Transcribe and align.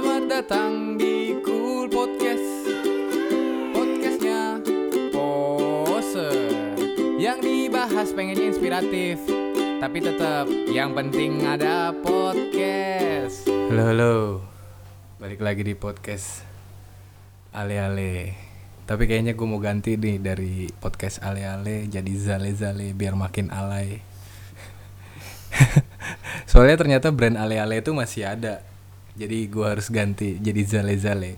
Selamat 0.00 0.32
datang 0.32 0.96
di 0.96 1.36
Cool 1.44 1.84
Podcast. 1.92 2.72
Podcastnya 3.76 4.56
Pose. 5.12 6.32
Yang 7.20 7.44
dibahas 7.44 8.08
pengennya 8.16 8.48
inspiratif 8.48 9.20
Tapi 9.76 10.00
tetap 10.00 10.48
yang 10.72 10.96
penting 10.96 11.44
ada 11.44 11.92
podcast. 12.00 13.44
Halo 13.44 13.82
halo. 13.92 14.14
Balik 15.20 15.44
lagi 15.44 15.68
di 15.68 15.76
podcast 15.76 16.48
Ale-ale. 17.52 18.40
Tapi 18.88 19.04
kayaknya 19.04 19.36
gue 19.36 19.44
mau 19.44 19.60
ganti 19.60 20.00
nih 20.00 20.16
dari 20.16 20.64
podcast 20.80 21.20
ale-ale 21.20 21.92
Jadi 21.92 22.12
zale-zale 22.16 22.96
biar 22.96 23.20
makin 23.20 23.52
alay. 23.52 24.00
Soalnya 26.48 26.80
ternyata 26.80 27.12
brand 27.12 27.36
ale-ale 27.36 27.84
itu 27.84 27.92
masih 27.92 28.24
ada 28.24 28.69
Jadi 29.20 29.52
gue 29.52 29.66
harus 29.68 29.92
ganti 29.92 30.40
jadi 30.40 30.64
zale-zale. 30.64 31.36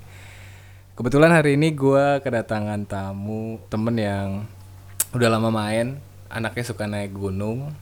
Kebetulan 0.94 1.34
hari 1.34 1.58
ini 1.58 1.74
gue 1.74 2.20
kedatangan 2.22 2.86
tamu 2.86 3.58
Temen 3.66 3.98
yang 3.98 4.46
udah 5.10 5.28
lama 5.34 5.50
main. 5.50 5.98
Anaknya 6.30 6.62
suka 6.62 6.86
naik 6.86 7.10
gunung 7.10 7.74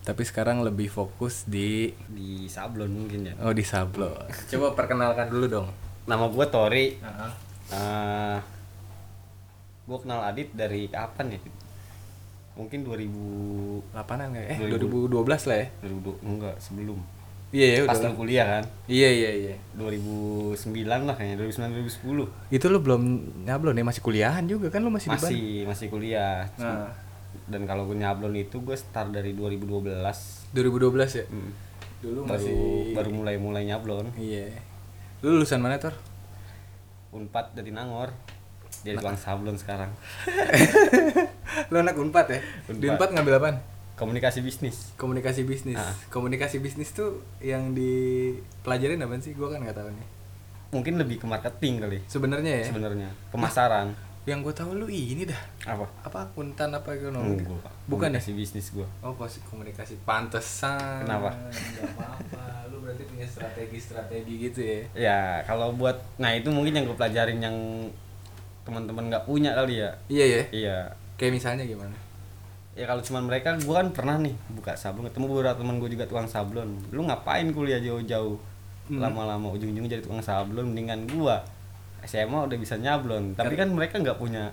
Tapi 0.00 0.24
sekarang 0.24 0.64
lebih 0.64 0.88
fokus 0.88 1.44
di 1.44 1.92
di 2.08 2.48
sablon 2.48 3.04
mungkin 3.04 3.28
ya? 3.28 3.34
Oh 3.44 3.52
di 3.52 3.60
Sablo 3.60 4.16
Coba 4.48 4.72
perkenalkan 4.72 5.28
dulu 5.28 5.44
dong. 5.44 5.68
Nama 6.08 6.24
gue 6.24 6.46
Tori. 6.48 6.86
Eh 7.68 8.38
gue 9.84 9.98
kenal 10.00 10.24
Adit 10.24 10.56
dari 10.56 10.88
kapan 10.88 11.36
ya? 11.36 11.40
Mungkin 12.56 12.80
2000 12.80 13.92
Lapanan 13.92 14.32
nggak? 14.32 14.46
Eh 14.56 14.58
2000. 14.72 15.12
2012 15.12 15.48
lah 15.52 15.56
ya? 15.60 15.68
2000 15.84 16.32
enggak 16.32 16.56
sebelum 16.56 16.96
Iya 17.54 17.66
ya 17.70 17.78
pas 17.86 18.02
udah. 18.02 18.10
lu 18.10 18.18
kuliah 18.18 18.46
kan? 18.58 18.64
Iya 18.90 19.08
iya 19.14 19.30
iya. 19.30 19.54
2009 19.78 20.58
lah 21.06 21.14
kayaknya 21.14 21.46
2009 21.46 22.02
2010 22.50 22.50
Itu 22.50 22.66
lu 22.66 22.78
belum 22.82 23.02
nyablon 23.46 23.78
ya? 23.78 23.84
Masih 23.86 24.02
kuliahan 24.02 24.44
juga 24.50 24.74
kan 24.74 24.82
lu 24.82 24.90
masih, 24.90 25.06
di 25.06 25.14
Bandung? 25.14 25.30
masih 25.30 25.46
masih 25.70 25.86
kuliah 25.86 26.50
Nah. 26.58 26.90
dan 27.46 27.62
kalau 27.66 27.86
gue 27.86 27.94
nyablon 27.94 28.34
itu 28.34 28.58
gue 28.58 28.74
start 28.74 29.14
dari 29.14 29.38
2012 29.38 29.86
2012 30.50 30.50
ya? 31.22 31.24
Hmm. 31.30 31.50
Dulu 32.02 32.18
baru 32.26 32.34
masih 32.34 32.54
baru 32.92 33.10
mulai 33.14 33.36
mulai 33.38 33.62
nyablon. 33.64 34.10
Iya. 34.18 34.50
Lu 35.22 35.38
lulusan 35.38 35.62
mana 35.62 35.78
Tor? 35.78 35.94
unpad 37.14 37.54
dari 37.54 37.70
Nangor. 37.70 38.10
Jadi 38.82 38.98
tukang 38.98 39.14
sablon 39.14 39.54
sekarang. 39.54 39.88
Lu 41.72 41.78
anak 41.78 41.94
Unpad 41.94 42.26
ya? 42.26 42.40
Di 42.68 42.84
Unpad. 42.84 42.98
Unpad 42.98 43.10
ngambil 43.14 43.34
apaan? 43.38 43.56
Komunikasi 43.94 44.42
bisnis. 44.42 44.94
Komunikasi 44.98 45.46
bisnis. 45.46 45.78
Ah. 45.78 45.94
Komunikasi 46.10 46.58
bisnis 46.58 46.90
tuh 46.90 47.22
yang 47.38 47.74
dipelajarin 47.74 49.02
apa 49.02 49.18
sih? 49.22 49.34
Gua 49.34 49.54
kan 49.54 49.62
nggak 49.62 49.78
tahu 49.78 49.90
nih. 49.90 50.08
Mungkin 50.74 50.98
lebih 50.98 51.22
ke 51.22 51.26
marketing 51.30 51.78
kali. 51.78 51.98
Sebenarnya 52.10 52.62
ya? 52.62 52.66
Sebenarnya. 52.66 53.08
Pemasaran. 53.30 53.94
Yang 54.24 54.40
gue 54.50 54.54
tahu 54.56 54.70
lu 54.80 54.88
ini 54.88 55.28
dah. 55.28 55.42
Apa? 55.68 55.84
Apa 56.00 56.18
akuntan 56.32 56.72
apa 56.72 56.96
ekonomi? 56.96 57.44
Enggak. 57.44 57.68
Bukan 57.84 58.08
ya? 58.08 58.18
komunikasi 58.18 58.32
bisnis 58.32 58.72
gue 58.72 58.88
Oh 59.04 59.12
pos 59.12 59.36
komunikasi 59.52 60.00
pantesan. 60.08 61.04
Kenapa? 61.04 61.36
Gak 61.52 61.92
apa-apa. 61.92 62.72
Lu 62.72 62.80
berarti 62.80 63.04
punya 63.04 63.28
strategi-strategi 63.28 64.34
gitu 64.48 64.60
ya? 64.64 64.80
Ya 64.96 65.20
kalau 65.44 65.76
buat 65.76 66.00
nah 66.16 66.32
itu 66.32 66.48
mungkin 66.48 66.72
yang 66.72 66.88
gue 66.88 66.96
pelajarin 66.96 67.36
yang 67.36 67.56
teman-teman 68.64 69.12
nggak 69.12 69.28
punya 69.28 69.52
kali 69.52 69.84
ya. 69.84 69.92
Iya 70.08 70.24
ya? 70.24 70.42
Iya. 70.50 70.76
Kayak 71.20 71.32
misalnya 71.36 71.64
gimana? 71.68 71.94
Ya 72.74 72.84
kalau 72.84 72.98
cuma 73.00 73.18
mereka 73.20 73.54
gue 73.54 73.70
kan 73.72 73.88
pernah 73.88 74.16
nih 74.16 74.34
buka 74.50 74.74
sablon 74.74 75.06
ketemu 75.06 75.26
beberapa 75.28 75.56
teman 75.56 75.78
gue 75.78 75.90
juga 75.90 76.04
tukang 76.04 76.26
sablon 76.26 76.74
lu 76.90 77.02
ngapain 77.02 77.46
kuliah 77.50 77.78
jauh-jauh 77.78 78.36
Hmm. 78.84 79.00
lama-lama 79.00 79.48
ujung-ujungnya 79.48 79.88
jadi 79.90 80.02
tukang 80.02 80.20
sablon 80.20 80.68
mendingan 80.68 81.08
gua 81.08 81.40
SMA 82.02 82.36
udah 82.44 82.52
bisa 82.54 82.76
nyablon 82.76 83.32
tapi 83.32 83.56
kan 83.56 83.64
mereka 83.66 83.96
nggak 83.96 84.20
punya 84.20 84.52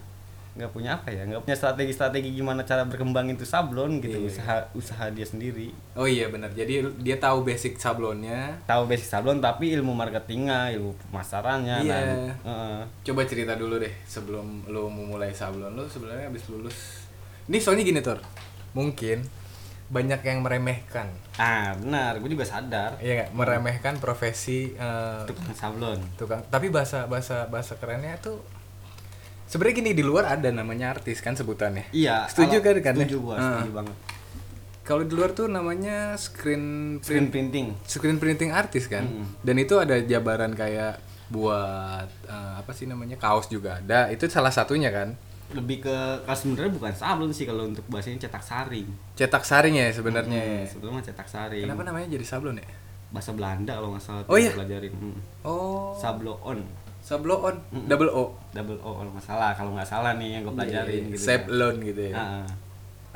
nggak 0.51 0.67
punya 0.69 0.95
apa 0.95 1.07
ya 1.07 1.23
nggak 1.25 1.43
punya 1.43 1.51
strategi-strategi 1.53 2.31
gimana 2.33 2.63
cara 2.63 2.83
berkembang 2.83 3.27
itu 3.27 3.43
sablon 3.43 3.99
gitu 3.99 4.15
Iya. 4.17 4.27
usaha 4.27 4.55
usaha 4.73 5.05
dia 5.09 5.23
sendiri 5.23 5.67
Oh 5.95 6.03
iya 6.03 6.27
benar. 6.27 6.47
Jadi 6.49 6.79
dia 6.97 7.15
tahu 7.17 7.43
basic 7.43 7.75
sablonnya. 7.75 8.55
tahu 8.63 8.83
basic 8.85 9.03
sablon 9.05 9.39
tapi 9.39 9.71
ilmu 9.73 9.91
marketingnya 9.91 10.71
ilmu 10.71 10.95
pemasarannya 11.01 11.77
Iya. 11.81 11.91
dan, 11.91 12.07
Heeh. 12.41 12.79
Coba 13.03 13.23
cerita 13.23 13.55
dulu 13.55 13.79
deh 13.79 13.91
sebelum 14.05 14.63
lu 14.65 14.87
memulai 14.87 15.31
sablon 15.31 15.71
lu 15.71 15.83
sebenarnya 15.83 16.27
habis 16.27 16.47
lulus. 16.47 17.00
Ini 17.45 17.57
soalnya 17.57 17.83
gini 17.83 17.99
Tor. 17.99 18.19
Mungkin 18.71 19.23
banyak 19.87 20.21
yang 20.21 20.39
meremehkan. 20.39 21.09
ah 21.33 21.73
benar 21.73 22.15
gue 22.17 22.29
juga 22.29 22.43
sadar 22.43 22.95
Iya 22.97 23.13
nggak? 23.17 23.29
Meremehkan 23.33 23.93
profesi 23.97 24.71
eh, 24.71 25.21
tukang 25.25 25.51
sablon 25.51 25.99
tukang. 26.15 26.43
Tapi 26.45 26.67
bahasa 26.67 27.05
bahasa 27.05 27.45
bahasa 27.45 27.75
kerennya 27.75 28.15
tuh 28.17 28.39
sebenarnya 29.45 29.75
gini 29.77 29.91
di 29.91 30.01
luar 30.01 30.29
ada 30.29 30.47
namanya 30.49 30.91
artis 30.91 31.19
kan 31.19 31.33
sebutannya. 31.33 31.91
iya 31.91 32.23
Setuju 32.25 32.59
kan 32.59 32.75
kan? 32.79 32.93
setuju 32.95 33.17
gua 33.19 33.35
Ah. 33.35 33.43
setuju 33.57 33.71
banget 33.75 33.97
Kalau 34.81 35.03
di 35.03 35.13
luar 35.13 35.31
tuh 35.31 35.45
namanya 35.45 36.15
screen 36.15 36.97
screen 36.99 37.27
print 37.27 37.29
printing 37.29 37.67
screen 37.85 38.17
printing 38.17 38.49
artis 38.49 38.85
kan 38.85 39.03
Mm. 39.03 39.25
dan 39.41 39.55
itu 39.57 39.75
ada 39.75 39.95
jabaran 39.99 40.51
kayak 40.53 40.99
buat 41.27 42.07
eh, 42.25 42.53
apa 42.57 42.71
sih 42.71 42.85
namanya 42.85 43.15
kaos 43.15 43.47
juga 43.47 43.77
ada 43.77 44.07
itu 44.07 44.23
salah 44.27 44.49
satunya 44.49 44.87
kan 44.89 45.15
lebih 45.53 45.83
ke 45.83 45.95
kalau 46.23 46.37
sebenarnya 46.37 46.71
bukan 46.71 46.93
sablon 46.93 47.31
sih 47.31 47.45
kalau 47.45 47.67
untuk 47.67 47.83
bahasanya 47.87 48.27
cetak 48.27 48.43
saring. 48.43 48.87
Cetak 49.13 49.43
saring 49.43 49.75
ya 49.75 49.87
sebenarnya 49.91 50.41
Hmm, 50.41 50.67
sebelumnya 50.67 50.97
mah 50.99 51.05
cetak 51.05 51.27
saring. 51.27 51.65
Kenapa 51.67 51.83
namanya 51.83 52.07
jadi 52.09 52.25
sablon 52.25 52.57
ya? 52.57 52.67
Bahasa 53.11 53.31
Belanda 53.35 53.75
kalau 53.75 53.89
nggak 53.91 54.03
salah 54.03 54.21
Oh 54.23 54.35
tuh 54.35 54.39
iya? 54.39 54.51
pelajarin. 54.55 54.93
Hmm. 54.95 55.17
oh. 55.43 55.91
Sabloon. 55.95 56.59
Sablon 57.01 57.55
double 57.89 58.11
o. 58.13 58.37
Double 58.53 58.79
o 58.79 58.89
kalau 58.97 59.11
nggak 59.11 59.25
salah. 59.25 59.51
Kalau 59.51 59.71
nggak 59.75 59.89
salah 59.89 60.11
nih 60.15 60.39
yang 60.39 60.41
gue 60.47 60.53
pelajarin 60.53 61.01
gitu 61.11 61.21
sablon 61.21 61.75
gitu 61.81 62.01
ya. 62.09 62.15
Ah, 62.15 62.45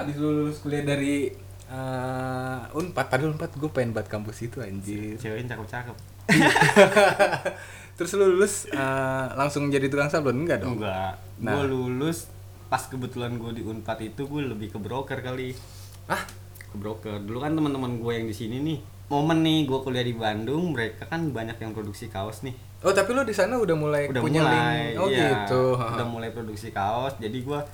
abis 0.02 0.16
lu 0.20 0.30
lulus 0.44 0.60
kuliah 0.60 0.84
dari 0.84 1.32
eh, 1.68 2.60
unpad. 2.76 3.06
Padahal 3.08 3.34
unpad 3.34 3.52
gue 3.56 3.70
pengen 3.72 3.96
buat 3.96 4.06
kampus 4.06 4.44
itu 4.44 4.60
anjir. 4.60 5.16
Ceweknya 5.16 5.56
cakep-cakep. 5.56 5.96
Terus 7.96 8.12
lu 8.20 8.26
lulus 8.36 8.68
eh, 8.68 9.26
langsung 9.40 9.72
jadi 9.72 9.88
tukang 9.88 10.12
sablon? 10.12 10.44
Enggak 10.44 10.60
dong. 10.66 10.76
Enggak 10.82 11.16
Nah. 11.40 11.52
gue 11.54 11.64
lulus 11.68 12.32
pas 12.66 12.82
kebetulan 12.82 13.36
gue 13.36 13.52
di 13.52 13.64
unpad 13.64 14.00
itu 14.02 14.26
gue 14.26 14.42
lebih 14.46 14.72
ke 14.72 14.80
broker 14.80 15.20
kali. 15.20 15.52
Ah 16.06 16.24
ke 16.58 16.76
broker. 16.76 17.20
Dulu 17.20 17.40
kan 17.40 17.52
teman-teman 17.52 18.00
gue 18.00 18.12
yang 18.14 18.28
di 18.28 18.36
sini 18.36 18.60
nih. 18.60 18.80
Momen 19.06 19.46
nih 19.46 19.70
gue 19.70 19.80
kuliah 19.80 20.02
di 20.02 20.18
Bandung 20.18 20.74
mereka 20.74 21.06
kan 21.06 21.30
banyak 21.30 21.60
yang 21.60 21.72
produksi 21.72 22.10
kaos 22.10 22.42
nih. 22.42 22.56
Oh 22.82 22.94
tapi 22.94 23.14
lu 23.14 23.22
di 23.22 23.34
sana 23.34 23.58
udah 23.58 23.74
mulai 23.74 24.06
udah 24.10 24.22
punya 24.22 24.42
mulai 24.46 24.94
link 24.94 25.02
oh 25.02 25.10
iya, 25.10 25.46
gitu. 25.46 25.74
Udah 25.74 26.06
mulai 26.06 26.30
produksi 26.30 26.70
kaos. 26.70 27.18
Jadi 27.18 27.42
gua 27.42 27.66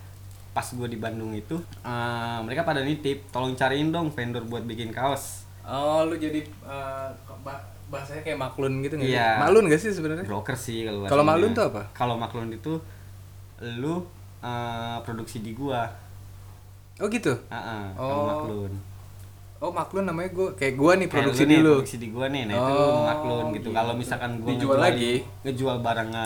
pas 0.52 0.68
gua 0.72 0.88
di 0.88 0.96
Bandung 0.96 1.32
itu 1.32 1.56
eh, 1.84 2.38
mereka 2.44 2.64
pada 2.64 2.80
nitip 2.80 3.28
tolong 3.28 3.56
cariin 3.56 3.92
dong 3.92 4.12
vendor 4.12 4.44
buat 4.48 4.64
bikin 4.64 4.92
kaos. 4.92 5.44
Oh, 5.64 6.04
lu 6.08 6.16
jadi 6.16 6.42
ba- 7.44 7.64
bahasanya 7.92 8.24
kayak 8.24 8.40
maklun 8.40 8.80
gitu 8.82 8.96
nggak? 8.96 9.12
Iya. 9.12 9.30
Maklun 9.40 9.68
gak 9.68 9.82
sih 9.84 9.92
sebenarnya? 9.92 10.24
broker 10.24 10.56
sih 10.56 10.88
kalau 10.88 11.04
Kalau 11.06 11.24
maklun 11.28 11.52
tuh 11.52 11.66
apa? 11.76 11.82
kalau 11.92 12.16
maklun 12.16 12.50
itu 12.50 12.80
lu 13.62 14.02
eh, 14.40 14.98
produksi 15.02 15.40
di 15.40 15.54
gua 15.54 15.86
Oh 16.98 17.08
gitu. 17.08 17.34
Heeh, 17.48 17.84
Oh. 17.94 18.06
kalau 18.06 18.26
maklun 18.28 18.74
Oh, 19.58 19.70
maklun 19.70 20.04
namanya 20.04 20.30
gua 20.32 20.50
kayak 20.54 20.74
gua 20.74 20.94
nih 20.94 21.06
Kayak 21.06 21.14
produksi 21.16 21.44
lu 21.44 21.48
nih, 21.48 21.58
dulu. 21.58 21.70
produksi 21.76 21.96
di 21.98 22.08
gua 22.10 22.26
nih 22.28 22.44
nah 22.44 22.56
itu 22.56 22.74
Oh, 22.74 23.02
maklun 23.04 23.46
gitu 23.48 23.54
gitu. 23.54 23.70
kalau 23.72 23.94
misalkan 23.94 24.32
gua 24.38 24.50
Dijual 24.50 24.62
ngejual- 24.72 24.82
lagi? 24.84 25.14
ngejual 25.44 25.78
barangnya 25.80 26.26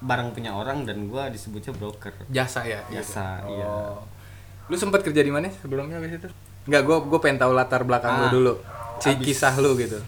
barang 0.00 0.28
punya 0.30 0.50
orang 0.52 0.78
dan 0.84 0.98
gua 1.04 1.26
disebutnya 1.26 1.72
broker 1.72 2.14
Jasa 2.28 2.62
ya? 2.62 2.78
Jasa, 2.88 3.42
gitu. 3.42 3.58
iya. 3.58 3.66
Oh. 3.66 3.98
Lu 4.66 4.74
sempat 4.74 5.02
kerja 5.02 5.18
di 5.18 5.30
mana 5.30 5.50
sebelumnya 5.50 5.98
habis 5.98 6.14
itu? 6.16 6.28
Enggak, 6.64 6.82
gua 6.84 6.96
gua 7.00 7.18
pengen 7.18 7.38
tahu 7.40 7.52
latar 7.52 7.82
belakang 7.82 8.14
lu 8.16 8.24
Ah, 8.24 8.30
dulu. 8.30 8.54
Si 8.96 9.10
habis- 9.10 9.26
kisah 9.28 9.54
lu 9.56 9.74
gitu. 9.74 9.98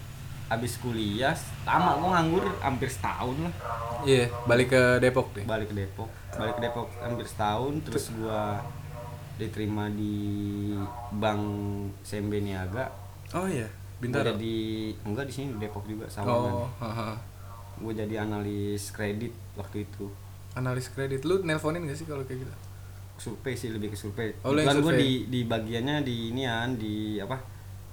habis 0.47 0.75
kuliah 0.77 1.31
lama 1.61 1.95
gua 1.95 2.09
nganggur 2.13 2.43
hampir 2.57 2.87
setahun 2.87 3.35
lah 3.41 3.53
Iya, 4.01 4.27
balik 4.43 4.67
ke 4.69 4.81
Depok 4.97 5.31
deh. 5.31 5.43
balik 5.45 5.67
ke 5.67 5.75
Depok 5.77 6.11
balik 6.35 6.53
ke 6.57 6.61
Depok 6.63 6.87
hampir 6.99 7.27
setahun 7.27 7.73
terus 7.83 8.11
gua 8.15 8.61
diterima 9.35 9.89
di 9.89 10.15
Bank 11.17 11.43
CMB 12.05 12.33
Niaga. 12.39 12.85
Oh 13.33 13.47
iya, 13.47 13.65
Bintaro. 13.97 14.35
jadi 14.35 14.55
enggak 15.01 15.25
di 15.27 15.33
sini 15.33 15.47
di 15.55 15.59
Depok 15.65 15.83
juga 15.87 16.05
sama 16.11 16.29
Oh, 16.29 16.67
haha. 16.77 17.17
gue 17.81 17.93
jadi 17.97 18.21
analis 18.21 18.93
kredit 18.93 19.33
waktu 19.57 19.87
itu. 19.89 20.05
Analis 20.53 20.91
kredit. 20.93 21.25
Lu 21.25 21.41
nelponin 21.41 21.87
gak 21.87 21.97
sih 21.97 22.05
kalau 22.05 22.21
kayak 22.21 22.45
gitu? 22.45 22.53
survei 23.21 23.53
sih 23.53 23.69
lebih 23.69 23.93
ke 23.93 23.97
survei. 23.97 24.33
Oh, 24.41 24.49
gue 24.53 24.93
di 24.97 25.29
di 25.29 25.45
bagiannya 25.45 26.01
di 26.01 26.33
inian 26.33 26.73
di 26.73 27.21
apa 27.21 27.37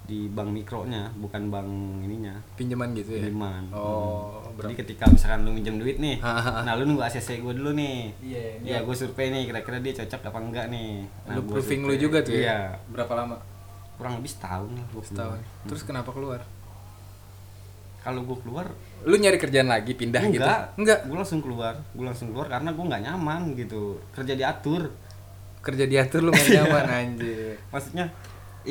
di 0.09 0.25
bank 0.27 0.49
mikronya 0.51 1.13
bukan 1.15 1.47
bank 1.47 1.69
ininya 2.01 2.33
Pinjaman 2.53 2.91
gitu 2.93 3.13
ya? 3.13 3.21
pinjaman 3.23 3.69
Oh, 3.69 4.41
Hmm. 4.41 4.57
berarti 4.57 4.73
jadi 4.73 4.81
ketika 4.83 5.03
misalkan 5.07 5.39
lu 5.41 5.51
minjem 5.51 5.77
duit 5.77 5.95
nih 5.95 6.17
nah 6.65 6.73
lu 6.73 6.83
nunggu 6.83 6.99
ACC 7.01 7.39
gue 7.39 7.53
dulu 7.53 7.71
nih 7.71 8.09
Iya, 8.19 8.43
Iya, 8.59 8.77
gue 8.81 8.91
survei 8.93 9.29
nih 9.29 9.45
kira-kira 9.45 9.77
dia 9.77 9.93
cocok 9.95 10.21
apa 10.25 10.39
enggak 10.41 10.65
nih. 10.67 11.05
lu 11.29 11.39
gua 11.39 11.51
proofing 11.53 11.81
lu 11.83 11.93
juga 11.95 12.19
tuh 12.19 12.33
ya? 12.33 12.41
Iya, 12.41 12.59
Berapa 12.89 13.13
lama? 13.15 13.37
kurang 13.95 14.17
lebih 14.17 14.27
setahun 14.29 14.69
lah 14.69 14.85
gua 14.89 15.03
Setahun. 15.03 15.37
keluar. 15.37 15.65
Terus 15.65 15.81
kenapa 15.83 16.09
keluar? 16.09 16.41
kalau 17.99 18.23
gue 18.23 18.37
keluar 18.39 18.65
Lu 19.01 19.13
nyari 19.13 19.35
kerjaan 19.35 19.67
lagi 19.67 19.91
pindah 19.93 20.23
gitu? 20.25 20.39
enggak 20.39 20.71
Enggak. 20.75 20.99
gue 21.03 21.15
langsung 21.15 21.39
keluar 21.39 21.75
gue 21.89 22.01
langsung 22.01 22.31
keluar 22.31 22.47
karena 22.49 22.69
gue 22.69 22.79
nggak 22.81 23.03
nyaman 23.03 23.41
gitu 23.53 23.99
kerja 24.09 24.33
diatur 24.33 24.87
Kerja 25.59 25.83
diatur 25.83 26.21
lu 26.21 26.31
gak 26.31 26.47
nyaman 26.57 26.85
anjir. 26.87 27.59
maksudnya 27.67 28.07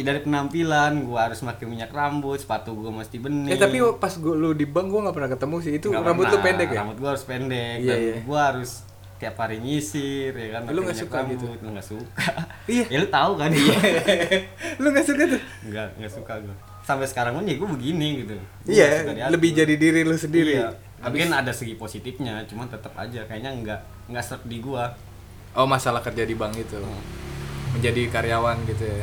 dari 0.00 0.20
penampilan 0.20 0.92
gue 1.00 1.16
harus 1.16 1.38
pakai 1.38 1.64
minyak 1.64 1.88
rambut 1.88 2.36
sepatu 2.36 2.72
gue 2.72 2.90
mesti 2.90 3.16
bening 3.16 3.48
Eh 3.48 3.56
tapi 3.56 3.78
pas 3.94 4.12
gua, 4.14 4.32
lu 4.32 4.50
di 4.50 4.64
bank 4.64 4.86
gua 4.86 5.00
gak 5.04 5.14
pernah 5.14 5.30
ketemu 5.30 5.56
sih. 5.58 5.72
Itu 5.74 5.88
Nggak 5.88 6.04
rambut 6.04 6.24
lu 6.24 6.30
pernah. 6.30 6.44
pendek 6.44 6.68
ya? 6.68 6.78
rambut 6.80 6.96
gue 6.96 7.08
harus 7.08 7.24
pendek 7.24 7.76
Iya, 7.78 7.88
dan 7.88 7.98
iya. 8.00 8.14
gue 8.20 8.40
harus 8.42 8.70
tiap 9.16 9.34
hari 9.36 9.56
nyisir 9.58 10.30
ya 10.30 10.48
kan 10.48 10.60
Lu 10.64 10.78
pakai 10.78 10.84
nggak 10.84 10.98
suka 11.00 11.18
gitu? 11.26 11.46
rambut. 11.46 11.58
lu 11.58 11.68
nggak 11.70 11.88
suka 11.88 12.22
Iya. 12.66 12.84
ya 12.86 12.96
lu 12.98 13.08
tahu 13.08 13.32
kan 13.34 13.50
iya 13.52 13.78
lu 14.80 14.86
gak 14.88 15.04
suka 15.04 15.22
tuh? 15.26 15.40
nggak 15.64 15.88
nggak 15.96 16.12
suka 16.12 16.32
gue 16.38 16.56
sampai 16.80 17.04
sekarang 17.04 17.32
pun 17.34 17.44
ya 17.44 17.54
gue 17.54 17.68
begini 17.68 18.08
gitu 18.18 18.32
Gua 18.32 18.46
nggak 18.64 18.70
Iya, 18.70 18.88
diatur. 19.08 19.30
lebih 19.30 19.50
jadi 19.52 19.74
diri 19.74 20.00
lu 20.02 20.14
sendiri. 20.14 20.52
iya. 20.56 20.70
Mungkin 20.98 21.30
ada 21.30 21.50
segi 21.50 21.74
positifnya 21.74 22.42
cuman 22.44 22.66
tetap 22.66 22.90
aja 22.94 23.22
kayaknya 23.24 23.50
nggak 23.54 23.80
nggak 24.08 24.24
serp 24.24 24.42
di 24.44 24.58
gua 24.58 24.90
Oh 25.52 25.64
masalah 25.64 25.98
kerja 25.98 26.22
di 26.22 26.32
bank 26.32 26.54
itu. 26.54 26.78
Menjadi 27.70 28.02
karyawan 28.08 28.62
gitu 28.64 28.84
ya. 28.84 29.02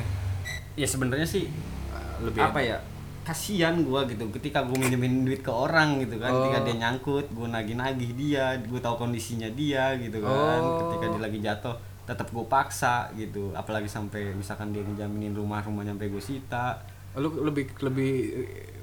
Ya 0.75 0.85
sebenarnya 0.85 1.25
sih 1.25 1.47
Lebih 2.17 2.39
apa 2.41 2.59
ya 2.59 2.77
kasihan 3.21 3.73
gua 3.81 4.05
gitu 4.05 4.29
ketika 4.31 4.61
gua 4.61 4.77
minjemin 4.77 5.25
duit 5.25 5.41
ke 5.41 5.49
orang 5.49 5.97
gitu 5.97 6.15
kan 6.15 6.29
Oh. 6.29 6.45
ketika 6.45 6.59
dia 6.63 6.75
nyangkut 6.77 7.25
gua 7.31 7.49
nagih-nagih 7.49 8.11
dia 8.13 8.53
gua 8.63 8.79
tahu 8.79 8.95
kondisinya 9.01 9.49
dia 9.49 9.97
gitu 9.97 10.21
kan 10.21 10.59
Oh. 10.59 10.77
ketika 10.85 11.09
dia 11.09 11.21
lagi 11.21 11.39
jatuh 11.39 11.75
tetap 12.05 12.29
gua 12.29 12.45
paksa 12.45 13.09
gitu 13.13 13.49
apalagi 13.51 13.87
sampai 13.87 14.29
misalkan 14.31 14.69
dia 14.69 14.79
ngejaminin 14.81 15.33
rumah 15.33 15.59
rumah 15.59 15.81
nyampe 15.81 16.05
gua 16.05 16.21
sita 16.21 16.77
Lu 17.15 17.31
lebih 17.41 17.71
lebih 17.79 18.11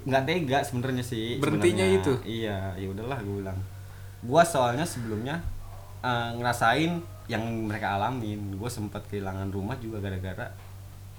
nggak 0.03 0.25
tega 0.25 0.59
sebenarnya 0.61 1.05
sih 1.05 1.37
Berhentinya 1.37 1.85
itu? 1.87 2.17
iya 2.25 2.73
ya 2.75 2.89
udahlah 2.89 3.21
gue 3.21 3.39
bilang 3.39 3.61
gua 4.23 4.43
soalnya 4.43 4.83
sebelumnya 4.83 5.39
eh, 6.01 6.31
ngerasain 6.35 6.97
yang 7.25 7.45
mereka 7.63 7.95
alamin 7.95 8.51
gue 8.53 8.67
sempat 8.67 9.07
kehilangan 9.07 9.47
rumah 9.49 9.79
juga 9.79 10.01
gara-gara 10.01 10.51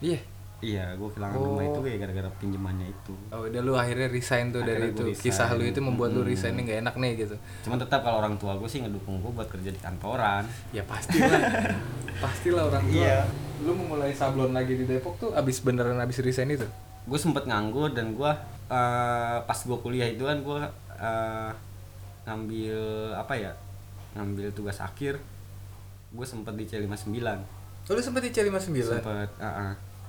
Iya. 0.01 0.19
Iya 0.63 0.85
gue 0.93 1.09
kehilangan 1.09 1.35
Oh. 1.35 1.45
rumah 1.49 1.63
itu 1.65 1.79
ya 1.83 1.97
gara-gara 1.99 2.29
pinjamannya 2.33 2.87
itu 2.87 3.13
Oh, 3.29 3.43
udah 3.43 3.59
lu 3.59 3.73
akhirnya 3.75 4.07
resign 4.07 4.49
tuh 4.49 4.61
dari 4.61 4.79
Akhirnya 4.79 4.89
itu. 4.89 5.01
gua 5.01 5.11
resign. 5.11 5.25
Kisah 5.27 5.49
lu 5.51 5.63
itu 5.65 5.79
membuat 5.79 6.09
lu 6.09 6.21
Mm-mm. 6.21 6.31
resign 6.31 6.55
nggak 6.55 6.79
enak 6.81 6.95
nih 6.95 7.11
gitu. 7.19 7.35
cuman 7.61 7.77
tetap 7.77 7.99
kalau 8.01 8.17
orang 8.17 8.35
tua 8.37 8.55
gue 8.55 8.65
sih 8.65 8.79
ngedukung 8.79 9.19
gue 9.19 9.29
buat 9.29 9.47
kerja 9.47 9.67
di 9.67 9.77
kantoran 9.77 10.47
Ya 10.69 10.81
pastilah. 10.81 11.41
pastilah 12.23 12.63
orang 12.65 12.83
tua. 12.85 12.95
Iya. 12.97 13.19
Lu 13.59 13.71
memulai 13.73 14.11
sablon 14.11 14.51
lagi 14.51 14.73
di 14.73 14.85
Depok 14.85 15.15
tuh 15.17 15.29
abis 15.31 15.59
beneran 15.59 15.95
abis 15.97 16.19
resign 16.19 16.49
itu. 16.49 16.67
gue 17.03 17.19
sempet 17.19 17.43
nganggur 17.43 17.91
dan 17.91 18.11
gue 18.11 18.31
eh, 18.65 19.37
pas 19.39 19.59
gue 19.59 19.77
kuliah 19.77 20.07
itu 20.07 20.23
kan 20.23 20.39
gue 20.39 20.59
eh, 20.97 21.51
ngambil 22.23 22.77
apa 23.13 23.33
ya 23.35 23.51
ngambil 24.13 24.47
tugas 24.51 24.79
akhir 24.79 25.19
gue 26.09 26.25
sempet 26.25 26.53
di 26.53 26.63
C59 26.63 27.19
Oh, 27.83 27.91
lu 27.91 27.99
sempet 27.99 28.23
di 28.23 28.31
C59. 28.31 28.79
sempet 28.79 29.27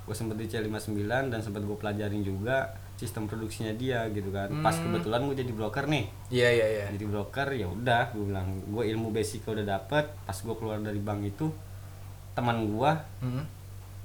gue 0.05 0.13
sempet 0.13 0.35
di 0.35 0.45
C59 0.45 1.01
dan 1.27 1.39
sempet 1.39 1.61
gue 1.61 1.73
pelajarin 1.73 2.21
juga 2.21 2.69
sistem 2.95 3.25
produksinya 3.25 3.73
dia 3.73 4.05
gitu 4.07 4.29
kan 4.29 4.47
pas 4.59 4.71
Hmm. 4.71 4.93
kebetulan 4.93 5.21
gue 5.23 5.35
jadi 5.37 5.51
broker 5.51 5.85
nih 5.85 6.05
Iya 6.29 6.49
iya 6.49 6.65
iya. 6.69 6.85
jadi 6.89 7.05
broker 7.05 7.47
ya 7.51 7.67
udah 7.67 8.03
gue 8.09 8.23
bilang 8.23 8.47
gue 8.63 8.83
ilmu 8.85 9.09
basic 9.09 9.43
udah 9.43 9.65
dapet 9.65 10.05
pas 10.21 10.37
gue 10.37 10.55
keluar 10.55 10.79
dari 10.79 10.97
bank 10.97 11.21
itu 11.25 11.49
teman 12.31 12.63
gue 12.65 12.91
Hmm. 13.19 13.43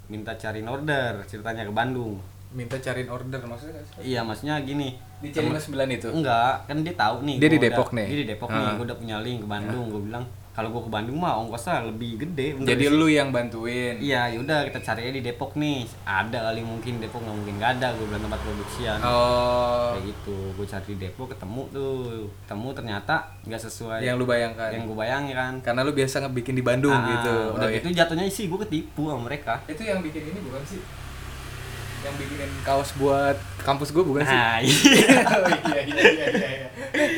minta 0.06 0.34
cariin 0.34 0.66
order 0.66 1.22
ceritanya 1.24 1.62
ke 1.62 1.70
Bandung 1.70 2.18
Minta 2.50 2.74
cariin 2.76 3.06
order 3.06 3.38
maksudnya 3.40 3.78
iya 4.00 4.20
maksudnya 4.20 4.58
gini 4.60 4.98
Di 5.20 5.30
temen- 5.30 5.54
C59 5.54 5.70
itu. 5.92 6.08
enggak 6.10 6.66
kan 6.66 6.76
dia 6.80 6.94
tahu 6.94 7.22
nih 7.22 7.36
Dia 7.36 7.46
di 7.46 7.54
udah- 7.54 7.70
Depok 7.70 7.88
nih? 7.92 8.06
dia 8.08 8.18
di 8.18 8.26
Depok 8.26 8.50
nih 8.50 8.64
Ah. 8.64 8.74
gue 8.74 8.84
udah 8.84 8.98
punya 8.98 9.16
link 9.20 9.38
ke 9.38 9.48
Bandung 9.48 9.86
gue 9.86 10.02
bilang 10.02 10.24
kalau 10.50 10.66
gue 10.68 10.82
ke 10.82 10.90
Bandung 10.90 11.16
mah 11.16 11.38
ongkosnya 11.38 11.86
lebih 11.86 12.18
gede 12.18 12.52
bener 12.54 12.68
Jadi 12.68 12.84
sih. 12.84 12.92
lu 12.92 13.06
yang 13.06 13.30
bantuin. 13.30 13.94
iya 13.96 14.26
yaudah 14.28 14.64
kita 14.64 14.82
cari 14.82 15.00
aja 15.04 15.12
di 15.12 15.22
Depok 15.22 15.54
nih 15.54 15.86
ada 16.02 16.38
kali 16.44 16.60
mungkin 16.60 16.98
Depok 16.98 17.20
nggak 17.20 17.36
mungkin 17.36 17.54
gak 17.56 17.70
ada 17.76 17.88
gue 17.92 18.04
bilang 18.04 18.18
tempat 18.20 18.40
produksian 18.40 18.98
Oh. 19.00 19.94
kayak 19.94 20.04
gitu 20.08 20.36
gue 20.52 20.66
cari 20.66 20.86
di 20.88 20.96
Depok 20.98 21.26
ketemu 21.28 21.62
tuh 21.70 21.94
ketemu 22.40 22.68
ternyata 22.72 23.14
nggak 23.42 23.62
sesuai 23.62 23.98
Yang 24.00 24.16
lu 24.16 24.26
bayangkan. 24.26 24.68
yang 24.70 24.84
gue 24.84 24.96
bayangin 24.96 25.34
kan 25.34 25.54
Karena 25.62 25.80
lu 25.80 25.92
biasa 25.92 26.16
ngebikin 26.20 26.52
di 26.52 26.62
Bandung 26.62 26.92
Ah, 26.92 27.08
gitu. 27.12 27.34
udah 27.54 27.64
Oh, 27.64 27.70
iya. 27.70 27.78
gitu 27.78 27.88
jatuhnya 27.92 28.26
sih 28.26 28.46
gue 28.46 28.58
ketipu 28.60 29.06
sama 29.06 29.22
mereka 29.24 29.54
Itu 29.64 29.80
yang 29.80 30.00
bikin 30.00 30.22
ini 30.26 30.40
bukan 30.40 30.62
sih? 30.66 30.82
Yang 32.00 32.14
bikinin 32.16 32.50
kaos 32.64 32.90
buat 32.96 33.36
kampus 33.60 33.92
gue 33.92 34.00
bukan 34.00 34.24
sih? 34.24 34.32
nah 34.32 34.56
iya 34.56 35.20
oh 35.20 35.44
iya 35.70 35.80
iya 35.84 36.04
iya 36.08 36.28
iya. 36.32 36.68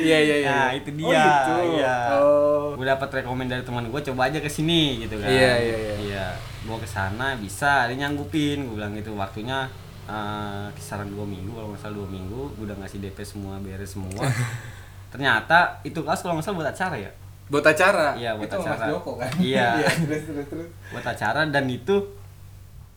Iya 0.02 0.18
iya 0.18 0.36
iya. 0.42 0.50
Nah, 0.52 0.70
itu 0.74 0.90
dia. 0.94 1.06
Oh, 1.06 1.14
gitu. 1.14 1.52
Iya. 1.78 1.96
Oh. 2.18 2.66
gue 2.74 2.86
dapat 2.86 3.08
rekomend 3.22 3.46
dari 3.46 3.62
teman 3.62 3.86
gue 3.86 4.00
coba 4.10 4.26
aja 4.26 4.38
ke 4.42 4.50
sini 4.50 5.06
gitu 5.06 5.22
kan 5.22 5.30
Iya, 5.30 5.52
iya, 5.62 5.76
iya. 5.78 5.94
iya 6.02 6.26
gue 6.62 6.76
ke 6.78 6.88
sana 6.88 7.38
bisa 7.38 7.86
dia 7.86 7.96
nyanggupin 7.98 8.66
gue 8.66 8.74
bilang 8.74 8.94
gitu 8.94 9.14
waktunya 9.14 9.66
eh, 10.06 10.66
kisaran 10.74 11.06
dua 11.06 11.22
minggu 11.22 11.54
kalau 11.54 11.70
nggak 11.70 11.82
salah 11.82 11.96
dua 12.02 12.08
minggu 12.10 12.40
gue 12.58 12.64
udah 12.66 12.76
ngasih 12.82 12.98
DP 13.02 13.18
semua 13.22 13.58
beres 13.62 13.94
semua 13.94 14.22
ternyata 15.12 15.78
itu 15.82 15.98
kelas 16.00 16.22
kalau 16.22 16.38
nggak 16.38 16.46
salah 16.46 16.58
buat 16.58 16.70
acara 16.70 16.96
ya 16.98 17.12
Buat 17.52 17.68
acara. 17.68 18.16
Iya, 18.16 18.32
buat 18.40 18.48
itu 18.48 18.56
acara. 18.64 18.80
Mas 18.80 18.88
Joko 18.96 19.12
kan. 19.20 19.28
Iya. 19.52 19.68
terus 20.08 20.24
terus 20.24 20.46
terus. 20.48 20.68
buat 20.88 21.04
acara 21.04 21.44
dan 21.44 21.64
itu 21.68 21.96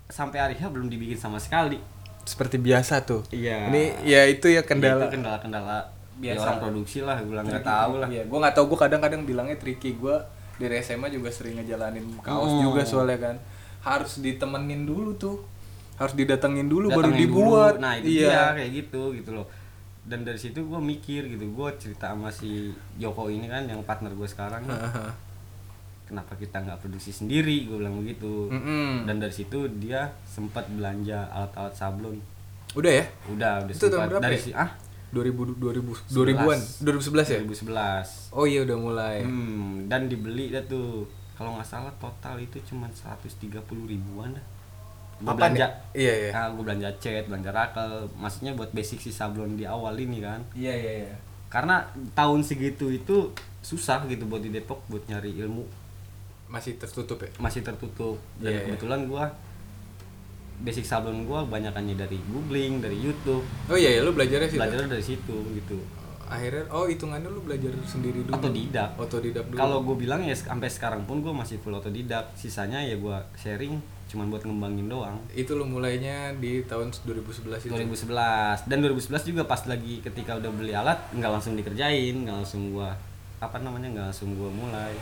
sampai 0.07 0.38
hari 0.40 0.56
H 0.56 0.66
belum 0.66 0.86
dibikin 0.86 1.16
sama 1.16 1.38
sekali 1.38 1.81
Seperti 2.22 2.57
biasa 2.57 3.02
tuh. 3.02 3.22
iya 3.30 3.68
Ini 3.68 3.84
ya 4.04 4.25
itu 4.25 4.48
ya 4.48 4.62
kendala 4.62 5.06
kendala. 5.06 5.38
kendala 5.38 5.38
kendala 5.40 5.78
Biasa. 6.16 6.42
orang 6.42 6.57
produksi 6.62 7.00
lah 7.00 7.18
gue 7.18 7.30
bilang 7.30 7.44
nggak 7.44 7.62
tahu 7.62 7.94
lah 7.98 8.07
Iya, 8.07 8.24
gua 8.25 8.38
nggak 8.40 8.56
tahu 8.56 8.66
gua 8.68 8.80
kadang-kadang 8.81 9.22
bilangnya 9.24 9.56
tricky 9.56 9.94
gua 9.94 10.24
dari 10.56 10.80
SMA 10.80 11.10
juga 11.10 11.28
sering 11.28 11.60
ngejalanin 11.60 12.07
kaos 12.19 12.48
Oh. 12.50 12.63
juga 12.63 12.81
soalnya 12.81 13.19
kan. 13.22 13.36
Harus 13.81 14.18
ditemenin 14.18 14.84
dulu 14.84 15.12
tuh. 15.13 15.44
Harus 15.96 16.12
didatengin 16.13 16.66
dulu 16.66 16.88
baru 16.90 17.07
Datangin 17.07 17.19
dibuat. 17.22 17.74
dulu. 17.75 17.84
nah 17.84 17.94
itu 17.94 18.07
iya. 18.16 18.25
dia 18.25 18.44
kayak 18.57 18.72
gitu 18.74 19.02
gitu 19.13 19.31
loh 19.31 19.48
dan 20.02 20.22
dari 20.22 20.38
situ 20.38 20.62
gue 20.62 20.78
mikir 20.78 21.25
gitu 21.25 21.50
gue 21.50 21.69
cerita 21.75 22.10
sama 22.10 22.30
si 22.30 22.69
Joko 22.96 23.25
ini 23.25 23.46
kan 23.46 23.66
yang 23.66 23.81
partner 23.81 24.12
gue 24.12 24.25
sekarang 24.25 24.62
Heeh. 24.63 25.10
Kenapa 26.06 26.34
kita 26.34 26.57
nggak 26.60 26.80
produksi 26.80 27.10
sendiri 27.10 27.66
gue 27.66 27.75
bilang 27.75 27.98
begitu 27.98 28.48
Mm-mm. 28.48 29.04
dan 29.04 29.18
dari 29.18 29.31
situ 29.31 29.66
dia 29.75 30.06
sempat 30.24 30.69
belanja 30.69 31.25
alat-alat 31.28 31.74
sablon 31.74 32.18
Udah 32.74 32.92
ya? 32.92 33.06
udah 33.28 33.63
udah 33.63 33.72
Itu 33.72 33.88
sempat 33.88 34.10
berapa 34.10 34.22
dari 34.22 34.36
ya? 34.36 34.42
si 34.42 34.52
ah 34.52 34.69
2000 35.10 35.56
2000 35.56 36.12
2000-an 36.12 36.60
2011 36.84 37.24
ya? 37.25 37.40
2011 37.42 38.36
Oh 38.36 38.44
iya 38.44 38.60
udah 38.62 38.78
mulai. 38.78 39.18
hmm, 39.22 39.88
dan 39.88 40.06
dibeli 40.06 40.52
dah 40.52 40.62
tuh 40.62 41.07
kalau 41.33 41.56
nggak 41.56 41.66
salah 41.66 41.92
total 41.95 42.35
itu 42.38 42.59
cuma 42.64 42.85
130 42.88 43.47
ribuan 43.85 44.31
dah 44.31 44.45
gue 45.16 45.31
belanja 45.31 45.64
ya? 45.64 45.69
Iya 45.95 46.14
iya. 46.14 46.31
Ah, 46.33 46.47
gue 46.52 46.59
belanja 46.59 46.92
cat, 46.97 47.24
belanja 47.26 47.50
rakel, 47.50 47.92
maksudnya 48.14 48.52
buat 48.52 48.68
basic 48.69 49.00
si 49.00 49.09
sablon 49.09 49.56
di 49.56 49.64
awal 49.64 49.95
ini 49.95 50.19
kan. 50.19 50.44
Iya 50.52 50.76
iya 50.76 50.92
iya. 51.07 51.16
Karena 51.47 51.88
tahun 52.12 52.44
segitu 52.44 52.92
itu 52.92 53.31
susah 53.64 54.04
gitu 54.06 54.28
buat 54.28 54.44
di 54.44 54.52
Depok 54.52 54.83
buat 54.85 55.07
nyari 55.07 55.31
ilmu 55.40 55.64
Masih 56.56 56.80
tertutup 56.80 57.19
ya? 57.19 57.30
masih 57.38 57.62
tertutup 57.62 58.16
dan 58.40 58.47
Iya, 58.47 58.56
iya. 58.56 58.66
kebetulan 58.71 59.00
gua 59.06 59.26
basic 60.57 60.88
sablon 60.88 61.28
gua 61.28 61.44
banyakannya 61.44 61.94
dari 61.94 62.16
googling, 62.26 62.80
dari 62.80 62.95
YouTube, 62.95 63.44
Oh 63.68 63.76
iya, 63.76 63.92
iya 63.92 64.02
lu 64.02 64.16
belajarnya 64.16 64.47
sih. 64.47 64.56
belajar 64.56 64.88
dari 64.88 65.04
situ 65.04 65.35
gitu. 65.54 65.76
Akhirnya 66.26 66.66
oh 66.71 66.88
hitungannya 66.88 67.28
lu 67.28 67.38
belajar 67.40 67.69
sendiri 67.83 68.24
dulu. 68.24 68.33
Otodidak. 68.33 68.95
Otodidak 68.97 69.45
dulu. 69.45 69.59
Kalau 69.59 69.78
gue 69.83 69.95
bilang 70.00 70.24
ya 70.24 70.33
sampai 70.33 70.66
sekarang 70.68 71.04
pun 71.04 71.19
gue 71.19 71.30
masih 71.30 71.59
full 71.59 71.76
otodidak, 71.76 72.31
sisanya 72.33 72.80
ya 72.80 72.95
gua 72.95 73.19
sharing 73.35 73.78
cuman 74.06 74.30
buat 74.30 74.42
ngembangin 74.42 74.85
doang. 74.85 75.18
itu 75.33 75.50
lu 75.52 75.66
mulainya 75.66 76.30
di 76.35 76.62
tahun 76.64 76.94
2011 76.94 77.57
itu. 77.59 77.74
2011 77.74 78.64
dan 78.64 78.78
2011 78.80 79.26
juga 79.26 79.44
pas 79.44 79.59
lagi 79.66 79.97
ketika 80.00 80.38
udah 80.38 80.52
beli 80.52 80.71
alat 80.71 80.95
nggak 81.12 81.26
langsung 81.28 81.54
dikerjain 81.54 82.14
nggak 82.24 82.38
langsung 82.40 82.69
gua 82.69 82.94
apa 83.38 83.57
namanya 83.59 83.90
nggak 83.92 84.06
langsung 84.07 84.30
gua 84.33 84.47
mulai 84.47 84.94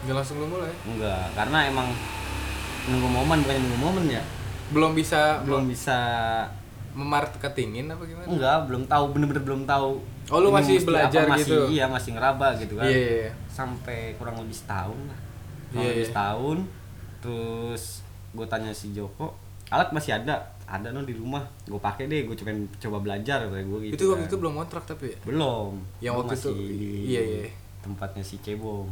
Nggak 0.00 0.14
langsung 0.14 0.36
lu 0.38 0.46
mulai. 0.48 0.70
enggak 0.84 1.24
karena 1.34 1.58
emang 1.66 1.88
nunggu 2.86 3.08
momen 3.10 3.38
bukan 3.40 3.56
nunggu 3.58 3.78
momen 3.80 4.06
ya 4.08 4.22
Belum 4.68 4.92
bisa 4.92 5.40
belum 5.42 5.64
bisa 5.64 5.96
memarketingin 6.92 7.86
apa 7.86 8.02
gimana? 8.02 8.26
enggak 8.26 8.58
belum 8.64 8.82
tahu 8.84 9.04
bener-bener 9.12 9.42
belum 9.42 9.62
tahu 9.64 10.00
Oh, 10.28 10.38
lu 10.38 10.50
masih 10.50 10.76
belajar 10.82 11.24
apa, 11.24 11.34
masih, 11.34 11.48
gitu? 11.48 11.60
iya 11.72 11.84
masih 11.86 12.12
ngeraba 12.12 12.52
gitu 12.54 12.76
kan 12.76 12.84
Iya, 12.84 12.92
iya, 12.92 13.12
iya. 13.22 13.30
sampai 13.48 14.12
kurang 14.14 14.36
lebih 14.36 14.52
setahun 14.54 14.98
lah 15.02 15.18
kurang 15.66 15.78
Iya, 15.78 15.88
lebih 15.88 15.98
iya. 15.98 16.08
setahun 16.10 16.58
terus 17.18 17.82
gue 18.30 18.46
tanya 18.46 18.70
si 18.70 18.92
Joko 18.92 19.32
alat 19.68 19.88
masih 19.90 20.12
ada 20.14 20.36
ada 20.64 20.88
no 20.88 21.00
di 21.00 21.12
rumah 21.12 21.40
gue 21.64 21.76
pakai 21.78 22.06
deh 22.06 22.24
gue 22.24 22.36
coba 22.36 22.50
coba 22.76 22.98
belajar 23.02 23.40
kayak 23.42 23.64
gue 23.64 23.78
gitu 23.86 23.94
itu 23.94 24.04
waktu 24.06 24.16
kan. 24.18 24.28
itu 24.28 24.36
belum 24.36 24.52
kontrak 24.54 24.84
tapi 24.84 25.04
ya? 25.06 25.18
belum 25.24 25.70
Yang 25.98 26.12
Gua 26.12 26.20
waktu 26.22 26.34
itu- 26.34 26.52
masih 26.52 26.68
iya, 27.06 27.20
iya. 27.22 27.48
tempatnya 27.80 28.20
si 28.22 28.36
Cebong 28.38 28.88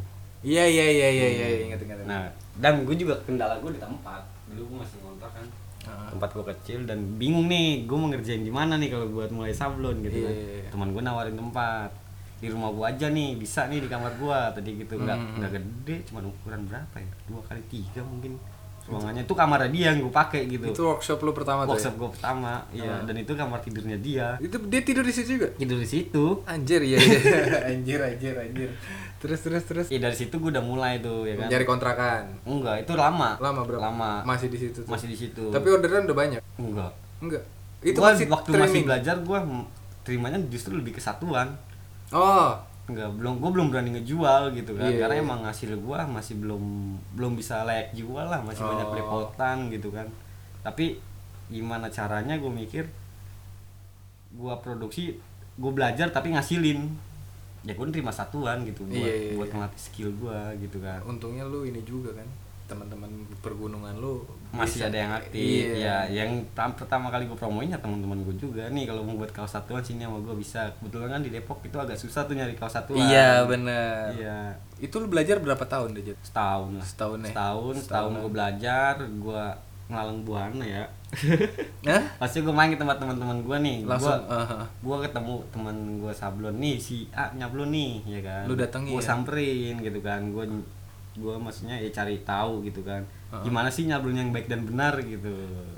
Iya 0.47 0.63
iya 0.65 0.87
iya 0.87 1.09
iya 1.11 1.27
iya 1.29 1.47
ingat 1.67 1.81
ingat. 1.81 1.99
ingat. 1.99 2.07
nah 2.07 2.25
dan 2.57 2.87
gue 2.87 2.95
juga 2.95 3.19
kendala 3.21 3.59
gue 3.59 3.69
di 3.69 3.81
tempat 3.81 4.23
dulu 4.47 4.63
gue 4.65 4.79
masih 4.81 4.99
kontrak 5.01 5.33
kan 5.33 5.47
Ah. 5.85 6.11
tempat 6.11 6.31
gue 6.33 6.45
kecil 6.49 6.83
dan 6.83 6.99
bingung 7.15 7.47
nih 7.47 7.83
gue 7.83 7.95
mau 7.95 8.07
ngerjain 8.09 8.43
di 8.43 8.51
mana 8.51 8.75
nih 8.75 8.91
kalau 8.91 9.07
buat 9.09 9.31
mulai 9.31 9.51
sablon 9.53 10.03
gitu 10.03 10.19
Iya, 10.19 10.25
kan 10.25 10.35
iya, 10.35 10.51
iya. 10.57 10.69
teman 10.69 10.89
gue 10.91 10.99
nawarin 11.01 11.37
tempat 11.37 11.91
di 12.37 12.49
rumah 12.49 12.69
gue 12.69 12.85
aja 12.85 13.07
nih 13.09 13.29
bisa 13.35 13.61
nih 13.65 13.79
di 13.79 13.89
kamar 13.89 14.13
gue 14.13 14.39
tadi 14.53 14.71
gitu 14.77 14.95
nggak 14.97 15.15
Hmm. 15.17 15.37
nggak 15.39 15.53
gede 15.53 15.97
cuma 16.05 16.21
ukuran 16.21 16.63
berapa 16.65 16.97
ya 16.97 17.11
dua 17.25 17.41
kali 17.41 17.63
tiga 17.67 18.03
mungkin 18.03 18.35
ruangannya 18.87 19.23
itu 19.23 19.33
kamar 19.33 19.67
dia 19.67 19.91
yang 19.91 19.99
gue 19.99 20.11
pakai 20.11 20.47
gitu 20.47 20.67
Itu 20.69 20.83
workshop 20.87 21.19
lu 21.21 21.33
pertama 21.33 21.63
tuh. 21.63 21.75
workshop 21.75 21.91
Ya? 21.91 21.99
gue 21.99 22.11
pertama 22.13 22.53
iya 22.71 22.95
dan 23.03 23.15
itu 23.15 23.33
kamar 23.33 23.59
tidurnya 23.59 23.97
dia 23.97 24.39
Itu 24.39 24.57
dia 24.65 24.81
tidur 24.81 25.03
di 25.03 25.11
situ 25.11 25.29
juga. 25.35 25.49
tidur 25.53 25.77
di 25.77 25.87
situ 25.87 26.25
Anjir 26.45 26.81
iya 26.81 26.95
iya. 26.97 27.19
anjir 27.73 27.99
anjir 28.01 28.35
anjir. 28.35 28.71
Terus 29.17 29.41
terus 29.41 29.65
terus. 29.65 29.87
Iya 29.89 30.01
dari 30.03 30.15
situ 30.15 30.35
gue 30.35 30.51
udah 30.51 30.61
mulai 30.61 30.99
tuh 30.99 31.25
ya 31.25 31.35
kan 31.37 31.49
Nyari 31.49 31.65
kontrakan. 31.65 32.23
enggak 32.45 32.77
itu 32.83 32.93
lama 32.95 33.35
Lama 33.37 33.61
berapa? 33.65 33.83
lama 33.83 34.13
Masih 34.23 34.47
di 34.47 34.59
situ 34.61 34.79
tuh. 34.79 34.87
masih 34.87 35.07
di 35.07 35.17
situ 35.17 35.45
Tapi 35.49 35.67
orderan 35.67 36.05
udah 36.05 36.17
banyak. 36.17 36.41
enggak 36.57 36.93
Enggak. 37.19 37.43
itu 37.83 37.97
gua 37.97 38.13
masih 38.13 38.27
waktu 38.29 38.49
masih 38.49 38.61
training. 38.63 38.85
belajar 38.85 39.17
gue 39.19 39.39
terimanya 40.03 40.39
justru 40.47 40.73
lebih 40.73 40.95
kesatuan 40.95 41.59
Oh. 42.09 42.55
Enggak 42.87 43.11
belum 43.13 43.35
gue 43.37 43.51
belum 43.51 43.67
berani 43.69 43.91
ngejual 43.93 44.55
gitu 44.55 44.73
kan 44.73 44.87
Iya, 44.87 44.99
karena 45.03 45.15
iya. 45.17 45.23
emang 45.23 45.41
hasil 45.43 45.75
gue 45.75 45.99
masih 46.07 46.39
belum 46.39 46.63
belum 47.13 47.33
bisa 47.35 47.63
layak 47.63 47.91
jual 47.93 48.23
lah 48.23 48.39
masih 48.41 48.63
banyak 48.63 48.87
Oh. 48.87 48.93
belepotan 48.93 49.57
gitu 49.69 49.91
kan 49.91 50.07
tapi 50.63 51.03
gimana 51.47 51.87
caranya 51.89 52.35
gue 52.35 52.47
mikir 52.49 52.87
gue 54.31 54.55
produksi 54.61 55.19
gue 55.57 55.73
belajar 55.73 56.11
tapi 56.11 56.31
ngasilin 56.31 56.87
ya 57.63 57.75
gue 57.75 57.87
terima 57.89 58.11
satuan 58.11 58.63
gitu 58.63 58.85
buat 58.85 58.95
Iya, 58.97 59.15
iya, 59.17 59.33
buat 59.35 59.49
iya. 59.49 59.55
ngelatih 59.57 59.83
skill 59.83 60.11
gue 60.15 60.39
gitu 60.61 60.79
kan 60.79 61.03
Untungnya 61.03 61.43
lu 61.43 61.65
ini 61.65 61.83
juga 61.83 62.15
kan. 62.15 62.29
Teman-teman 62.67 63.07
pergunungan 63.39 63.95
lu 63.95 64.27
masih 64.49 64.81
bisa- 64.81 64.89
ada 64.89 64.99
yang 64.99 65.13
aktif 65.13 65.39
Iya. 65.73 65.77
ya 65.77 65.97
yang 66.19 66.31
tam- 66.51 66.73
pertama 66.73 67.07
kali 67.07 67.25
gue 67.25 67.35
promoin 67.35 67.65
ya 67.65 67.77
teman-teman 67.77 68.19
gue 68.21 68.35
juga 68.37 68.67
nih 68.67 68.85
kalau 68.85 69.01
mau 69.01 69.15
buat 69.17 69.31
kaos 69.31 69.53
satuan 69.53 69.79
sini 69.79 70.03
sama 70.03 70.19
gue 70.19 70.35
bisa 70.35 70.67
kebetulan 70.77 71.09
kan 71.09 71.21
di 71.21 71.31
Depok 71.31 71.61
itu 71.61 71.77
agak 71.77 71.95
susah 71.95 72.25
tuh 72.25 72.33
nyari 72.33 72.53
kaos 72.53 72.73
satuan 72.73 72.99
Iya 73.01 73.45
bener 73.45 74.11
iya 74.13 74.39
Itu 74.77 74.99
lu 74.99 75.07
belajar 75.07 75.39
berapa 75.39 75.63
tahun 75.63 75.93
deh 75.93 76.05
Jet? 76.05 76.19
setahun 76.21 76.69
lah 76.73 76.83
Setahun 76.85 77.19
ya? 77.21 77.29
setahun 77.31 77.75
setahun 77.81 78.11
gue 78.17 78.31
belajar 78.31 78.93
gue 78.99 79.43
ngelalang 79.87 80.21
buana 80.23 80.65
ya 80.65 80.85
Hah? 81.87 82.03
pasti 82.19 82.41
gue 82.41 82.51
main 82.51 82.67
ke 82.67 82.77
tempat 82.77 82.97
teman-teman 82.97 83.39
gue 83.39 83.57
nih 83.61 83.77
Langsung, 83.85 84.19
gue 84.19 84.35
aha. 84.35 84.67
gue 84.67 84.97
ketemu 85.01 85.35
teman 85.49 85.77
gue 85.97 86.13
sablon 86.13 86.57
nih 86.57 86.77
si 86.77 87.07
A 87.13 87.31
nyablon 87.33 87.71
nih 87.71 87.93
ya 88.05 88.21
kan 88.21 88.43
Lu 88.45 88.55
datengin 88.55 88.91
gue 88.91 88.99
ya? 88.99 89.07
samperin 89.07 89.75
gitu 89.79 90.01
kan 90.01 90.27
gue 90.27 90.45
gue 91.17 91.35
maksudnya 91.35 91.75
ya 91.75 91.89
cari 91.91 92.21
tahu 92.21 92.61
gitu 92.63 92.81
kan 92.81 93.03
Uh-uh. 93.27 93.43
gimana 93.43 93.67
sih 93.67 93.85
nyablon 93.85 94.15
yang 94.15 94.31
baik 94.31 94.47
dan 94.47 94.63
benar 94.63 94.95
gitu 94.99 95.35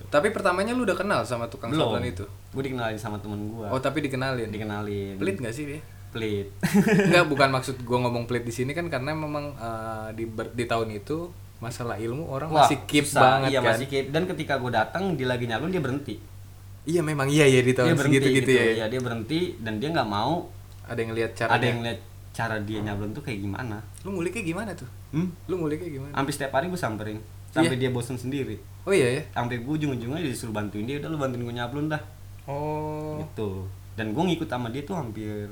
Tapi 0.07 0.29
pertamanya 0.29 0.71
lu 0.71 0.83
udah 0.83 0.95
kenal 0.95 1.21
sama 1.23 1.47
tukang 1.47 1.71
belum 1.71 1.81
sablon 1.89 2.05
itu? 2.05 2.25
gue 2.27 2.63
dikenalin 2.63 2.95
sama 2.95 3.17
temen 3.17 3.41
gue 3.49 3.67
Oh 3.67 3.79
tapi 3.79 4.01
dikenalin? 4.01 4.49
dikenalin 4.49 5.17
Pelit 5.17 5.39
gak 5.39 5.51
sih 5.51 5.65
dia? 5.67 5.81
pelit 6.09 6.49
Enggak, 7.07 7.25
bukan 7.33 7.49
maksud 7.51 7.77
gua 7.83 8.01
ngomong 8.01 8.25
pelit 8.25 8.43
di 8.43 8.51
sini 8.51 8.73
kan 8.73 8.85
karena 8.87 9.13
memang 9.13 9.53
eh, 9.55 10.09
di 10.13 10.25
ber- 10.25 10.51
di 10.51 10.65
tahun 10.65 10.93
itu 10.95 11.29
masalah 11.59 11.97
ilmu 11.97 12.25
orang 12.27 12.49
Wah, 12.49 12.65
masih 12.65 12.81
keep 12.85 13.05
susah. 13.05 13.45
banget 13.45 13.49
iya 13.51 13.61
kan. 13.61 13.75
masih 13.75 13.87
keep 13.87 14.07
dan 14.09 14.25
ketika 14.25 14.57
gue 14.57 14.71
datang 14.71 15.15
dia 15.15 15.27
lagi 15.27 15.45
nyablon 15.45 15.69
dia 15.69 15.81
berhenti 15.81 16.17
Iya 16.83 17.01
memang 17.03 17.29
iya 17.29 17.45
ya 17.45 17.61
di 17.61 17.67
dia 17.67 17.77
tahun 17.77 17.93
berhenti 17.95 18.17
segitu 18.23 18.41
gitu, 18.41 18.51
ya. 18.51 18.65
Iya, 18.75 18.87
dia 18.89 19.01
berhenti 19.01 19.41
dan 19.59 19.77
dia 19.77 19.89
nggak 19.91 20.09
mau 20.09 20.49
Ada 20.85 20.97
yang 20.99 21.13
lihat 21.13 21.31
cara 21.35 21.51
ada 21.51 21.65
yang 21.67 21.81
lihat 21.83 22.01
cara 22.39 22.55
dia 22.61 22.79
nyablon 22.79 23.11
tuh 23.11 23.19
kayak 23.21 23.41
gimana 23.41 23.83
Lu 24.01 24.15
nguliknya 24.15 24.43
gimana 24.45 24.71
tuh? 24.73 24.87
hmm? 25.11 25.29
Lu 25.47 25.59
nguliknya 25.59 25.91
gimana? 25.91 26.13
hampir 26.13 26.31
setiap 26.31 26.55
hari 26.55 26.67
gue 26.67 26.79
samperin 26.79 27.19
sampai 27.49 27.75
Iya. 27.75 27.81
dia 27.81 27.91
bosen 27.91 28.15
sendiri 28.15 28.55
Oh 28.85 28.93
iya 28.93 29.19
ya. 29.19 29.23
sampai 29.33 29.59
gue 29.59 29.73
ujung-ujungnya 29.75 30.23
disuruh 30.23 30.53
bantuin 30.53 30.85
dia 30.85 30.97
udah 30.97 31.09
lu 31.09 31.19
bantuin 31.19 31.43
gue 31.43 31.53
nyablon 31.53 31.89
dah 31.89 32.03
Oh. 32.45 33.19
gitu 33.21 33.67
dan 33.93 34.11
gue 34.11 34.23
ngikut 34.25 34.47
sama 34.47 34.69
dia 34.69 34.81
tuh 34.83 34.95
hampir 34.95 35.51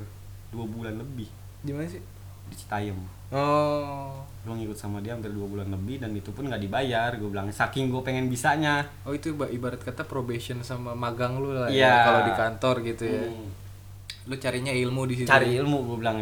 dua 0.49 0.64
bulan 0.64 0.95
lebih 0.95 1.26
Gimana 1.61 1.85
sih? 1.85 1.99
di 2.47 2.55
Citayam 2.55 2.95
Oh. 3.28 4.23
gue 4.40 4.55
ngikut 4.55 4.75
sama 4.75 5.00
dia 5.00 5.11
hampir 5.11 5.28
dua 5.28 5.45
bulan 5.45 5.66
lebih 5.66 5.99
dan 5.99 6.12
itu 6.12 6.31
pun 6.31 6.47
nggak 6.47 6.61
dibayar 6.61 7.11
gue 7.12 7.26
bilang 7.26 7.50
saking 7.50 7.88
gue 7.88 7.99
pengen 8.00 8.26
bisanya 8.26 8.87
Oh 9.02 9.11
itu 9.11 9.35
iba- 9.35 9.50
ibarat 9.50 9.78
kata 9.78 10.02
probation 10.02 10.62
sama 10.62 10.95
magang 10.95 11.37
lu 11.37 11.50
lah 11.50 11.66
ya 11.66 11.75
Iya. 11.76 11.95
kalau 12.00 12.21
di 12.23 12.33
kantor 12.33 12.76
gitu 12.85 13.05
ya. 13.05 13.23
Hmm. 13.25 13.49
Lu 14.25 14.37
carinya 14.37 14.71
ilmu 14.71 15.02
di 15.05 15.14
situ. 15.16 15.26
cari 15.26 15.55
ilmu 15.55 15.78
gue 15.85 15.97
bilang 15.99 16.19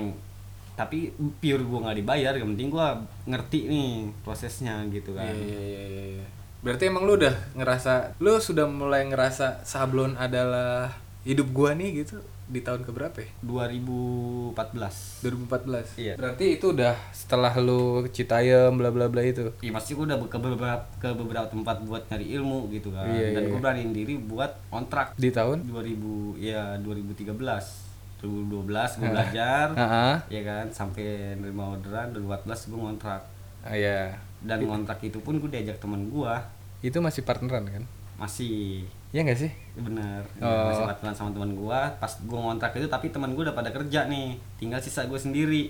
tapi 0.75 1.15
pure 1.39 1.63
gue 1.63 1.79
nggak 1.87 1.97
dibayar 2.03 2.35
yang 2.35 2.51
penting 2.55 2.69
gue 2.69 2.89
ngerti 3.25 3.61
nih 3.71 3.91
prosesnya 4.23 4.83
gitu 4.91 5.15
kan 5.15 5.31
Iya, 5.31 5.39
iya, 5.39 5.61
iya, 5.63 5.85
iya, 5.87 6.05
iya. 6.19 6.27
Berarti 6.65 6.89
emang 6.89 7.05
lu 7.05 7.21
udah 7.21 7.37
ngerasa, 7.53 8.17
lu 8.25 8.41
sudah 8.41 8.65
mulai 8.65 9.05
ngerasa 9.05 9.61
sablon 9.69 10.17
adalah 10.17 10.97
hidup 11.21 11.53
gua 11.53 11.77
nih 11.77 12.01
gitu 12.01 12.25
di 12.45 12.65
tahun 12.65 12.89
keberapa 12.89 13.21
ya? 13.21 13.29
2014 13.45 15.25
2014. 15.25 16.01
Iya. 16.01 16.15
Berarti 16.17 16.57
itu 16.57 16.73
udah 16.73 16.97
setelah 17.13 17.53
lu 17.61 18.05
ke 18.05 18.17
Citayam 18.17 18.77
bla 18.81 18.89
bla 18.89 19.13
bla 19.13 19.21
itu. 19.25 19.53
Iya 19.61 19.73
pasti 19.77 19.93
gue 19.93 20.05
udah 20.09 20.17
ke 20.25 20.39
beberapa 20.41 20.85
ke 20.97 21.09
beberapa 21.13 21.47
tempat 21.49 21.85
buat 21.85 22.05
nyari 22.09 22.33
ilmu 22.37 22.73
gitu 22.73 22.93
kan 22.97 23.13
Iya, 23.13 23.37
dan 23.37 23.43
iya, 23.45 23.51
gue 23.53 23.59
iya. 23.61 23.65
beraniin 23.65 23.93
diri 23.93 24.15
buat 24.21 24.53
kontrak 24.73 25.13
Di 25.21 25.29
tahun? 25.33 25.69
2000 25.69 26.41
ya 26.41 26.77
2013 26.81 27.84
2012 28.25 28.65
gue 28.97 29.09
belajar 29.11 29.67
Heeh. 29.73 30.15
ya 30.31 30.41
kan 30.43 30.67
sampai 30.69 31.05
nerima 31.35 31.71
orderan 31.71 32.11
2014 32.11 32.41
gue 32.67 32.79
ngontrak 32.79 33.23
Ah 33.61 33.73
iya. 33.73 34.13
dan 34.41 34.61
ngontrak 34.61 35.01
itu 35.01 35.17
pun 35.19 35.37
gue 35.37 35.49
diajak 35.49 35.77
temen 35.77 36.07
gue 36.07 36.33
Itu 36.81 36.99
masih 36.99 37.21
partneran 37.23 37.65
kan? 37.65 37.85
masih 38.17 38.85
Iya 39.11 39.23
nggak 39.23 39.39
sih? 39.39 39.53
bener 39.75 40.23
Oh. 40.37 40.69
masih 40.69 40.85
pacaran 40.87 41.13
sama 41.13 41.31
teman 41.31 41.53
gue 41.53 41.79
pas 41.95 42.13
gue 42.15 42.39
ngontrak 42.39 42.73
itu 42.75 42.87
tapi 42.87 43.09
teman 43.09 43.31
gue 43.31 43.43
udah 43.43 43.53
pada 43.53 43.69
kerja 43.69 44.05
nih 44.05 44.35
tinggal 44.57 44.79
sisa 44.79 45.05
gue 45.05 45.17
sendiri 45.17 45.69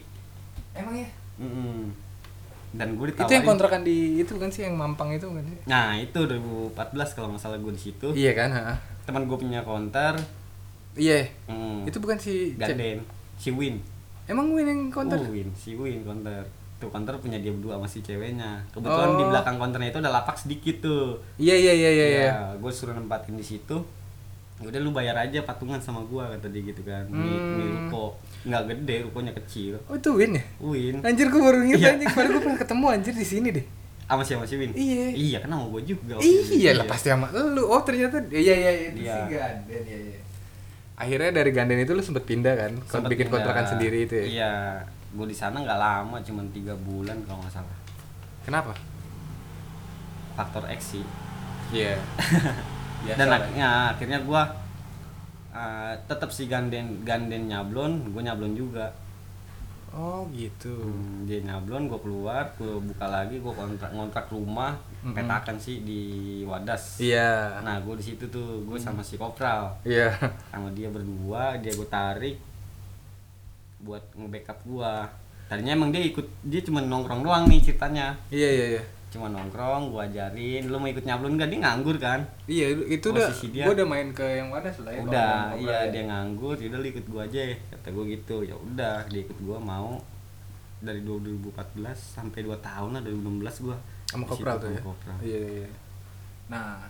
Emang 0.72 0.94
ya? 0.96 1.06
Mm-mm. 1.36 1.90
dan 2.72 2.94
gue 2.94 3.06
ditawarin 3.06 3.24
Itu 3.24 3.32
yang 3.32 3.46
kontrakan 3.46 3.82
di 3.82 3.96
itu 4.18 4.34
kan 4.34 4.48
sih 4.48 4.62
yang 4.62 4.74
Mampang 4.74 5.10
itu 5.10 5.24
kan 5.24 5.44
sih? 5.44 5.58
nah 5.64 5.94
itu 5.94 6.18
2014 6.18 6.74
kalau 7.12 7.28
nggak 7.28 7.40
salah 7.40 7.56
gue 7.56 7.70
di 7.70 7.82
situ 7.84 8.08
Iya 8.12 8.32
kan? 8.34 8.50
heeh. 8.50 8.76
teman 9.04 9.22
gue 9.24 9.36
punya 9.36 9.60
konter 9.60 10.18
Iya. 10.94 11.26
mm, 11.46 11.84
Itu 11.84 11.98
bukan 11.98 12.16
si 12.16 12.54
ganden 12.54 13.02
si 13.34 13.50
Win 13.50 13.82
Emang 14.24 14.48
Win 14.50 14.64
yang 14.64 14.82
konter? 14.88 15.16
Oh, 15.16 15.28
Win 15.28 15.50
si 15.52 15.74
Win 15.74 16.00
konter 16.00 16.46
tuh 16.74 16.88
konter 16.88 17.14
punya 17.16 17.36
dia 17.36 17.50
berdua 17.50 17.76
sama 17.76 17.86
si 17.86 17.98
ceweknya 17.98 18.58
kebetulan 18.68 19.08
Oh. 19.08 19.16
di 19.16 19.24
belakang 19.24 19.56
konternya 19.56 19.88
itu 19.88 19.98
ada 19.98 20.10
lapak 20.12 20.34
sedikit 20.34 20.80
tuh 20.80 21.16
Iya 21.36 21.54
iya 21.54 21.72
iya 21.72 21.90
iya. 21.90 22.06
iya. 22.06 22.32
gue 22.54 22.68
suruh 22.68 22.92
nempatin 22.92 23.34
di 23.34 23.42
situ 23.42 23.78
Ya 24.54 24.70
udah 24.70 24.80
lu 24.80 24.90
bayar 24.90 25.18
aja 25.18 25.42
patungan 25.42 25.76
sama 25.76 25.98
gua 26.04 26.30
kata 26.30 26.46
dia 26.46 26.62
gitu 26.62 26.82
kan 26.82 27.02
di, 27.04 27.18
Hmm. 27.18 27.58
di 27.58 27.64
ruko 27.66 28.14
nggak 28.44 28.62
gede 28.70 28.96
rukonya 29.02 29.32
kecil 29.34 29.74
Oh 29.84 29.94
itu 29.94 30.10
Win 30.10 30.32
ya? 30.32 30.44
Win 30.56 30.96
Anjir 31.00 31.26
gue 31.26 31.40
baru 31.40 31.58
inget 31.60 31.78
Iya. 31.80 31.88
anjir, 31.92 32.06
kemarin 32.08 32.28
gue 32.30 32.42
pernah 32.44 32.60
ketemu 32.60 32.84
anjir 32.88 33.14
di 33.14 33.26
sini 33.26 33.48
deh. 33.50 33.66
sama 34.04 34.20
siapa 34.20 34.44
si 34.44 34.54
Win 34.54 34.70
Iya. 34.70 35.06
iya 35.10 35.36
kan 35.38 35.48
sama 35.48 35.64
gua 35.66 35.80
juga. 35.80 36.14
Iya 36.18 36.70
lah 36.72 36.84
pasti 36.84 37.08
sama 37.08 37.26
lu. 37.32 37.64
Oh 37.64 37.80
ternyata 37.80 38.20
iya 38.28 38.52
iya 38.52 38.70
iya 38.70 38.86
itu 38.90 39.00
Iya. 39.00 39.14
si 39.16 39.32
Ganden 39.32 39.82
iya 39.82 39.98
iya. 40.06 40.18
Akhirnya 40.94 41.34
dari 41.34 41.50
Ganden 41.50 41.78
itu 41.78 41.90
lu 41.90 42.00
sempet 42.00 42.22
pindah 42.22 42.54
kan? 42.54 42.72
Sempet 42.86 43.10
bikin 43.10 43.26
pindah. 43.26 43.34
kontrakan 43.42 43.66
sendiri 43.66 44.06
itu 44.06 44.14
ya. 44.14 44.24
iya 44.24 44.52
gua 45.10 45.26
di 45.26 45.34
sana 45.34 45.58
nggak 45.58 45.78
lama 45.78 46.18
cuman 46.18 46.46
tiga 46.50 46.74
bulan 46.76 47.14
kalau 47.22 47.38
nggak 47.38 47.54
salah 47.54 47.76
Kenapa? 48.42 48.74
faktor 50.34 50.66
X 50.68 50.98
sih 50.98 51.04
Iya. 51.70 51.94
dan 53.18 53.28
akhirnya 53.28 53.68
akhirnya 53.90 54.18
gua 54.20 54.42
uh, 55.50 55.94
tetap 56.04 56.30
si 56.30 56.46
ganden 56.46 57.02
ganden 57.02 57.46
nyablon 57.46 58.10
gua 58.10 58.22
nyablon 58.22 58.54
juga 58.54 58.90
Oh 59.94 60.26
gitu. 60.34 60.74
Hmm, 60.74 61.22
dia 61.22 61.38
nyablon 61.38 61.86
gue 61.86 62.00
keluar 62.02 62.50
gue 62.58 62.66
buka 62.82 63.06
lagi 63.06 63.38
gue 63.38 63.52
kontrak 63.54 63.94
ngontrak 63.94 64.26
rumah 64.26 64.74
Mm-mm. 65.04 65.12
petakan 65.12 65.56
sih 65.56 65.80
di 65.80 66.02
Wadas 66.42 66.96
Iya. 66.96 67.60
nah 67.60 67.76
gue 67.78 67.94
di 67.94 68.04
situ 68.06 68.24
tuh 68.26 68.64
gue 68.64 68.76
sama 68.76 68.98
si 68.98 69.14
Kopral 69.14 69.68
Iya. 69.82 70.16
sama 70.48 70.68
dia 70.70 70.88
berdua 70.88 71.54
dia 71.56 71.70
gue 71.70 71.84
tarik 71.86 72.36
buat 73.78 74.00
nge-backup 74.14 74.58
gua 74.64 75.04
tadinya 75.44 75.76
emang 75.76 75.92
dia 75.92 76.00
ikut 76.00 76.24
dia 76.42 76.60
cuma 76.60 76.80
nongkrong 76.80 77.20
doang 77.20 77.44
nih 77.44 77.60
ceritanya 77.62 78.16
Iya 78.30 78.48
iya 78.50 78.66
iya. 78.70 78.82
cuma 79.12 79.28
nongkrong 79.28 79.92
gua 79.92 80.08
ajarin 80.08 80.64
lu 80.64 80.74
mau 80.74 80.88
ikut 80.88 81.04
nyablon 81.04 81.36
gak 81.36 81.46
dia 81.46 81.60
nganggur 81.60 81.96
kan 81.98 82.24
Iya 82.48 82.66
itu 82.88 83.12
udah 83.12 83.28
dia- 83.44 83.62
gua 83.62 83.76
udah 83.76 83.86
main 83.86 84.08
ke 84.10 84.24
yang 84.24 84.48
Wadas 84.48 84.80
lah 84.80 84.90
ya. 84.90 85.04
udah 85.04 85.36
iya 85.54 85.76
ya. 85.84 85.92
dia 85.92 86.02
nganggur 86.06 86.56
yaudah 86.56 86.80
lu 86.80 86.88
ikut 86.88 87.06
gua 87.06 87.22
aja 87.22 87.44
kata 87.70 87.88
gua 87.92 88.04
gitu 88.06 88.36
ya 88.40 88.56
udah 88.56 89.04
dia 89.04 89.20
ikut 89.20 89.36
gua 89.38 89.60
mau 89.60 90.00
dari 90.80 91.00
2014 91.00 91.52
sampai 91.92 92.40
2 92.40 92.56
tahun 92.58 92.90
lah 92.90 93.02
2016 93.02 93.60
gua 93.62 93.76
sama 94.14 94.24
Kopral 94.24 94.56
tuh 94.56 94.70
ya. 94.70 94.80
Kopral. 94.80 95.16
Iya 95.18 95.38
iya. 95.40 95.50
iya. 95.60 95.70
Nah, 96.46 96.86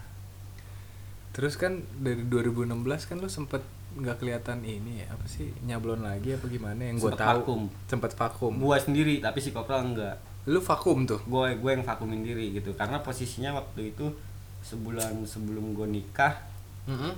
terus 1.31 1.55
kan 1.55 1.73
dari 1.97 2.23
2016 2.23 2.69
kan 3.05 3.17
lu 3.17 3.27
sempet 3.27 3.65
nggak 3.95 4.19
kelihatan 4.19 4.59
ini 4.61 5.01
ya, 5.01 5.09
apa 5.09 5.23
sih 5.25 5.55
nyablon 5.61 6.03
lagi 6.03 6.31
apa 6.31 6.45
gimana 6.45 6.83
yang 6.85 6.99
Sempet 6.99 7.15
tahu 7.17 7.39
vakum. 7.41 7.63
sempet 7.87 8.13
vakum. 8.13 8.53
gua 8.57 8.77
sendiri 8.77 9.19
tapi 9.19 9.39
si 9.39 9.51
Kopral 9.51 9.87
enggak 9.89 10.19
Lu 10.45 10.59
vakum 10.59 11.03
tuh. 11.05 11.23
gue 11.25 11.57
gue 11.57 11.71
yang 11.71 11.81
vakumin 11.81 12.21
diri 12.21 12.53
gitu 12.53 12.75
karena 12.75 12.99
posisinya 12.99 13.55
waktu 13.55 13.91
itu 13.91 14.13
sebulan 14.61 15.25
sebelum 15.25 15.73
gue 15.73 15.87
nikah 15.87 16.37
Mm-mm. 16.85 17.15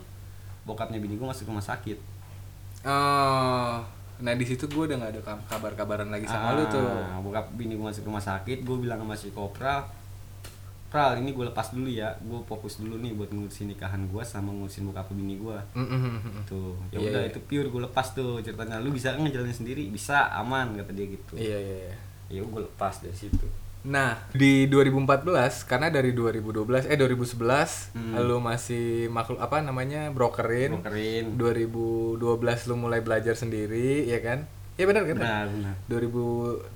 bokapnya 0.63 0.97
bini 0.97 1.15
gue 1.15 1.25
masuk 1.25 1.47
rumah 1.47 1.61
sakit 1.61 1.99
Oh, 2.85 3.83
nah 4.19 4.33
di 4.33 4.43
situ 4.43 4.65
gue 4.65 4.83
udah 4.83 4.97
nggak 4.97 5.13
ada 5.13 5.21
kabar-kabaran 5.47 6.09
lagi 6.09 6.25
sama 6.25 6.53
lu 6.53 6.65
tuh. 6.67 6.81
Ah, 6.81 7.19
bokap 7.19 7.53
bini 7.53 7.75
gue 7.75 7.85
masuk 7.85 8.05
rumah 8.05 8.21
sakit 8.21 8.61
gue 8.61 8.77
bilang 8.79 8.99
sama 8.99 9.13
si 9.13 9.29
kopral 9.31 9.85
pral 10.87 11.19
ini 11.19 11.31
gue 11.31 11.45
lepas 11.45 11.71
dulu 11.71 11.91
ya 11.91 12.15
gue 12.17 12.39
fokus 12.43 12.79
dulu 12.79 12.97
nih 12.97 13.13
buat 13.13 13.29
ngurusin 13.29 13.69
nikahan 13.69 14.07
gue 14.07 14.23
sama 14.23 14.49
ngurusin 14.51 14.87
bokap 14.87 15.11
bini 15.11 15.35
gue 15.37 15.59
Mm-mm. 15.75 16.47
tuh 16.47 16.79
ya 16.89 16.97
Iya, 16.97 17.11
udah 17.11 17.23
iya. 17.27 17.29
itu 17.29 17.39
pure 17.43 17.67
gue 17.67 17.83
lepas 17.83 18.07
tuh 18.11 18.39
ceritanya 18.39 18.79
lu 18.79 18.89
bisa 18.89 19.13
ngejalanin 19.13 19.53
sendiri 19.53 19.91
bisa 19.91 20.31
aman 20.33 20.79
kata 20.79 20.95
dia 20.95 21.07
gitu 21.09 21.35
Iya 21.35 21.59
iya. 21.59 21.77
iya. 21.85 21.97
ya 22.31 22.41
gue 22.41 22.61
lepas 22.63 23.03
dari 23.03 23.13
situ 23.13 23.45
Nah 23.83 24.19
di 24.31 24.67
2014 24.67 25.27
karena 25.63 25.89
dari 25.89 26.11
2012 26.11 26.87
eh 26.87 26.97
2011 26.97 27.93
Hmm. 27.93 28.17
lu 28.19 28.39
masih 28.39 29.07
makhluk 29.09 29.39
apa 29.39 29.61
namanya 29.61 30.09
brokerin. 30.09 30.81
brokerin 30.81 31.25
2012 31.37 32.19
lu 32.67 32.75
mulai 32.77 33.01
belajar 33.01 33.35
sendiri 33.35 34.05
ya 34.05 34.19
kan? 34.19 34.49
Iya 34.75 34.85
benar 34.87 35.03
kan? 35.05 35.17
benar 35.17 35.45
benar 35.49 35.75
2013 35.89 36.69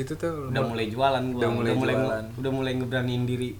itu 0.00 0.12
tuh 0.14 0.50
udah 0.50 0.62
mulai 0.64 0.86
jualan 0.88 1.22
gua 1.28 1.38
Udah 1.38 1.50
mulai 1.50 1.72
jualan. 1.94 2.24
udah 2.34 2.50
mulai 2.50 2.72
ngeberaniin 2.74 3.24
diri 3.24 3.54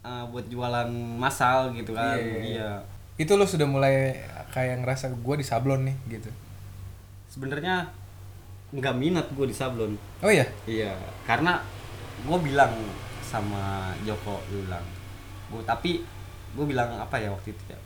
uh, 0.00 0.24
buat 0.26 0.48
jualan 0.48 0.88
massal 1.20 1.68
gitu 1.72 1.92
kan 1.92 2.16
Iya, 2.16 2.24
iya, 2.24 2.40
iya 2.40 2.70
itu 3.18 3.28
lu 3.30 3.44
sudah 3.44 3.66
mulai 3.66 4.16
kayak 4.48 4.80
ngerasa 4.80 5.12
gue 5.12 5.34
di 5.36 5.44
sablon 5.44 5.84
nih 5.84 5.96
gitu. 6.08 6.30
sebenarnya 7.28 7.92
nggak 8.70 8.94
minat 8.94 9.26
gue 9.28 9.44
di 9.44 9.52
sablon 9.52 9.92
Oh 10.24 10.30
iya. 10.30 10.48
iya 10.64 10.96
karena 11.26 11.60
gue 12.20 12.38
bilang 12.40 12.72
sama 13.20 13.64
Joko 14.00 14.40
bilang 14.48 14.82
gue 15.48 15.62
tapi 15.62 16.00
gue 16.50 16.64
bilang 16.64 16.90
apa 16.94 17.16
ya 17.16 17.28
waktu 17.28 17.50
itu 17.50 17.64
ya 17.66 17.78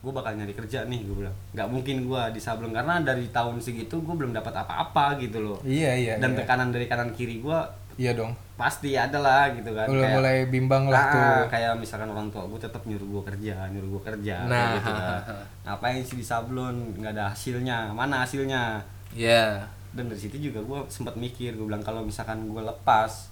gue 0.00 0.08
bakal 0.10 0.32
nyari 0.32 0.52
kerja 0.52 0.84
nih 0.84 1.02
gue 1.02 1.16
bilang 1.18 1.36
nggak 1.50 1.68
mungkin 1.68 1.96
gue 2.02 2.22
di 2.30 2.40
sablon 2.40 2.70
karena 2.70 2.98
dari 3.00 3.28
tahun 3.28 3.58
segitu 3.58 4.00
gue 4.00 4.14
belum 4.14 4.32
dapat 4.32 4.54
apa-apa 4.56 5.18
gitu 5.18 5.38
loh 5.40 5.58
Iya 5.60 5.92
iya. 5.94 6.14
dan 6.16 6.32
iya. 6.32 6.38
tekanan 6.38 6.68
dari 6.68 6.86
kanan 6.86 7.10
kiri 7.10 7.38
gue 7.38 7.58
Iya 7.96 8.16
dong. 8.16 8.32
pasti 8.56 8.92
ada 8.92 9.16
lah 9.16 9.52
gitu 9.52 9.72
kan 9.72 9.84
Kayak- 9.84 10.14
mulai 10.14 10.36
bimbang 10.46 10.88
lah 10.88 10.96
Ah, 10.98 11.12
tuh. 11.12 11.52
kayak 11.52 11.76
misalkan 11.76 12.08
orang 12.08 12.28
tua 12.28 12.44
gue 12.46 12.56
tetap 12.58 12.80
nyuruh 12.82 13.04
gue 13.10 13.22
kerja 13.26 13.68
nyuruh 13.68 13.88
gue 13.90 14.02
kerja 14.06 14.36
Nah. 14.42 14.72
gitu 14.74 14.88
kan. 14.90 15.20
ngapain 15.66 16.00
sih 16.00 16.16
di 16.16 16.24
sablon 16.24 16.96
nggak 16.96 17.12
ada 17.12 17.24
hasilnya 17.28 17.88
mana 17.90 18.24
hasilnya 18.24 18.80
Iya. 19.10 19.68
dan 19.90 20.06
dari 20.06 20.16
situ 20.18 20.40
juga 20.40 20.60
gue 20.60 20.80
sempat 20.86 21.12
mikir 21.14 21.52
gue 21.52 21.66
bilang 21.66 21.80
kalau 21.80 22.00
misalkan 22.00 22.40
gue 22.46 22.62
lepas 22.62 23.29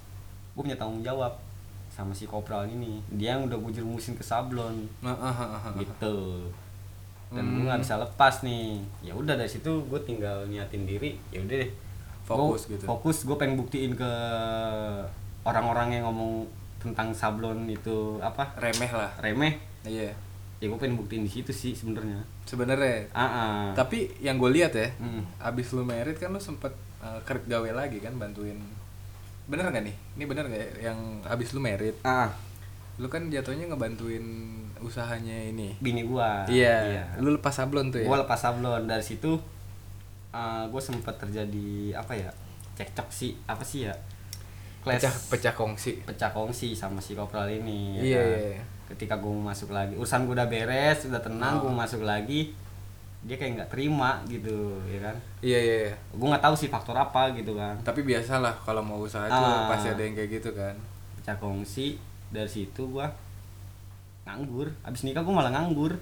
gue 0.58 0.64
punya 0.64 0.74
tanggung 0.74 1.00
jawab 1.00 1.30
sama 1.88 2.10
si 2.10 2.26
kopral 2.26 2.66
ini 2.66 2.98
dia 3.08 3.32
yang 3.32 3.46
udah 3.46 3.54
gue 3.56 3.72
jerumusin 3.72 4.12
ke 4.12 4.22
sablon 4.22 4.90
gitu 5.76 6.42
dan 7.28 7.44
Hmm. 7.44 7.54
gue 7.54 7.64
nggak 7.64 7.80
bisa 7.80 7.94
lepas 7.96 8.40
nih 8.40 8.76
ya 9.00 9.12
udah 9.12 9.34
dari 9.34 9.46
situ 9.46 9.68
gue 9.84 10.00
tinggal 10.00 10.42
niatin 10.44 10.82
diri 10.82 11.14
ya 11.28 11.38
udah 11.38 11.56
deh 11.56 11.70
Fokus 12.24 12.64
Gua- 12.64 12.72
gitu. 12.72 12.84
fokus 12.84 13.16
gue 13.22 13.36
pengen 13.36 13.56
buktiin 13.56 13.92
ke 13.92 14.10
orang-orang 15.42 15.92
yang 15.92 16.04
ngomong 16.04 16.44
tentang 16.78 17.10
sablon 17.10 17.66
itu 17.66 18.16
apa 18.18 18.48
Remeh 18.56 18.90
lah. 18.90 19.10
remeh 19.18 19.54
Iya. 19.82 20.12
ya 20.58 20.66
gue 20.66 20.76
pengen 20.76 20.96
buktiin 20.96 21.22
di 21.22 21.30
situ 21.30 21.50
sih 21.50 21.72
sebenarnya 21.72 22.18
Sebenarnya. 22.44 23.04
ah 23.12 23.20
ah. 23.20 23.64
Tapi 23.74 24.08
yang 24.18 24.36
gue 24.36 24.48
lihat 24.50 24.72
ya, 24.72 24.88
Hmm. 24.96 25.20
abis 25.38 25.70
lu 25.70 25.84
merit 25.84 26.16
kan 26.16 26.28
lu 26.28 26.40
sempet 26.40 26.72
uh, 26.98 27.20
kerja 27.22 27.44
gawe 27.46 27.70
lagi 27.74 27.98
kan 27.98 28.16
bantuin. 28.16 28.56
Bener 29.48 29.64
nggak 29.66 29.80
nih? 29.82 29.96
Ini 30.14 30.24
bener 30.24 30.44
nggak 30.44 30.60
ya? 30.60 30.70
yang 30.86 30.98
abis 31.24 31.50
lu 31.50 31.60
merit, 31.60 31.96
ah 32.02 32.28
lu 32.96 33.06
kan 33.06 33.26
jatuhnya 33.26 33.64
ngebantuin 33.66 34.22
usahanya 34.78 35.32
ini. 35.48 35.70
bini 35.78 36.02
gua 36.02 36.42
Iya. 36.44 37.06
Lu 37.16 37.32
lepas 37.32 37.50
sablon 37.52 37.88
tuh 37.88 37.98
ya. 37.98 38.06
gue 38.06 38.18
lepas 38.18 38.34
sablon 38.36 38.84
dari 38.84 39.00
situ 39.00 39.38
gue 40.68 40.82
sempat 40.82 41.16
terjadi 41.16 41.68
apa 41.94 42.12
ya 42.12 42.30
cekcok 42.74 43.08
sih 43.08 43.34
apa 43.44 43.62
sih 43.62 43.86
ya 43.86 43.94
Clash- 44.78 45.02
Pecah 45.02 45.14
pecah 45.28 45.54
kongsi. 45.56 45.92
pecah 46.00 46.30
kongsi 46.30 46.70
sama 46.72 46.98
si 46.98 47.14
kopral 47.14 47.48
ini 47.48 47.98
ya 47.98 48.02
Iya, 48.04 48.18
kan? 48.18 48.28
iya, 48.28 48.38
iya. 48.52 48.62
ketika 48.88 49.14
gue 49.16 49.26
mau 49.28 49.46
masuk 49.46 49.70
lagi 49.70 49.94
urusan 49.94 50.22
gue 50.24 50.34
udah 50.34 50.46
beres 50.46 50.98
udah 51.04 51.18
tenang 51.18 51.54
Oh. 51.56 51.66
gue 51.66 51.72
masuk 51.72 52.02
lagi 52.02 52.54
dia 53.20 53.34
kayak 53.34 53.52
nggak 53.56 53.70
terima 53.70 54.22
gitu 54.24 54.54
ya 54.84 55.02
kan 55.02 55.16
Iya 55.40 55.58
iya. 55.58 55.76
iya. 55.84 55.94
gue 56.08 56.26
nggak 56.28 56.40
tahu 56.40 56.54
sih 56.54 56.66
faktor 56.66 56.94
apa 56.94 57.30
gitu 57.32 57.52
kan 57.52 57.74
Tapi 57.80 58.02
biasalah 58.02 58.54
kalau 58.60 58.80
mau 58.80 58.98
usaha 58.98 59.24
tuh 59.24 59.34
Ah. 59.34 59.66
pasti 59.66 59.88
ada 59.88 60.00
yang 60.00 60.14
kayak 60.14 60.30
gitu 60.34 60.50
kan. 60.52 60.74
pecah 61.16 61.34
kongsi 61.34 61.98
dari 62.28 62.46
situ 62.46 62.82
gue 62.88 63.06
nganggur 64.24 64.68
abis 64.82 65.02
nikah 65.02 65.20
gue 65.20 65.32
malah 65.32 65.50
nganggur 65.50 65.96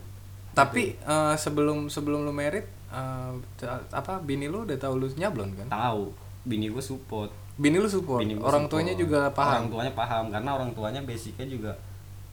Tapi 0.52 0.96
eh, 0.98 1.34
sebelum 1.36 1.86
sebelum 1.86 2.22
lu 2.22 2.32
merit 2.32 2.64
eh, 2.86 3.30
ca- 3.56 3.86
apa 3.90 4.18
bini 4.18 4.46
lu 4.46 4.64
udah 4.64 4.74
tahu 4.74 4.94
lu 4.96 5.06
nyablon 5.10 5.52
kan? 5.54 5.68
tahu 5.68 6.12
bini 6.42 6.68
gue 6.68 6.80
support 6.80 7.32
Bini 7.56 7.80
lu 7.80 7.88
support. 7.88 8.20
Bini 8.20 8.36
Orang 8.36 8.68
support. 8.68 8.84
tuanya 8.84 8.92
juga 8.94 9.20
orang 9.26 9.32
paham. 9.32 9.72
tuanya 9.72 9.92
paham 9.94 10.24
karena 10.28 10.50
orang 10.52 10.70
tuanya 10.70 11.00
basicnya 11.00 11.46
juga 11.46 11.72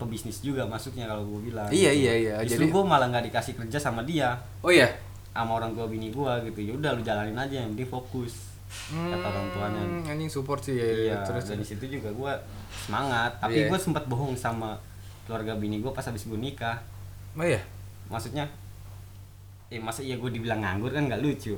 pebisnis 0.03 0.39
juga 0.39 0.63
masuknya 0.63 1.05
kalau 1.05 1.23
gue 1.25 1.47
bilang 1.47 1.67
Iya, 1.67 1.89
gitu. 1.89 2.01
iya, 2.01 2.13
iya. 2.15 2.33
justru 2.41 2.65
Jadi- 2.65 2.73
gue 2.73 2.83
malah 2.83 3.07
nggak 3.07 3.25
dikasih 3.27 3.53
kerja 3.55 3.77
sama 3.77 4.01
dia 4.01 4.35
Oh 4.59 4.69
iya. 4.69 4.87
sama 5.29 5.55
orang 5.55 5.71
tua 5.71 5.85
bini 5.85 6.07
gue 6.07 6.31
gitu 6.45 6.59
ya 6.61 6.73
udah 6.73 6.91
lu 6.91 7.01
jalanin 7.01 7.33
aja 7.33 7.55
yang 7.57 7.71
penting 7.71 7.87
fokus 7.87 8.53
kata 8.89 9.21
orang 9.23 9.47
tuanya 9.49 9.81
Hmm, 9.81 10.01
anjing 10.07 10.27
support 10.27 10.59
sih 10.59 10.73
ya. 10.73 10.85
iya 10.85 11.15
terus 11.21 11.45
dari 11.45 11.61
situ 11.61 11.85
juga 11.87 12.09
gue 12.09 12.31
semangat 12.79 13.37
tapi 13.37 13.59
Iya. 13.59 13.69
gue 13.69 13.79
sempat 13.79 14.03
bohong 14.03 14.33
sama 14.33 14.73
keluarga 15.23 15.53
bini 15.53 15.77
gue 15.77 15.89
pas 15.89 16.01
habis 16.01 16.23
gue 16.23 16.35
nikah 16.35 16.81
Oh 17.33 17.41
iya. 17.41 17.61
maksudnya 18.07 18.49
eh 19.67 19.77
masa 19.77 20.01
iya 20.01 20.15
gue 20.15 20.29
dibilang 20.29 20.59
nganggur 20.59 20.89
kan 20.89 21.05
nggak 21.05 21.19
lucu 21.19 21.57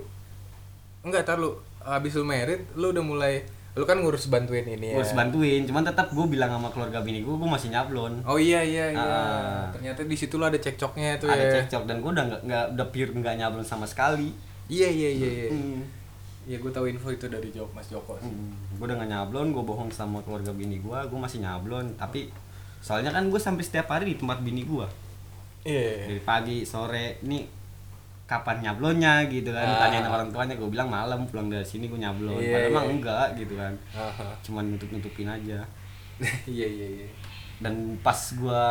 Enggak, 1.02 1.22
tar 1.24 1.38
lu 1.38 1.54
habis 1.80 2.12
lu 2.12 2.24
merit, 2.24 2.66
lu 2.74 2.90
udah 2.90 3.00
mulai 3.00 3.46
lu 3.76 3.84
kan 3.84 4.00
ngurus 4.00 4.32
bantuin 4.32 4.64
ini 4.64 4.92
ya. 4.92 4.96
gue 4.96 5.04
harus 5.04 5.12
bantuin 5.12 5.68
cuman 5.68 5.84
tetap 5.84 6.08
gue 6.10 6.26
bilang 6.26 6.48
sama 6.48 6.72
keluarga 6.72 7.04
bini 7.04 7.20
gue 7.20 7.36
gue 7.36 7.50
masih 7.50 7.70
nyablon 7.70 8.24
Oh 8.24 8.40
iya 8.40 8.64
iya 8.64 8.88
iya. 8.90 9.04
Ah. 9.04 9.68
Ternyata 9.76 10.08
di 10.08 10.16
situ 10.16 10.40
lu 10.40 10.48
ada 10.48 10.56
cekcoknya 10.56 11.20
tuh 11.20 11.28
ada 11.28 11.44
ya. 11.44 11.60
cekcok 11.60 11.84
dan 11.84 12.00
gue 12.00 12.08
udah 12.08 12.24
nggak 12.24 12.42
nggak 12.48 12.66
udah 12.72 12.88
pure 12.88 13.12
nggak 13.12 13.36
nyablon 13.36 13.68
sama 13.68 13.84
sekali 13.84 14.32
Iya 14.66 14.88
iya 14.88 15.10
iya 15.12 15.30
iya. 15.30 15.50
Hmm. 15.52 15.84
Iya 16.46 16.58
gue 16.58 16.72
tahu 16.72 16.88
info 16.88 17.12
itu 17.12 17.28
dari 17.28 17.52
Jok 17.52 17.76
Mas 17.76 17.92
Joko 17.92 18.16
sih. 18.18 18.32
Hmm. 18.32 18.56
gue 18.80 18.86
udah 18.88 18.96
nggak 18.96 19.12
nyablon 19.12 19.52
gue 19.52 19.64
bohong 19.64 19.92
sama 19.92 20.24
keluarga 20.24 20.56
bini 20.56 20.80
gue 20.80 20.96
gue 21.06 21.20
masih 21.20 21.44
nyablon 21.44 22.00
tapi 22.00 22.32
soalnya 22.80 23.12
kan 23.12 23.28
gue 23.28 23.42
sampai 23.42 23.60
setiap 23.60 23.92
hari 23.92 24.14
di 24.14 24.16
tempat 24.16 24.40
bini 24.40 24.64
gue 24.64 24.88
Iya. 25.66 26.06
dari 26.08 26.22
pagi 26.22 26.58
sore 26.64 27.20
ini 27.26 27.44
kapan 28.26 28.58
nyablonnya 28.60 29.22
gitu 29.28 29.50
kan 29.50 29.64
Ah. 29.64 29.80
tanyain 29.82 30.04
orang 30.04 30.30
tuanya 30.30 30.54
gue 30.54 30.66
bilang 30.66 30.90
malam 30.90 31.24
pulang 31.24 31.46
dari 31.46 31.62
sini 31.62 31.86
gue 31.86 31.96
nyablon 31.96 32.36
Iya, 32.36 32.50
padahal 32.50 32.62
iya. 32.62 32.74
emang 32.74 32.86
enggak 32.92 33.28
gitu 33.38 33.54
kan 33.54 33.74
Aha. 33.94 34.28
cuman 34.42 34.64
nutup 34.68 34.90
nutupin 34.90 35.30
aja 35.30 35.62
Iya 36.48 36.66
iya 36.66 36.88
iya. 36.96 37.08
dan 37.60 37.74
pas 38.00 38.18
gue 38.32 38.64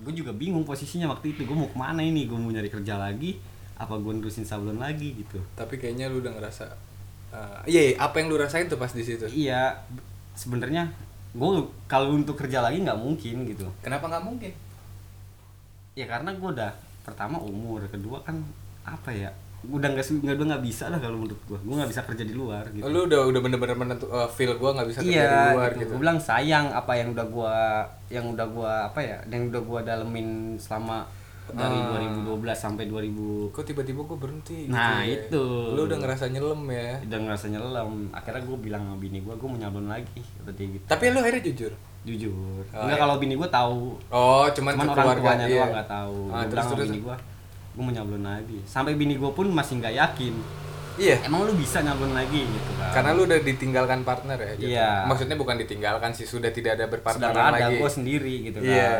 gue 0.00 0.12
juga 0.16 0.32
bingung 0.32 0.64
posisinya 0.64 1.06
waktu 1.08 1.30
itu 1.30 1.44
gue 1.44 1.52
mau 1.52 1.68
ke 1.68 1.76
mana 1.76 2.00
ini 2.00 2.24
gue 2.24 2.34
mau 2.34 2.48
nyari 2.48 2.66
kerja 2.66 2.96
lagi 2.96 3.36
apa 3.76 3.94
gue 3.94 4.12
nerusin 4.12 4.42
sablon 4.42 4.76
lagi 4.76 5.12
gitu 5.14 5.38
Tapi 5.54 5.76
kayaknya 5.76 6.08
lu 6.08 6.20
udah 6.20 6.32
ngerasa 6.32 6.64
eh, 7.30 7.60
iya, 7.68 7.80
iya, 7.86 7.94
apa 7.98 8.18
yang 8.18 8.28
lu 8.28 8.36
rasain 8.36 8.66
tuh 8.66 8.76
pas 8.76 8.90
di 8.90 9.00
situ? 9.00 9.28
iya 9.30 9.76
sebenarnya 10.32 10.88
gue 11.30 11.48
kalau 11.86 12.10
untuk 12.12 12.34
kerja 12.34 12.58
lagi 12.58 12.80
nggak 12.80 12.98
mungkin 12.98 13.46
gitu 13.46 13.68
Kenapa 13.78 14.08
nggak 14.08 14.24
mungkin? 14.24 14.52
ya 15.92 16.06
karena 16.06 16.32
gue 16.32 16.48
udah 16.50 16.72
pertama 17.10 17.36
umur 17.42 17.82
kedua 17.90 18.22
kan 18.22 18.38
apa 18.86 19.10
ya 19.10 19.30
udah 19.60 19.92
nggak 19.92 20.24
nggak 20.24 20.36
udah 20.40 20.46
nggak 20.56 20.64
bisa 20.64 20.88
lah 20.88 20.96
kalau 20.96 21.20
menurut 21.20 21.36
gue 21.44 21.58
gue 21.60 21.74
nggak 21.76 21.90
bisa 21.92 22.02
kerja 22.08 22.24
di 22.24 22.32
luar 22.32 22.64
gitu 22.72 22.88
Lu 22.88 23.04
udah 23.04 23.28
udah 23.28 23.40
bener-bener 23.44 23.76
menentu 23.76 24.08
eh, 24.08 24.28
feel 24.32 24.56
gua 24.56 24.72
nggak 24.72 24.88
bisa 24.88 24.98
kerja 25.04 25.20
iya 25.20 25.28
di 25.28 25.48
luar 25.52 25.70
gitu. 25.76 25.80
gitu. 25.84 25.92
gue 25.92 26.00
bilang 26.00 26.16
sayang 26.22 26.66
apa 26.72 26.92
yang 26.96 27.12
udah 27.12 27.26
gua 27.28 27.56
yang 28.08 28.24
udah 28.32 28.46
gua 28.48 28.72
apa 28.88 29.00
ya 29.04 29.16
yang 29.28 29.52
udah 29.52 29.60
gua 29.60 29.80
dalemin 29.84 30.56
selama 30.56 31.04
dari 31.52 31.76
Ah. 31.76 31.86
2012 31.92 32.26
sampai 32.54 32.84
2000 32.84 33.50
Kok 33.50 33.64
tiba-tiba 33.64 34.00
gua 34.02 34.16
berhenti 34.16 34.66
Nah, 34.66 35.00
ya? 35.00 35.16
itu. 35.20 35.44
Lu 35.70 35.82
udah 35.82 35.96
ngerasa 35.96 36.26
nyelem 36.26 36.62
ya. 36.66 36.90
udah 37.02 37.18
ngerasa 37.20 37.46
nyelam 37.48 37.90
akhirnya 38.10 38.42
gue 38.42 38.58
bilang 38.60 38.82
sama 38.82 38.96
bini 38.96 39.18
gue 39.18 39.32
gue 39.32 39.46
mau 39.46 39.56
nyablon 39.56 39.86
lagi 39.86 40.20
dia 40.20 40.66
gitu 40.68 40.84
Tapi 40.84 41.04
lu 41.08 41.18
akhirnya 41.18 41.42
jujur. 41.44 41.72
jujur 42.00 42.62
Oh, 42.70 42.80
enggak 42.80 42.94
iya. 42.94 43.02
kalau 43.02 43.14
bini 43.16 43.34
gue 43.34 43.48
tahu 43.48 43.80
Oh, 44.08 44.44
cuman, 44.48 44.72
cuman 44.74 44.88
orang 44.90 45.18
tuanya 45.18 45.44
iya. 45.44 45.54
doang 45.58 45.70
nggak 45.70 45.88
tahu 45.90 46.18
Ah, 46.26 46.38
gue 46.38 46.48
terus 46.48 46.56
bilang 46.56 46.68
sama 46.70 46.82
bini 46.82 46.98
gue 47.00 47.16
gue 47.70 47.82
mau 47.82 47.92
nyablon 47.92 48.24
lagi 48.24 48.58
sampai 48.64 48.92
bini 48.94 49.14
gue 49.14 49.30
pun 49.30 49.46
masih 49.48 49.74
nggak 49.78 49.94
yakin 49.96 50.34
Iya. 50.96 51.16
emang 51.22 51.44
lu 51.44 51.54
bisa 51.54 51.80
nyablon 51.80 52.12
lagi 52.12 52.40
gitu 52.42 52.70
kan 52.74 52.92
Karena 52.92 53.10
lu 53.12 53.22
udah 53.22 53.38
ditinggalkan 53.38 54.00
partner 54.02 54.36
ya. 54.36 54.52
jatuhnya. 54.52 54.68
Iya. 54.68 54.90
Maksudnya 55.06 55.32
bukan 55.34 55.56
ditinggalkan 55.56 56.10
sih, 56.10 56.24
sudah 56.24 56.50
tidak 56.50 56.76
ada 56.76 56.84
sudah 56.84 56.92
berpartner 56.92 57.30
nggak 57.30 57.40
ada 57.46 57.56
lagi. 57.62 57.76
gue 57.78 57.90
sendiri 57.90 58.34
gitu 58.42 58.58
kan 58.58 58.68
Iya. 58.70 58.92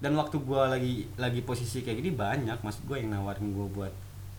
Dan 0.00 0.12
waktu 0.12 0.36
gue 0.36 0.62
lagi 0.66 0.92
lagi 1.14 1.40
posisi 1.40 1.80
kayak 1.80 1.98
gini 1.98 2.10
banyak 2.12 2.56
maksud 2.56 2.82
gue 2.84 2.96
yang 2.96 3.10
nawarin 3.10 3.50
gue 3.50 3.66
buat 3.70 3.92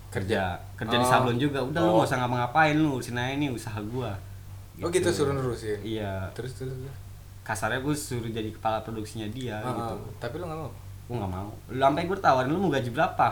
kerja 0.09 0.57
kerja 0.75 0.95
di 0.95 0.99
Oh. 0.99 1.07
sablon 1.07 1.37
juga 1.37 1.61
udah 1.61 1.79
lu 1.79 1.87
Oh. 1.87 1.93
nggak 1.95 2.09
usah 2.09 2.17
ngapa-ngapain 2.19 2.75
lu 2.75 2.97
aja 2.97 3.13
ini 3.29 3.47
usaha 3.47 3.77
gue 3.77 4.11
Oh 4.81 4.89
gitu 4.89 5.07
suruh 5.07 5.31
nerusin. 5.31 5.77
iya 5.81 6.25
Terus 6.31 6.57
terus. 6.57 6.73
terus. 6.73 6.95
kasarnya 7.41 7.77
gue 7.79 7.93
suruh 7.93 8.25
jadi 8.27 8.49
kepala 8.49 8.81
produksinya 8.81 9.25
dia 9.27 9.57
Ah, 9.57 9.69
gitu 9.69 9.93
ah. 9.95 10.11
tapi 10.17 10.35
lu 10.35 10.43
nggak 10.43 10.57
mau 10.57 10.71
gue 11.05 11.15
nggak 11.15 11.31
mau 11.31 11.49
lu 11.67 11.77
sampai 11.79 12.03
gue 12.03 12.17
tawarin 12.17 12.49
lu 12.49 12.59
mau 12.59 12.71
gaji 12.71 12.89
berapa 12.89 13.27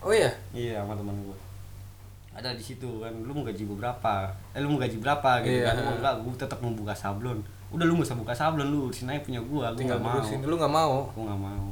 oh 0.00 0.12
iya 0.12 0.32
iya 0.52 0.80
sama 0.80 0.92
teman 0.94 1.16
gue 1.18 1.36
ada 2.32 2.52
di 2.52 2.60
situ 2.60 3.00
kan 3.00 3.12
lu 3.12 3.32
mau 3.32 3.42
gaji 3.42 3.62
gue 3.62 3.76
berapa 3.76 4.14
eh 4.50 4.60
lu 4.60 4.68
mau 4.68 4.78
gaji 4.78 4.96
berapa 4.96 5.30
gitu 5.42 5.56
Iya. 5.58 5.68
kan 5.68 5.76
oh, 5.82 5.94
enggak 5.96 6.14
gue 6.18 6.32
tetap 6.36 6.58
mau 6.58 6.70
buka 6.70 6.92
sablon 6.92 7.40
udah 7.68 7.82
lu 7.82 7.96
gak 7.96 8.06
usah 8.06 8.16
buka 8.16 8.30
sablon 8.30 8.68
lu 8.68 8.86
urusin 8.86 9.06
aja 9.06 9.18
punya 9.18 9.38
gue 9.38 9.64
tinggal 9.74 9.96
nggak 9.96 10.02
mau. 10.02 10.14
terusin 10.16 10.40
lu 10.40 10.54
nggak 10.54 10.70
mau. 10.72 10.94
Gue 11.10 11.24
nggak 11.24 11.42
mau. 11.42 11.66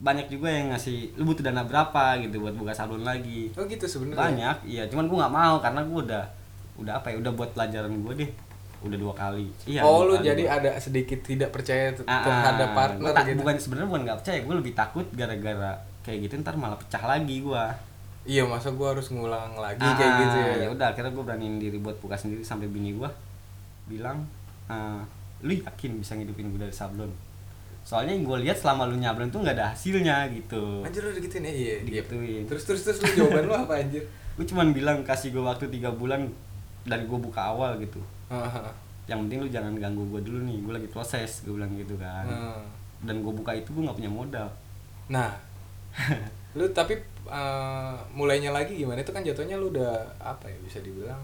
Banyak 0.00 0.26
juga 0.28 0.48
yang 0.48 0.70
ngasih 0.70 1.12
lu 1.14 1.24
butuh 1.24 1.42
dana 1.42 1.60
berapa 1.60 2.04
gitu 2.18 2.36
buat 2.38 2.54
buka 2.54 2.72
sablon 2.72 3.02
lagi? 3.02 3.52
Oh 3.54 3.64
gitu 3.64 3.84
sebenarnya. 3.84 4.16
Banyak 4.18 4.56
iya. 4.64 4.82
Cuman 4.86 5.04
gue 5.06 5.16
nggak 5.16 5.34
mau 5.34 5.54
karena 5.58 5.80
gue 5.82 5.98
udah 6.02 6.24
udah 6.76 6.92
apa 6.96 7.06
ya 7.08 7.16
udah 7.18 7.32
buat 7.32 7.50
pelajaran 7.52 7.92
gue 7.98 8.14
deh. 8.18 8.30
Udah 8.80 8.96
dua 8.96 9.12
kali. 9.12 9.44
Iya 9.64 9.80
oh 9.82 10.04
lu 10.04 10.16
jadi 10.18 10.40
gua. 10.42 10.56
ada 10.56 10.70
sedikit 10.76 11.20
tidak 11.20 11.50
percaya 11.50 11.92
Ah, 12.02 12.24
terhadap 12.24 12.68
ah, 12.70 12.74
partner 12.74 13.02
gua 13.02 13.12
tak- 13.12 13.28
gitu. 13.28 13.38
bukan 13.38 13.54
sebenarnya 13.56 13.88
bukan 13.88 14.02
nggak 14.04 14.18
percaya 14.20 14.38
gue 14.40 14.54
lebih 14.56 14.72
takut 14.72 15.06
gara-gara 15.12 15.72
kayak 16.00 16.18
gitu 16.24 16.34
ntar 16.38 16.56
malah 16.56 16.76
pecah 16.76 17.04
lagi 17.04 17.36
gue 17.38 17.64
iya 18.22 18.40
masa 18.42 18.72
gua 18.72 18.92
harus 18.92 19.08
ngulang 19.08 19.52
lagi 19.54 19.80
Ah, 19.80 19.92
kayak 19.92 20.12
gitu 20.18 20.36
ya? 20.38 20.54
ya 20.58 20.68
udah 20.70 20.86
akhirnya 20.88 21.08
gue 21.10 21.20
beraniin 21.22 21.56
diri 21.56 21.76
buat 21.76 22.00
buka 22.00 22.16
sendiri 22.16 22.40
sampai 22.40 22.68
bini 22.68 22.92
gue 22.94 23.08
bilang 23.86 24.24
"Ah, 24.70 25.02
lu 25.42 25.52
yakin 25.56 25.98
bisa 25.98 26.14
ngidupin 26.14 26.52
gue 26.54 26.60
dari 26.62 26.74
sablon? 26.74 27.10
Soalnya 27.80 28.12
yang 28.12 28.28
gue 28.28 28.38
lihat 28.44 28.60
selama 28.60 28.84
lu 28.86 29.00
nyablon 29.00 29.32
tuh 29.32 29.40
nggak 29.40 29.56
ada 29.56 29.72
hasilnya 29.72 30.28
gitu. 30.30 30.84
Anjir 30.84 31.00
lu 31.00 31.12
digituin 31.16 31.48
ya 31.48 31.52
iya 31.52 31.74
iya. 31.74 31.76
Digituin. 31.82 32.44
terus 32.44 32.62
terus 32.68 32.84
terus 32.84 32.98
lu 33.00 33.24
jawaban 33.24 33.44
lu 33.48 33.54
apa 33.56 33.80
anjir? 33.80 34.04
Gue 34.38 34.46
cuman 34.48 34.72
bilang 34.72 35.04
kasih 35.04 35.36
gue 35.36 35.42
waktu 35.42 35.68
tiga 35.68 35.92
bulan 35.92 36.24
dari 36.86 37.04
gue 37.04 37.18
buka 37.18 37.52
awal 37.52 37.76
gitu. 37.76 38.00
Yang 39.04 39.18
penting 39.26 39.38
lu 39.44 39.48
jangan 39.52 39.72
ganggu 39.76 40.00
gue 40.16 40.20
dulu 40.22 40.38
nih 40.48 40.56
gue 40.64 40.72
lagi 40.80 40.88
proses 40.88 41.44
gue 41.44 41.52
bilang 41.56 41.72
gitu 41.76 41.96
kan. 42.00 42.24
Ah. 42.28 42.62
dan 43.00 43.24
gue 43.24 43.32
buka 43.32 43.56
itu 43.56 43.72
gue 43.72 43.84
nggak 43.84 43.96
punya 43.96 44.12
modal. 44.12 44.48
Nah 45.08 45.32
lu 46.56 46.68
tapi 46.72 46.96
eh, 47.28 47.96
mulainya 48.16 48.52
lagi 48.52 48.76
gimana? 48.76 49.00
Itu 49.00 49.12
kan 49.12 49.24
jatuhnya 49.24 49.60
lu 49.60 49.72
udah 49.72 50.04
apa 50.20 50.48
ya 50.48 50.56
bisa 50.64 50.80
dibilang 50.80 51.20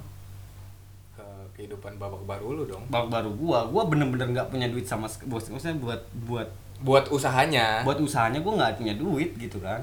kehidupan 1.55 1.95
babak 1.97 2.23
baru 2.25 2.57
lu 2.57 2.65
dong. 2.65 2.83
Bang 2.89 3.07
baru 3.07 3.31
gua 3.31 3.63
gua 3.67 3.87
bener-bener 3.87 4.33
nggak 4.33 4.49
punya 4.49 4.67
duit 4.67 4.83
sama 4.83 5.07
bos 5.27 5.47
maksudnya 5.47 5.77
buat 5.79 6.01
buat 6.25 6.49
buat 6.77 7.05
usahanya. 7.09 7.81
Buat 7.83 8.01
usahanya 8.01 8.41
gua 8.41 8.59
nggak 8.59 8.81
punya 8.81 8.95
duit 8.95 9.31
gitu 9.37 9.61
kan. 9.61 9.79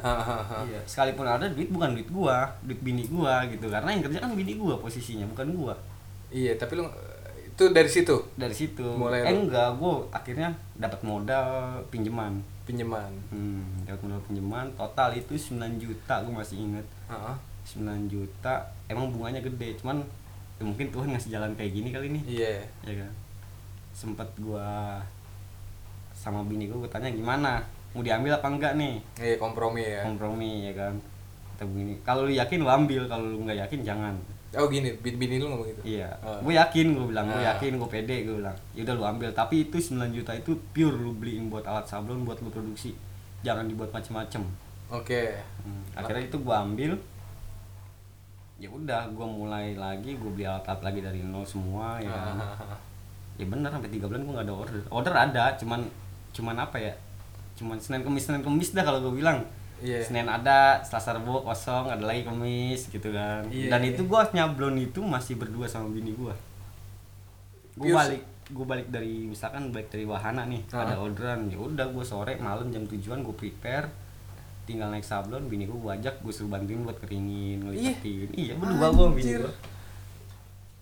Iya 0.65 0.79
sekalipun 0.83 1.23
ada 1.23 1.47
duit 1.47 1.69
bukan 1.69 1.95
duit 1.95 2.09
gua 2.09 2.49
duit 2.61 2.79
bini 2.81 3.07
gua 3.07 3.45
gitu. 3.47 3.69
Karena 3.69 3.89
yang 3.89 4.03
kerja 4.03 4.19
kan 4.19 4.33
bini 4.33 4.57
gua 4.57 4.75
posisinya 4.77 5.23
bukan 5.29 5.47
gua. 5.53 5.73
Iya 6.29 6.57
tapi 6.57 6.77
lu 6.77 6.85
itu 7.43 7.69
dari 7.69 7.85
situ? 7.85 8.17
Dari 8.33 8.53
situ. 8.53 8.81
Mulai 8.83 9.25
eh 9.25 9.33
lu- 9.33 9.45
enggak 9.45 9.77
gua 9.77 10.01
akhirnya 10.09 10.49
dapat 10.73 10.99
modal 11.01 11.79
pinjaman. 11.87 12.41
Pinjaman. 12.63 13.11
Hmm 13.29 13.61
dapat 13.83 13.99
modal 14.03 14.21
pinjaman 14.23 14.65
total 14.73 15.11
itu 15.11 15.35
9 15.35 15.59
juta 15.77 16.23
gua 16.23 16.39
masih 16.39 16.63
inget 16.63 16.85
Heeh. 17.11 17.35
9 17.63 18.07
juta 18.07 18.63
emang 18.87 19.11
bunganya 19.11 19.39
gede 19.39 19.75
cuman 19.77 19.99
ya 20.57 20.63
mungkin 20.63 20.87
Tuhan 20.89 21.09
ngasih 21.11 21.31
jalan 21.31 21.51
kayak 21.55 21.71
gini 21.71 21.89
kali 21.89 22.07
nih. 22.13 22.23
Iya. 22.25 22.55
Ya 22.85 22.93
kan? 23.05 23.11
Sempet 23.93 24.29
gua 24.37 24.99
sama 26.13 26.45
bini 26.45 26.69
gua, 26.69 26.85
gua 26.85 26.91
tanya 26.91 27.09
gimana? 27.09 27.61
Mau 27.93 28.01
diambil 28.01 28.37
apa 28.37 28.47
enggak 28.49 28.73
nih? 28.73 28.97
Iya 29.17 29.35
kompromi 29.37 29.81
ya. 29.83 30.01
Kompromi 30.03 30.69
ya 30.69 30.73
kan? 30.73 30.93
Kata 31.53 31.63
begini 31.69 31.93
kalau 32.01 32.25
lu 32.25 32.33
yakin 32.33 32.57
lu 32.61 32.69
ambil. 32.69 33.01
Kalau 33.05 33.25
lu 33.29 33.37
nggak 33.45 33.59
yakin 33.69 33.79
jangan. 33.85 34.15
Oh 34.53 34.69
gini 34.69 34.93
bini, 35.01 35.17
bini 35.17 35.35
lu 35.41 35.49
ngomong 35.49 35.65
gitu? 35.65 35.81
Iya. 35.97 36.13
Oh. 36.21 36.37
gue 36.45 36.53
yakin 36.53 36.93
gue 36.93 37.05
bilang 37.09 37.25
gue 37.25 37.41
Ah. 37.41 37.57
yakin 37.57 37.73
gue 37.77 37.89
pede 37.89 38.21
gue 38.21 38.37
bilang. 38.37 38.53
Yaudah 38.77 38.93
lu 38.93 39.03
ambil. 39.05 39.29
Tapi 39.33 39.65
itu 39.65 39.77
9 39.81 40.13
juta 40.13 40.33
itu 40.33 40.53
pure 40.73 40.93
lu 40.93 41.13
beliin 41.17 41.49
buat 41.49 41.65
alat 41.65 41.89
sablon 41.89 42.21
buat 42.21 42.37
lu 42.41 42.53
produksi. 42.53 42.93
Jangan 43.41 43.65
dibuat 43.65 43.89
macem-macem. 43.89 44.45
Oke. 44.93 45.33
Hmm, 45.65 45.81
akhirnya 45.97 46.29
itu 46.29 46.37
gua 46.39 46.61
ambil 46.61 46.93
ya 48.63 48.69
udah 48.69 49.11
gua 49.11 49.27
mulai 49.27 49.75
lagi 49.75 50.15
gue 50.15 50.29
beli 50.29 50.47
alat-alat 50.47 50.79
lagi 50.81 50.99
dari 51.01 51.19
nol 51.19 51.43
semua 51.43 51.99
ya 51.99 52.07
kan. 52.07 52.39
Ya 53.33 53.43
bener 53.43 53.67
sampai 53.67 53.89
tiga 53.89 54.05
bulan 54.05 54.21
gue 54.21 54.29
nggak 54.31 54.45
ada 54.45 54.55
order 54.55 54.77
order 54.87 55.11
ada 55.11 55.43
cuman 55.57 55.81
cuman 56.31 56.55
apa 56.55 56.77
ya 56.77 56.93
cuman 57.53 57.75
senin 57.75 58.01
kemis 58.01 58.23
senin 58.23 58.39
kemis 58.39 58.71
dah 58.71 58.81
kalau 58.81 59.03
gue 59.03 59.19
bilang 59.19 59.41
Iya. 59.81 59.99
senin 59.99 60.23
ada 60.23 60.79
selasa 60.79 61.11
rabu 61.11 61.41
kosong 61.41 61.89
ada 61.89 61.99
lagi 61.99 62.23
kemis 62.23 62.87
gitu 62.87 63.09
kan 63.09 63.43
Iya, 63.49 63.67
dan 63.67 63.81
iya. 63.81 63.91
itu 63.91 64.05
gue 64.05 64.21
nyablon 64.31 64.77
itu 64.79 65.01
masih 65.03 65.35
berdua 65.35 65.65
sama 65.65 65.89
bini 65.89 66.13
gue 66.13 66.31
gue 67.75 67.89
balik 67.91 68.21
gue 68.47 68.63
balik 68.63 68.87
dari 68.87 69.25
misalkan 69.25 69.73
balik 69.73 69.89
dari 69.89 70.05
wahana 70.05 70.45
nih 70.45 70.61
Ah. 70.69 70.85
ada 70.85 70.95
orderan 70.95 71.49
ya 71.49 71.57
udah 71.57 71.89
gue 71.89 72.05
sore 72.05 72.37
malam 72.37 72.69
jam 72.69 72.85
tujuan 72.85 73.25
gue 73.25 73.33
prepare 73.33 73.89
tinggal 74.63 74.87
naik 74.91 75.03
sablon 75.03 75.47
bini 75.51 75.67
gue 75.67 75.75
ajak 75.75 76.23
gue 76.23 76.33
suruh 76.33 76.51
bantuin 76.51 76.79
buat 76.87 76.95
keringin 77.03 77.67
ngelipatin 77.67 78.29
iya 78.35 78.53
berdua 78.55 78.87
gue 78.95 79.07
bini 79.11 79.31
gue 79.43 79.53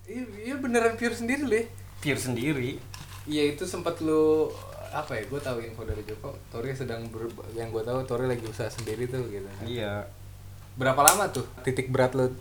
iya 0.06 0.24
iya 0.46 0.56
beneran 0.60 0.94
pure 1.00 1.16
sendiri 1.16 1.44
leh 1.48 1.66
pure 2.02 2.18
sendiri. 2.18 2.82
Iya 3.30 3.54
itu 3.54 3.70
sempat 3.70 4.02
lu 4.02 4.50
apa 4.92 5.14
ya 5.14 5.24
gue 5.30 5.40
tahu 5.40 5.62
info 5.62 5.86
dari 5.86 6.02
Joko. 6.02 6.34
Tori 6.50 6.74
sedang 6.74 7.06
ber, 7.14 7.30
yang 7.54 7.70
gue 7.70 7.86
tahu 7.86 8.02
Tori 8.10 8.26
lagi 8.26 8.42
usaha 8.50 8.68
sendiri 8.68 9.06
tuh 9.06 9.22
gitu 9.30 9.46
iya. 9.70 10.10
Berapa 10.74 10.98
lama 11.06 11.30
tuh 11.30 11.46
titik 11.62 11.94
berat 11.94 12.18
lu 12.18 12.34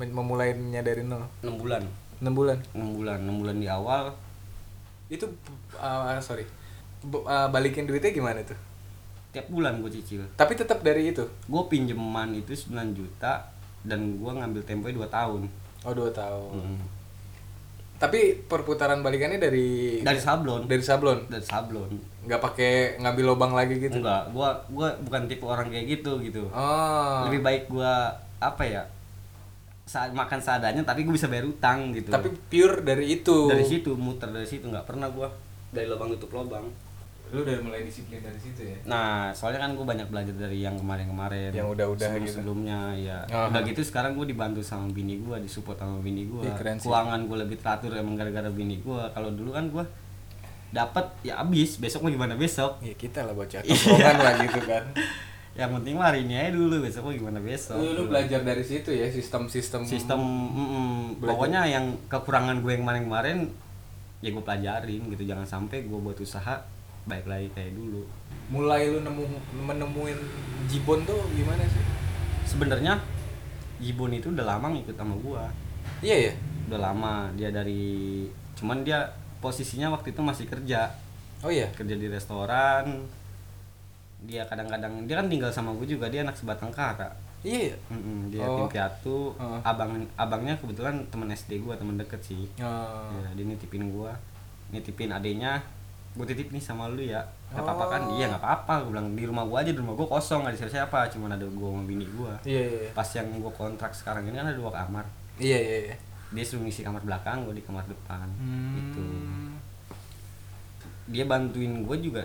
men- 0.00 0.16
memulainya 0.16 0.80
dari 0.80 1.04
nol 1.04 1.28
enam 1.44 1.60
bulan. 1.60 1.84
6 2.24 2.32
bulan? 2.32 2.58
Enam 2.72 2.90
bulan 2.96 3.18
enam 3.20 3.36
bulan 3.44 3.56
di 3.60 3.68
awal. 3.68 4.16
Itu 5.12 5.28
uh, 5.76 6.16
sorry. 6.24 6.48
B- 7.04 7.26
uh, 7.28 7.52
balikin 7.52 7.84
duitnya 7.84 8.16
gimana 8.16 8.40
tuh 8.46 8.56
tiap 9.32 9.48
bulan 9.48 9.80
gue 9.80 9.90
cicil. 9.90 10.22
Tapi 10.36 10.52
tetap 10.54 10.84
dari 10.84 11.08
itu? 11.08 11.24
Gue 11.48 11.64
pinjeman 11.72 12.36
itu 12.36 12.52
9 12.52 12.92
juta 12.92 13.48
dan 13.82 14.20
gue 14.20 14.32
ngambil 14.32 14.62
temponya 14.62 14.94
2 15.00 15.08
tahun. 15.08 15.42
Oh 15.82 15.92
dua 15.94 16.10
tahun. 16.14 16.58
Hmm. 16.58 16.80
tapi 18.02 18.34
perputaran 18.50 18.98
balikannya 18.98 19.38
dari 19.38 20.02
dari 20.02 20.18
sablon. 20.18 20.66
Dari 20.66 20.82
sablon? 20.82 21.22
Dari 21.30 21.46
sablon. 21.46 21.94
Nggak 22.26 22.42
pakai 22.42 22.72
ngambil 22.98 23.24
lubang 23.30 23.54
lagi 23.54 23.78
gitu? 23.78 24.02
Enggak 24.02 24.26
gue 24.34 24.48
gua 24.74 24.90
bukan 25.06 25.30
tipe 25.30 25.46
orang 25.46 25.70
kayak 25.70 25.86
gitu 25.86 26.18
gitu. 26.18 26.50
Oh. 26.50 27.30
Lebih 27.30 27.46
baik 27.46 27.70
gue 27.70 27.94
apa 28.42 28.62
ya 28.66 28.82
saat 29.86 30.10
makan 30.10 30.42
seadanya 30.42 30.82
tapi 30.82 31.06
gue 31.06 31.14
bisa 31.14 31.30
bayar 31.30 31.46
utang 31.46 31.94
gitu. 31.94 32.10
Tapi 32.10 32.34
pure 32.50 32.82
dari 32.82 33.22
itu? 33.22 33.46
Dari 33.46 33.62
situ 33.62 33.94
muter 33.94 34.34
dari 34.34 34.50
situ. 34.50 34.66
Nggak 34.66 34.82
pernah 34.82 35.06
gue 35.06 35.30
dari 35.70 35.86
lubang 35.86 36.10
tutup 36.18 36.42
lubang 36.42 36.66
lu 37.32 37.40
udah 37.40 37.64
mulai 37.64 37.80
disiplin 37.80 38.20
dari 38.20 38.36
situ 38.36 38.60
ya 38.60 38.76
Nah, 38.84 39.32
soalnya 39.32 39.64
kan 39.64 39.72
gue 39.72 39.80
banyak 39.82 40.04
belajar 40.12 40.36
dari 40.36 40.60
yang 40.60 40.76
kemarin-kemarin. 40.76 41.48
Yang 41.56 41.68
udah-udah 41.72 42.08
sebelum 42.12 42.24
gitu. 42.28 42.34
Sebelumnya, 42.36 42.80
ya. 42.92 43.18
Aha. 43.24 43.48
Udah 43.48 43.60
gitu 43.64 43.80
sekarang 43.80 44.12
gue 44.12 44.28
dibantu 44.28 44.60
sama 44.60 44.92
bini 44.92 45.16
gue, 45.16 45.36
disupport 45.40 45.80
sama 45.80 45.96
bini 46.04 46.28
gue. 46.28 46.44
Sih. 46.44 46.84
Keuangan 46.84 47.24
gue 47.24 47.38
lebih 47.40 47.56
teratur 47.56 47.96
emang 47.96 48.20
gara-gara 48.20 48.52
bini 48.52 48.84
gue. 48.84 49.02
Kalau 49.16 49.32
dulu 49.32 49.56
kan 49.56 49.72
gue 49.72 49.84
dapat 50.72 51.04
ya 51.20 51.40
abis, 51.40 51.80
besok 51.80 52.04
mau 52.04 52.12
gimana 52.12 52.36
besok. 52.36 52.80
Iya 52.84 52.96
kita 52.96 53.24
lah 53.24 53.32
bocah 53.32 53.64
Iya. 53.64 53.72
tongkrongan 53.72 54.16
lah 54.20 54.34
gitu 54.44 54.60
kan. 54.68 54.84
Yang 55.52 55.70
penting 55.76 55.94
mah 56.00 56.06
hari 56.08 56.24
ini 56.24 56.32
aja 56.32 56.50
dulu, 56.52 56.80
besok 56.80 57.02
mau 57.08 57.12
gimana 57.12 57.36
besok. 57.40 57.76
Lu, 57.76 57.92
lu 57.92 58.02
belajar 58.08 58.40
dari 58.40 58.64
situ 58.64 58.88
ya 58.88 59.04
sistem-sistem 59.08 59.84
Sistem, 59.84 60.20
mm, 60.20 61.20
pokoknya 61.20 61.68
yang 61.68 61.92
kekurangan 62.08 62.64
gue 62.64 62.72
yang 62.72 62.88
kemarin-kemarin 62.88 63.52
ya 64.20 64.32
gue 64.32 64.40
pelajarin 64.40 65.00
gitu. 65.12 65.24
Jangan 65.28 65.44
sampai 65.44 65.84
gue 65.84 65.98
buat 66.00 66.16
usaha 66.16 66.56
baik 67.04 67.26
lagi 67.26 67.48
kayak 67.50 67.72
dulu. 67.72 68.02
mulai 68.48 68.86
lu 68.86 69.00
nemu 69.00 69.24
menemuin 69.58 70.18
jibon 70.66 71.02
tuh 71.02 71.18
gimana 71.32 71.62
sih? 71.64 71.82
Sebenarnya 72.44 72.98
Jibon 73.76 74.12
itu 74.12 74.28
udah 74.28 74.46
lama 74.46 74.70
ngikut 74.70 74.94
sama 74.94 75.16
gua. 75.16 75.50
Iya 75.98 76.30
ya. 76.30 76.32
udah 76.62 76.78
lama 76.80 77.14
dia 77.32 77.50
dari 77.50 78.24
cuman 78.54 78.80
dia 78.80 79.02
posisinya 79.38 79.90
waktu 79.90 80.14
itu 80.14 80.22
masih 80.22 80.46
kerja 80.46 80.86
Oh 81.40 81.50
iya. 81.50 81.66
kerja 81.68 81.92
di 81.92 82.06
restoran 82.06 83.02
dia 84.22 84.46
kadang-kadang 84.46 85.02
dia 85.02 85.18
kan 85.18 85.26
tinggal 85.26 85.50
sama 85.50 85.74
gue 85.74 85.84
juga 85.88 86.06
dia 86.06 86.22
anak 86.22 86.32
sebatang 86.32 86.70
kara 86.70 87.10
Iya 87.42 87.74
ya. 87.74 87.76
Mm-mm, 87.90 88.30
dia 88.30 88.40
Oh. 88.40 88.62
tim 88.62 88.70
piatu 88.70 89.34
Oh. 89.34 89.58
abang 89.62 89.98
abangnya 90.14 90.54
kebetulan 90.54 91.02
temen 91.10 91.26
SD 91.28 91.58
gua 91.58 91.74
temen 91.74 91.98
deket 91.98 92.22
sih 92.22 92.46
Oh. 92.56 93.10
ya, 93.18 93.34
dia 93.34 93.42
nitipin 93.44 93.90
gua 93.90 94.14
nitipin 94.70 95.10
adenya 95.10 95.58
gue 96.12 96.26
titip 96.26 96.48
nih 96.48 96.60
sama 96.60 96.86
lu 96.86 97.00
ya 97.00 97.24
nggak 97.48 97.62
apa-apa 97.62 97.84
kan 97.88 98.00
Oh. 98.04 98.14
iya 98.14 98.26
nggak 98.26 98.38
apa-apa 98.38 98.72
gue 98.80 98.90
bilang 98.90 99.08
di 99.10 99.24
rumah 99.24 99.44
gua 99.44 99.58
aja 99.58 99.70
di 99.70 99.78
rumah 99.78 99.92
gua 99.92 100.08
kosong 100.10 100.42
nggak 100.42 100.52
ada 100.52 100.58
siapa-siapa 100.60 100.98
cuman 101.10 101.30
ada 101.32 101.46
gua 101.48 101.68
sama 101.70 101.82
bini 101.82 102.04
gua 102.10 102.32
Iya 102.42 102.62
iya. 102.62 102.78
iya. 102.82 102.90
pas 102.92 103.08
yang 103.08 103.28
gua 103.34 103.48
kontrak 103.50 103.90
sekarang 103.90 104.24
ini 104.24 104.34
kan 104.34 104.46
ada 104.46 104.54
dua 104.54 104.68
kamar 104.70 105.04
Iya 105.36 105.56
iya 105.56 105.78
iya. 105.86 105.96
dia 106.30 106.42
suruh 106.42 106.62
ngisi 106.62 106.80
kamar 106.80 107.00
belakang 107.00 107.44
gue 107.44 107.54
di 107.54 107.62
kamar 107.62 107.84
depan 107.84 108.28
Hmm. 108.34 108.76
itu 108.78 109.04
dia 111.06 111.24
bantuin 111.24 111.82
gue 111.82 111.96
juga 112.00 112.22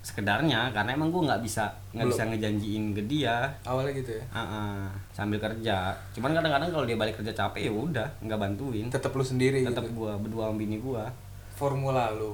sekedarnya 0.00 0.68
karena 0.70 0.92
emang 0.92 1.08
gue 1.08 1.22
nggak 1.22 1.40
bisa 1.40 1.68
nggak 1.92 2.08
bisa 2.08 2.22
ngejanjiin 2.24 2.92
ke 2.92 3.02
dia 3.04 3.44
Awalnya 3.62 3.92
gitu 3.94 4.16
ya. 4.16 4.24
Ah, 4.30 4.40
ah, 4.40 4.84
sambil 5.10 5.36
kerja 5.36 5.92
cuman 6.10 6.32
kadang-kadang 6.32 6.70
kalau 6.70 6.84
dia 6.84 6.96
balik 6.96 7.16
kerja 7.16 7.32
capek 7.34 7.68
ya 7.68 7.72
udah 7.74 8.08
nggak 8.18 8.38
bantuin 8.38 8.88
Tetap 8.88 9.12
lu 9.12 9.20
sendiri 9.22 9.60
tetap 9.60 9.84
gitu. 9.84 9.92
gue 9.98 10.12
berdua 10.18 10.48
sama 10.48 10.56
bini 10.56 10.76
gue 10.76 11.04
Formula 11.52 12.08
lu 12.10 12.32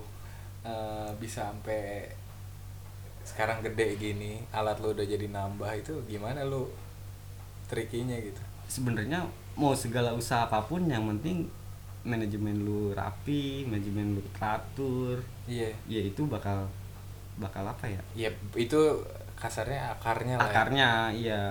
eh, 0.67 1.11
bisa 1.23 1.55
sampai 1.55 2.11
sekarang 3.27 3.63
gede 3.63 3.99
gini 3.99 4.43
alat 4.55 4.79
lu 4.83 4.95
udah 4.95 5.03
jadi 5.03 5.27
nambah 5.31 5.71
itu 5.79 5.95
gimana 6.07 6.43
lu 6.47 6.67
trikinya 7.71 8.15
gitu? 8.19 8.43
Sebenarnya 8.67 9.27
mau 9.59 9.75
segala 9.75 10.15
usaha 10.15 10.47
apa 10.47 10.63
pun 10.67 10.87
yang 10.87 11.07
penting 11.17 11.47
manajemen 12.07 12.63
lu 12.63 12.95
rapi 12.95 13.67
manajemen 13.67 14.15
lu 14.15 14.23
teratur 14.31 15.19
iya. 15.51 15.75
ya 15.91 16.03
itu 16.07 16.23
bakal 16.31 16.71
bakal 17.39 17.67
apa 17.67 17.91
ya? 17.91 18.03
Ya 18.15 18.31
itu 18.55 18.79
kasarnya 19.37 19.93
akarnya 19.99 20.35
lah 20.39 20.47
ya. 20.47 20.51
akarnya 20.51 20.89
iya 21.13 21.43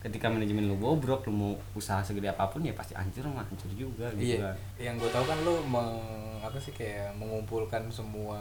ketika 0.00 0.26
manajemen 0.26 0.64
lu 0.64 0.74
bobrok 0.74 1.24
lu 1.24 1.32
mau 1.34 1.52
usaha 1.72 2.00
segede 2.00 2.26
apa 2.26 2.46
pun 2.46 2.60
ya 2.60 2.72
pasti 2.72 2.92
hancur 2.92 3.20
mah 3.26 3.44
hancur 3.44 3.68
juga 3.70 4.08
gitu 4.14 4.34
Iya, 4.34 4.48
kan 4.48 4.56
yang 4.80 4.94
gue 4.96 5.08
tahu 5.08 5.24
kan 5.24 5.38
lu 5.40 5.60
meng, 5.62 5.90
apa 6.40 6.56
sih 6.56 6.72
kayak 6.72 7.12
mengumpulkan 7.14 7.84
semua 7.86 8.40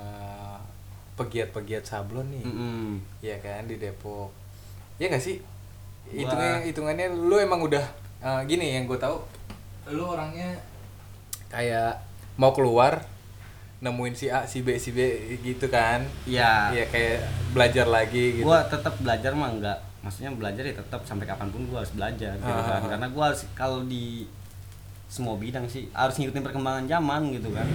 pegiat-pegiat 1.13 1.83
sablon 1.83 2.31
nih, 2.31 2.43
Mm-mm. 2.43 2.95
ya 3.19 3.35
kan 3.37 3.67
di 3.67 3.75
Depok. 3.75 4.31
Ya 4.95 5.07
gak 5.07 5.19
sih? 5.19 5.43
Gua- 6.07 6.63
Hitungannya, 6.63 7.11
lu 7.11 7.35
emang 7.35 7.59
udah 7.59 7.83
eh, 8.19 8.41
gini 8.45 8.71
yang 8.73 8.87
gue 8.87 8.95
tahu, 8.95 9.19
lu 9.89 10.03
orangnya 10.05 10.55
kayak 11.47 11.99
mau 12.35 12.51
keluar 12.51 13.03
nemuin 13.79 14.13
si 14.13 14.27
A, 14.27 14.43
si 14.43 14.59
B, 14.59 14.75
si 14.75 14.91
B 14.91 14.99
gitu 15.39 15.67
kan? 15.67 16.03
Iya. 16.23 16.71
Iya 16.71 16.85
kayak 16.87 17.19
belajar 17.51 17.83
lagi 17.85 18.39
gitu. 18.39 18.45
gua 18.45 18.63
tetap 18.63 18.95
belajar 18.97 19.31
mah 19.33 19.49
enggak 19.49 19.79
maksudnya 19.99 20.31
belajar 20.31 20.61
ya 20.61 20.73
tetap 20.73 21.01
sampai 21.03 21.25
kapan 21.25 21.47
pun 21.49 21.61
gua 21.65 21.81
harus 21.81 21.91
belajar 21.91 22.31
gitu 22.33 22.47
Ah. 22.47 22.79
kan. 22.79 22.81
karena 22.89 23.07
gua 23.09 23.23
harus 23.27 23.43
kalau 23.53 23.83
di 23.83 24.23
semua 25.05 25.35
bidang 25.35 25.65
sih 25.65 25.89
harus 25.91 26.15
ngikutin 26.15 26.41
perkembangan 26.41 26.85
zaman 26.85 27.33
gitu 27.33 27.49
kan. 27.49 27.65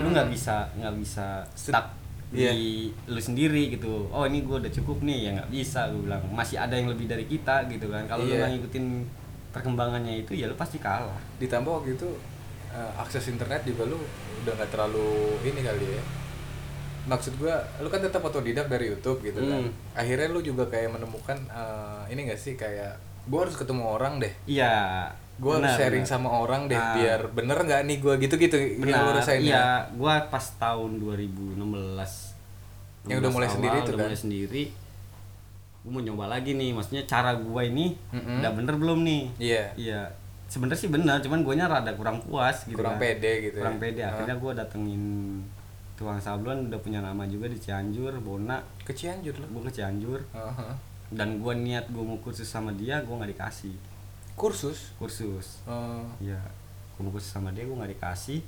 Lu 0.00 0.08
nggak 0.08 0.28
bisa 0.28 0.64
nggak 0.74 0.94
bisa 0.96 1.44
stuck 1.52 1.84
Iya. 2.32 2.48
di 2.50 2.88
lu 3.06 3.20
sendiri 3.20 3.68
gitu. 3.70 4.08
Oh 4.08 4.24
ini 4.24 4.40
gua 4.40 4.56
udah 4.56 4.72
cukup 4.72 5.00
nih 5.00 5.28
ya 5.28 5.30
nggak 5.36 5.50
bisa 5.50 5.86
gue 5.86 6.00
bilang. 6.02 6.24
Masih 6.28 6.56
ada 6.56 6.72
yang 6.72 6.88
lebih 6.88 7.04
dari 7.04 7.24
kita 7.24 7.68
gitu 7.68 7.86
kan. 7.86 8.06
Kalau 8.06 8.24
lu 8.24 8.32
Iya. 8.32 8.40
nggak 8.40 8.50
ngikutin 8.56 8.86
perkembangannya 9.50 10.14
itu 10.18 10.32
ya 10.32 10.48
lu 10.48 10.56
pasti 10.56 10.76
kalah. 10.76 11.12
Ditambah 11.36 11.68
waktu 11.70 11.92
itu 11.92 12.08
eh, 12.72 12.92
akses 12.96 13.28
internet 13.28 13.60
juga 13.62 13.84
lu 13.84 14.00
udah 14.40 14.52
nggak 14.56 14.70
terlalu 14.72 15.08
ini 15.44 15.60
kali 15.60 15.86
ya 15.92 16.02
maksud 17.04 17.34
gua 17.34 17.58
lu 17.76 17.86
kan 17.86 17.98
tetap 17.98 18.20
otodidak 18.20 18.66
dari 18.66 18.86
YouTube 18.88 19.18
gitu 19.20 19.40
kan 19.40 19.58
Hmm. 19.60 19.72
akhirnya 19.92 20.28
lu 20.28 20.40
juga 20.40 20.64
kayak 20.64 20.90
menemukan 20.90 21.38
eh, 21.44 22.02
ini 22.08 22.26
gak 22.26 22.38
sih 22.38 22.54
kayak 22.54 22.94
gua 23.24 23.44
harus 23.44 23.54
ketemu 23.54 23.82
orang 23.84 24.18
deh 24.18 24.30
iya 24.44 25.06
gua 25.34 25.58
harus 25.58 25.74
sharing 25.74 26.02
benar. 26.02 26.14
sama 26.14 26.28
orang 26.30 26.66
deh 26.66 26.74
Ah. 26.74 26.94
biar 26.94 27.20
bener 27.28 27.58
nggak 27.58 27.80
nih 27.84 27.98
gua 27.98 28.14
gitu-gitu 28.16 28.54
yang 28.54 28.78
lu 28.78 28.86
benar 29.02 29.14
rasain 29.16 29.40
ya? 29.40 29.46
iya 29.48 29.64
gua 29.92 30.14
pas 30.26 30.46
tahun 30.52 30.98
2016 30.98 31.58
Yang 33.02 33.18
udah 33.18 33.30
mulai 33.32 33.46
16 33.46 33.56
sendiri 33.56 33.72
awal, 33.72 33.80
tuh 33.80 33.88
udah 33.88 33.98
kan? 33.98 34.06
mulai 34.06 34.20
sendiri 34.20 34.62
gua 35.82 35.90
mau 35.90 36.00
nyoba 36.00 36.24
lagi 36.28 36.50
nih 36.52 36.70
maksudnya 36.70 37.02
cara 37.04 37.34
gua 37.34 37.62
ini 37.62 37.98
Mm-mm. 38.08 38.38
udah 38.38 38.52
bener 38.52 38.74
belum 38.76 38.98
nih 39.02 39.22
iya 39.40 39.64
iya 39.74 40.00
sebenarnya 40.46 40.78
sih 40.78 40.86
benar 40.88 41.18
cuman 41.18 41.42
guanya 41.42 41.66
rada 41.66 41.90
kurang 41.92 42.20
puas 42.20 42.62
gitu 42.62 42.76
kurang 42.76 42.94
kan. 42.94 43.02
pede 43.02 43.32
gitu 43.42 43.58
kurang 43.58 43.76
ya. 43.76 43.82
pede 43.82 44.00
akhirnya 44.04 44.36
gua 44.36 44.52
datengin 44.54 45.02
tukang 45.92 46.18
sablon 46.18 46.66
udah 46.66 46.80
punya 46.80 46.98
nama 46.98 47.22
juga 47.24 47.46
di 47.46 47.56
Cianjur 47.56 48.16
Bona. 48.18 48.58
Ke 48.82 48.92
Cianjur 48.92 49.36
lu? 49.36 49.46
Gua 49.52 49.68
ke 49.68 49.72
Cianjur. 49.74 50.20
Aha. 50.32 50.72
dan 51.12 51.36
gua 51.38 51.52
niat 51.52 51.92
gua 51.92 52.00
mau 52.02 52.16
kursus 52.18 52.48
sama 52.48 52.72
dia 52.72 53.04
gua 53.04 53.20
nggak 53.20 53.36
dikasih. 53.36 53.76
Kursus? 54.32 54.96
Kursus. 54.96 55.60
Eh, 55.64 56.04
Iya, 56.24 56.40
aku 56.90 57.04
mau 57.04 57.12
kursus 57.12 57.28
sama 57.30 57.52
dia, 57.52 57.68
gue 57.68 57.76
nggak 57.76 57.92
dikasih. 57.94 58.40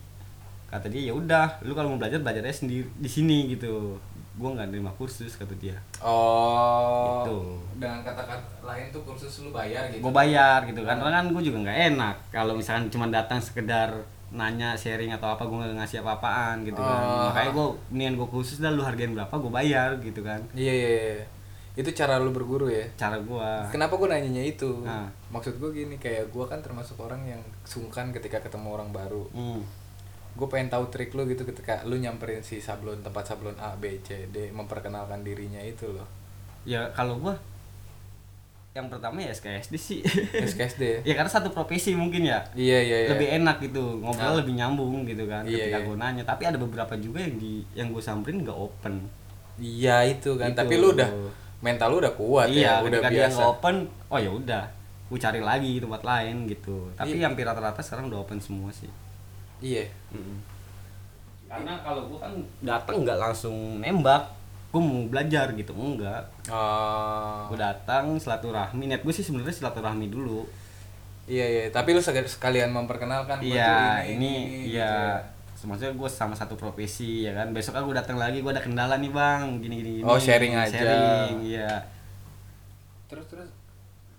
Kata 0.65 0.89
dia 0.89 1.07
ya 1.07 1.13
udah, 1.13 1.61
lu 1.61 1.77
kalau 1.77 1.93
mau 1.93 2.01
belajar 2.01 2.19
belajar 2.19 2.41
aja 2.41 2.65
sendiri 2.65 2.89
di 2.97 3.05
sini 3.07 3.53
gitu. 3.53 4.01
Gue 4.35 4.49
nggak 4.51 4.73
nerima 4.73 4.91
kursus 4.97 5.37
kata 5.37 5.53
dia. 5.61 5.77
oh. 6.01 7.23
Gitu. 7.23 7.39
dengan 7.77 8.01
kata-kata 8.01 8.65
lain 8.65 8.89
tuh 8.91 9.05
kursus 9.05 9.45
lu 9.45 9.53
bayar 9.53 9.93
gitu? 9.93 10.01
Gue 10.01 10.11
bayar 10.11 10.65
gitu 10.65 10.81
kan, 10.83 10.97
karena 10.97 11.21
kan 11.21 11.27
gue 11.31 11.43
juga 11.45 11.59
nggak 11.69 11.79
enak. 11.93 12.17
Kalau 12.33 12.57
misalkan 12.57 12.89
cuma 12.89 13.07
datang 13.13 13.39
sekedar 13.39 13.93
nanya 14.35 14.75
sharing 14.75 15.15
atau 15.15 15.31
apa 15.39 15.47
gue 15.47 15.55
nggak 15.55 15.79
ngasih 15.79 16.03
apa-apaan 16.03 16.67
gitu 16.67 16.83
kan. 16.83 17.03
Oh. 17.07 17.31
Makanya 17.31 17.51
gue 17.55 17.67
nian 17.95 18.15
gue 18.19 18.27
khusus 18.27 18.59
dah 18.59 18.75
lu 18.75 18.83
hargain 18.83 19.15
berapa 19.15 19.31
gue 19.31 19.53
bayar 19.55 19.97
gitu 20.03 20.27
kan. 20.27 20.43
Iya, 20.53 20.73
iya, 20.75 20.91
iya. 20.91 21.25
Itu 21.79 21.91
cara 21.95 22.19
lu 22.19 22.35
berguru 22.35 22.67
ya. 22.67 22.83
Cara 22.99 23.19
gue. 23.23 23.51
Kenapa 23.71 23.95
gue 23.95 24.11
nanyanya 24.11 24.43
itu? 24.43 24.83
Nah. 24.83 25.07
Maksud 25.31 25.63
gue 25.63 25.71
gini, 25.71 25.99
kayak 26.03 26.35
gue 26.35 26.45
kan 26.47 26.59
termasuk 26.59 26.99
orang 26.99 27.23
yang 27.27 27.43
sungkan 27.63 28.11
ketika 28.11 28.43
ketemu 28.43 28.75
orang 28.75 28.91
baru. 28.91 29.27
Hmm. 29.31 29.63
Gue 30.35 30.51
pengen 30.51 30.67
tahu 30.71 30.91
trik 30.91 31.15
lu 31.15 31.27
gitu 31.31 31.47
ketika 31.47 31.87
lu 31.87 31.95
nyamperin 31.95 32.43
si 32.43 32.59
sablon 32.59 33.03
tempat 33.07 33.23
sablon 33.23 33.55
A, 33.63 33.79
B, 33.79 34.03
C, 34.03 34.27
D, 34.35 34.51
memperkenalkan 34.51 35.23
dirinya 35.23 35.63
itu 35.63 35.91
loh. 35.95 36.07
Ya 36.67 36.91
kalau 36.91 37.23
gue 37.23 37.35
yang 38.75 38.91
pertama 38.91 39.23
ya 39.23 39.31
SKSD 39.31 39.75
sih. 39.79 40.01
SKSD 40.35 40.83
ya? 40.83 40.99
ya 41.09 41.15
karena 41.15 41.31
satu 41.31 41.49
profesi 41.49 41.95
mungkin 41.95 42.27
ya. 42.27 42.43
Iya, 42.53 42.79
iya, 42.83 42.97
iya. 43.01 43.11
lebih 43.15 43.29
enak 43.33 43.63
gitu 43.63 44.03
ngobrol 44.03 44.27
Ah. 44.27 44.35
lebih 44.35 44.55
nyambung 44.55 45.07
gitu 45.07 45.25
kan 45.25 45.47
Iya, 45.47 45.71
ketika 45.71 45.79
iya. 45.79 45.87
gue 45.87 45.97
nanya 45.97 46.23
tapi 46.25 46.43
ada 46.43 46.59
beberapa 46.59 46.91
juga 46.97 47.23
yang 47.23 47.39
di 47.39 47.63
yang 47.73 47.95
gue 47.95 48.03
samperin 48.03 48.43
nggak 48.43 48.59
open 48.59 49.07
Iya 49.57 50.11
itu 50.11 50.35
kan. 50.35 50.51
Itu. 50.51 50.59
Tapi 50.59 50.75
lu 50.75 50.91
udah 50.91 51.07
mental 51.63 51.87
lu 51.89 52.03
udah 52.03 52.13
kuat 52.13 52.51
iya 52.51 52.83
ya, 52.83 52.83
udah 52.83 53.01
dia 53.01 53.11
biasa. 53.25 53.31
nggak 53.33 53.51
open 53.55 53.77
oh 54.11 54.19
ya 54.19 54.31
udah 54.33 54.65
gue 55.05 55.19
cari 55.19 55.39
lagi 55.41 55.73
tempat 55.79 56.03
lain 56.03 56.37
gitu 56.45 56.77
tapi 56.93 57.15
Iya. 57.15 57.25
hampir 57.25 57.47
rata-rata 57.47 57.79
sekarang 57.79 58.11
udah 58.11 58.21
open 58.21 58.37
semua 58.37 58.69
sih 58.69 58.91
Iya. 59.63 59.87
karena 61.47 61.79
kalau 61.81 62.11
gue 62.11 62.19
kan 62.19 62.35
datang 62.61 63.07
nggak 63.07 63.19
langsung 63.23 63.55
nembak 63.79 64.35
gue 64.75 64.83
mau 64.83 65.07
belajar 65.07 65.55
gitu 65.55 65.71
enggak. 65.71 66.27
Oh. 66.51 67.47
gue 67.47 67.59
datang 67.63 68.19
silaturahmi 68.19 68.91
niat 68.91 69.07
gue 69.07 69.15
sih 69.15 69.23
sebenarnya 69.23 69.55
silaturahmi 69.55 70.11
dulu. 70.11 70.43
Iya 71.31 71.47
iya, 71.47 71.63
tapi 71.71 71.95
lu 71.95 72.03
sek- 72.03 72.27
sekalian 72.27 72.75
memperkenalkan 72.75 73.39
iya 73.41 74.03
ini, 74.05 74.67
gitu 74.69 74.77
iya. 74.77 75.23
maksudnya 75.65 75.97
gue 75.97 76.11
sama 76.11 76.35
satu 76.37 76.59
profesi 76.59 77.25
ya 77.25 77.33
kan. 77.33 77.55
Besok 77.55 77.79
aku 77.79 77.95
datang 77.95 78.19
lagi 78.21 78.43
gue 78.43 78.53
ada 78.53 78.61
kendala 78.61 78.99
nih 78.99 79.15
bang. 79.15 79.63
Gini 79.63 79.75
gini 79.81 79.91
gini. 80.03 80.05
Oh, 80.05 80.19
sharing 80.19 80.53
aja. 80.59 80.75
sharing 80.75 81.41
iya. 81.47 81.71
Terus 83.09 83.25
terus 83.31 83.49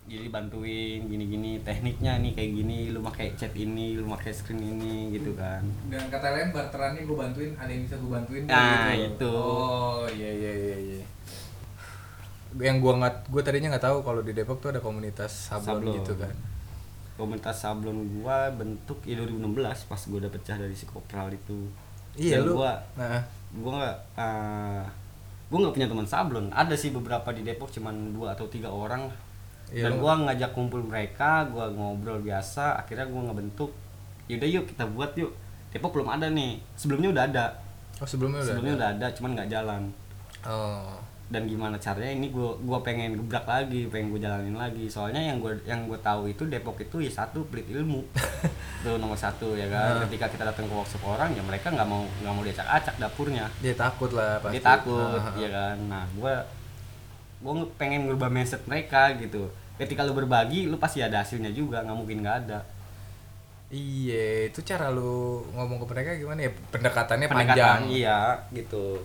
jadi 0.05 0.29
bantuin 0.29 1.01
gini 1.03 1.25
gini 1.25 1.51
tekniknya 1.59 2.21
nih 2.21 2.31
kayak 2.31 2.51
gini 2.53 2.77
lu 2.89 3.01
pakai 3.01 3.33
chat 3.33 3.49
ini 3.51 3.95
lu 3.95 4.05
pakai 4.07 4.29
screen 4.29 4.61
ini 4.61 5.09
gitu 5.11 5.33
kan 5.33 5.65
dengan 5.85 6.05
kata 6.07 6.29
lain 6.29 6.49
barterannya 6.49 7.01
gue 7.03 7.17
bantuin, 7.17 7.51
ada 7.55 7.67
yang 7.67 7.81
bisa 7.81 7.97
gue 7.97 8.07
bantuin 8.07 8.43
Nah, 8.45 8.93
gitu. 8.93 9.09
itu. 9.17 9.33
Oh, 9.33 10.05
iya 10.07 10.29
iya 10.31 10.53
iya 10.53 10.77
iya. 10.93 11.01
Yang 12.55 12.77
gua 12.79 12.93
nggak 12.97 13.15
gua 13.27 13.41
tadinya 13.41 13.67
nggak 13.69 13.83
tahu 13.83 13.97
kalau 13.99 14.21
di 14.21 14.31
Depok 14.31 14.57
tuh 14.57 14.69
ada 14.69 14.79
komunitas 14.79 15.27
sablon, 15.51 15.81
Sablon. 15.83 15.95
gitu 15.97 16.13
kan. 16.15 16.35
komunitas 17.15 17.55
sablon 17.57 17.99
gua 18.13 18.51
bentuk 18.51 18.99
ya 19.01 19.15
2016 19.17 19.57
pas 19.87 20.01
gua 20.05 20.17
udah 20.19 20.29
pecah 20.29 20.55
dari 20.55 20.71
si 20.71 20.83
kopral 20.85 21.27
itu 21.29 21.67
Iya 22.13 22.39
Dan 22.39 22.47
lu. 22.47 22.59
gua 22.59 22.75
Nah, 22.93 23.19
gua 23.53 23.71
nggak 23.75 23.95
eh, 24.15 24.83
gua 25.47 25.57
nggak 25.59 25.73
punya 25.73 25.87
teman 25.89 26.03
sablon 26.05 26.47
ada 26.49 26.71
sih 26.73 26.91
beberapa 26.91 27.31
di 27.31 27.41
Depok 27.41 27.67
cuman 27.69 28.11
dua 28.11 28.31
atau 28.31 28.47
tiga 28.47 28.67
orang 28.67 29.07
Iya, 29.67 29.83
dan 29.83 29.97
gua 29.97 30.13
ngajak 30.19 30.51
kumpul 30.51 30.81
mereka 30.81 31.43
gua 31.45 31.65
ngobrol 31.67 32.19
biasa 32.19 32.77
akhirnya 32.77 33.05
gua 33.05 33.21
ngebentuk 33.25 33.73
yaudah 34.25 34.45
yuk 34.47 34.65
kita 34.65 34.85
buat 34.85 35.13
yuk 35.15 35.33
Depok 35.69 35.91
belum 35.91 36.07
ada 36.07 36.27
nih 36.27 36.57
sebelumnya 36.73 37.09
udah 37.11 37.23
ada 37.25 37.45
oh 37.95 38.05
sebelumnya 38.05 38.39
udah. 38.39 38.47
sebelumnya 38.47 38.73
ada? 38.73 38.79
udah 38.79 38.89
ada 38.95 39.07
cuman 39.11 39.29
nggak 39.33 39.49
jalan 39.49 39.81
Oh. 40.43 40.93
dan 41.25 41.41
gimana 41.43 41.73
caranya 41.75 42.13
ini 42.13 42.29
gua 42.29 42.53
gua 42.59 42.77
pengen 42.79 43.17
gebrak 43.17 43.43
lagi 43.43 43.89
pengen 43.89 44.13
gue 44.13 44.21
jalanin 44.21 44.53
lagi 44.53 44.85
soalnya 44.85 45.17
yang 45.19 45.41
gue 45.41 45.57
yang 45.63 45.81
gue 45.83 45.97
tahu 45.99 46.29
itu 46.29 46.45
Depok 46.45 46.77
itu 46.77 47.01
ya 47.01 47.09
satu 47.09 47.41
pelit 47.45 47.65
ilmu 47.67 48.05
itu 48.79 48.93
nomor 48.95 49.17
satu 49.17 49.57
ya 49.57 49.65
kan 49.65 49.97
Nah. 49.97 50.05
ketika 50.05 50.29
kita 50.29 50.45
datang 50.45 50.63
ke 50.63 50.73
workshop 50.73 51.01
orang 51.03 51.33
ya 51.33 51.41
mereka 51.41 51.73
nggak 51.73 51.83
mau 51.83 52.05
nggak 52.21 52.29
mau 52.31 52.43
diacak-acak 52.43 52.95
dapurnya 52.95 53.49
Dia 53.57 53.73
takut 53.73 54.13
lah 54.13 54.37
pasti. 54.37 54.53
dia 54.53 54.63
takut 54.63 55.17
Ah, 55.17 55.25
ah, 55.25 55.33
ya 55.33 55.49
kan 55.49 55.77
nah 55.89 56.05
gue 56.07 56.33
gue 57.45 57.53
pengen 57.75 58.09
ngerubah 58.09 58.25
mindset 58.27 58.65
mereka 58.65 59.13
gitu 59.15 59.45
ketika 59.75 60.01
lu 60.01 60.11
berbagi 60.11 60.65
lu 60.65 60.75
pasti 60.75 60.99
ada 60.99 61.21
hasilnya 61.21 61.51
juga 61.51 61.79
nggak 61.79 61.93
mungkin 61.95 62.19
nggak 62.19 62.37
ada 62.43 62.59
Iya, 63.65 64.47
itu 64.47 64.61
cara 64.61 64.87
lu 64.87 65.41
ngomong 65.51 65.81
ke 65.81 65.85
mereka 65.89 66.09
gimana 66.13 66.45
ya? 66.45 66.51
Pendekatannya 66.69 67.27
Pendekatan, 67.27 67.57
panjang. 67.57 67.81
iya 67.89 68.19
gitu 68.51 69.01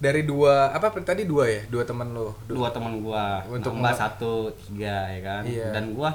Dari 0.00 0.24
dua 0.24 0.72
apa 0.72 0.88
tadi 0.98 1.28
dua 1.28 1.44
ya? 1.44 1.60
Dua 1.68 1.84
teman 1.84 2.08
lu. 2.08 2.32
Du- 2.48 2.56
dua 2.56 2.72
teman 2.72 2.96
gua 2.98 3.44
Untuk 3.44 3.76
mbak 3.76 3.92
satu 3.92 4.48
tiga 4.56 5.04
ya 5.06 5.20
kan 5.20 5.42
Iya. 5.44 5.68
dan 5.70 5.92
gua 5.92 6.10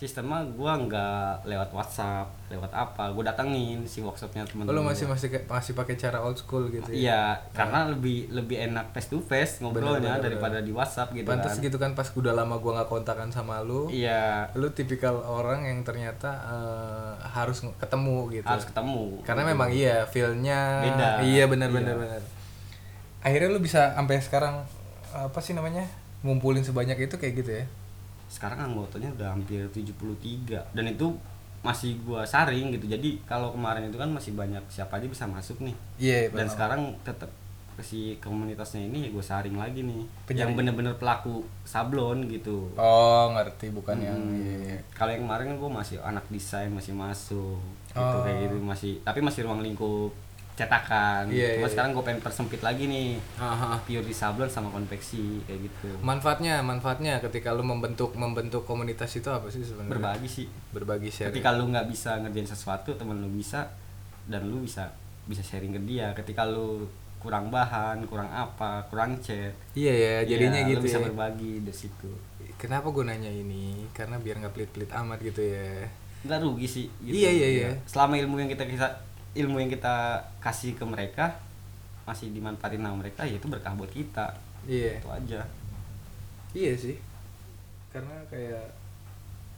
sistemnya 0.00 0.40
gua 0.50 0.80
nggak 0.80 1.44
lewat 1.44 1.68
WhatsApp 1.70 2.32
lewat 2.48 2.72
apa 2.72 3.12
gua 3.12 3.20
datengin 3.22 3.84
si 3.84 4.00
workshopnya 4.00 4.48
teman 4.48 4.64
Oh, 4.64 4.72
lu 4.72 4.80
masih 4.80 5.04
masih 5.04 5.28
kayak- 5.28 5.44
masih 5.44 5.76
pakai 5.76 5.92
cara 5.94 6.16
old 6.18 6.34
school 6.34 6.64
gitu 6.66 6.88
ya? 6.88 6.96
iya 6.96 7.22
karena 7.52 7.84
lebih 7.86 8.32
lebih 8.32 8.64
enak 8.64 8.88
face 8.90 9.06
to 9.06 9.20
face 9.20 9.60
ngobrolnya 9.60 10.16
bener, 10.16 10.24
daripada 10.24 10.58
di 10.58 10.72
WhatsApp 10.72 11.12
gitu 11.12 11.28
Pantes 11.28 11.52
kan. 11.52 11.60
gitu 11.60 11.76
kan 11.76 11.92
pas 11.92 12.08
udah 12.08 12.32
lama 12.32 12.56
gua 12.56 12.80
nggak 12.80 12.88
kontakan 12.88 13.28
sama 13.28 13.60
lu. 13.60 13.92
iya. 13.92 14.48
Lu 14.54 14.72
tipikal 14.72 15.20
orang 15.20 15.62
yang 15.62 15.84
ternyata 15.84 16.32
eh, 16.48 17.12
harus 17.28 17.60
ketemu 17.76 18.18
gitu. 18.32 18.48
Harus 18.48 18.64
ketemu. 18.64 19.20
Karena 19.20 19.44
memang 19.44 19.68
iya 19.68 20.02
feelnya 20.04 20.80
Beda. 20.80 21.08
iya 21.20 21.44
benar 21.44 21.68
Iya. 21.68 21.76
benar 21.76 21.94
benar. 21.98 22.20
Akhirnya 23.20 23.48
lu 23.48 23.60
bisa 23.60 23.92
sampai 23.92 24.16
sekarang 24.18 24.64
apa 25.12 25.38
sih 25.38 25.52
namanya 25.52 25.84
ngumpulin 26.20 26.62
sebanyak 26.62 26.96
itu 27.02 27.16
kayak 27.16 27.34
gitu 27.36 27.52
ya 27.54 27.64
sekarang 28.30 28.58
anggotanya 28.64 29.10
udah 29.12 29.34
hampir 29.34 29.66
73 29.66 30.70
dan 30.70 30.84
itu 30.86 31.10
masih 31.60 31.98
gua 32.00 32.24
saring 32.24 32.72
gitu 32.72 32.86
jadi 32.86 33.20
kalau 33.24 33.50
kemarin 33.50 33.84
itu 33.84 33.98
kan 33.98 34.08
masih 34.08 34.32
banyak 34.32 34.62
siapa 34.66 34.96
aja 34.96 35.04
bisa 35.04 35.26
masuk 35.26 35.60
nih 35.60 35.74
iya 35.98 36.30
dan 36.30 36.46
sekarang 36.46 36.80
tetap 37.02 37.28
si 37.80 38.12
komunitasnya 38.16 38.82
ini 38.82 39.08
gue 39.08 39.20
saring 39.20 39.56
lagi 39.56 39.80
nih 39.80 40.04
Penyari. 40.24 40.40
yang 40.42 40.52
bener-bener 40.52 40.92
pelaku 40.94 41.40
sablon 41.64 42.28
gitu 42.28 42.68
oh 42.76 43.32
ngerti 43.32 43.72
bukan 43.72 43.96
yang 43.98 44.20
Hmm. 44.20 44.36
iya, 44.36 44.56
iya. 44.66 44.78
kalau 44.90 45.08
yang 45.10 45.24
kemarin 45.24 45.44
kan 45.48 45.56
gue 45.56 45.70
masih 45.74 45.96
anak 45.98 46.24
desain 46.28 46.68
masih 46.68 46.92
masuk 46.92 47.56
gitu 47.88 47.96
Oh. 47.96 48.20
kayak 48.20 48.46
gitu 48.46 48.56
masih 48.60 48.92
tapi 49.00 49.18
masih 49.18 49.42
ruang 49.42 49.60
lingkup 49.60 50.12
cetakan. 50.60 51.24
Iya, 51.32 51.56
cuma 51.56 51.66
iya, 51.66 51.72
sekarang 51.72 51.90
gue 51.96 52.04
pengen 52.04 52.20
persempit 52.20 52.60
lagi 52.60 52.84
nih. 52.84 53.16
Aha. 53.40 53.80
pure 53.82 54.04
di 54.04 54.12
sablon 54.12 54.52
sama 54.52 54.68
konveksi 54.68 55.40
kayak 55.48 55.60
gitu. 55.64 55.90
Manfaatnya 56.04 56.60
manfaatnya 56.60 57.16
ketika 57.24 57.56
lu 57.56 57.64
membentuk 57.64 58.12
membentuk 58.12 58.68
komunitas 58.68 59.08
itu 59.16 59.32
apa 59.32 59.48
sih 59.48 59.64
sebenarnya? 59.64 59.96
Berbagi 59.96 60.28
sih. 60.28 60.46
Berbagi 60.76 61.08
share 61.08 61.32
ketika 61.32 61.56
lu 61.56 61.72
nggak 61.72 61.88
bisa 61.88 62.20
ngerjain 62.20 62.48
sesuatu 62.48 62.92
temen 62.94 63.16
lu 63.18 63.32
bisa 63.32 63.72
dan 64.28 64.44
lu 64.44 64.60
bisa 64.62 64.92
bisa 65.24 65.40
sharing 65.40 65.72
ke 65.74 65.80
dia. 65.88 66.12
Ketika 66.12 66.44
lu 66.44 66.84
kurang 67.20 67.52
bahan 67.52 68.00
kurang 68.08 68.32
apa 68.32 68.80
kurang 68.88 69.20
chat 69.20 69.52
iya 69.76 69.92
ya 69.92 70.14
jadinya 70.24 70.64
ya, 70.64 70.72
gitu 70.72 70.80
lu 70.80 70.84
bisa 70.88 70.98
ya. 70.98 71.04
berbagi 71.04 71.52
dari 71.60 71.76
situ. 71.76 72.10
Kenapa 72.60 72.92
gue 72.92 73.04
nanya 73.08 73.32
ini? 73.32 73.88
Karena 73.96 74.20
biar 74.20 74.36
nggak 74.36 74.52
pelit-pelit 74.52 74.92
amat 74.92 75.24
gitu 75.24 75.40
ya. 75.40 75.88
Nggak 76.28 76.44
rugi 76.44 76.68
sih 76.68 76.86
gitu. 77.00 77.16
Iya, 77.16 77.30
iya, 77.32 77.48
iya. 77.48 77.68
selama 77.88 78.20
ilmu 78.20 78.36
yang 78.36 78.52
kita 78.52 78.68
kita 78.68 78.88
ilmu 79.32 79.56
yang 79.58 79.70
kita 79.70 80.26
kasih 80.42 80.74
ke 80.74 80.82
mereka 80.82 81.38
masih 82.02 82.34
dimanfaatin 82.34 82.82
sama 82.82 82.96
mereka 82.98 83.22
ya 83.22 83.38
itu 83.38 83.46
berkah 83.46 83.74
buat 83.78 83.90
kita. 83.90 84.34
Iya. 84.66 84.98
Itu 84.98 85.08
aja. 85.08 85.40
Iya 86.50 86.72
sih. 86.74 86.96
Karena 87.94 88.16
kayak 88.26 88.74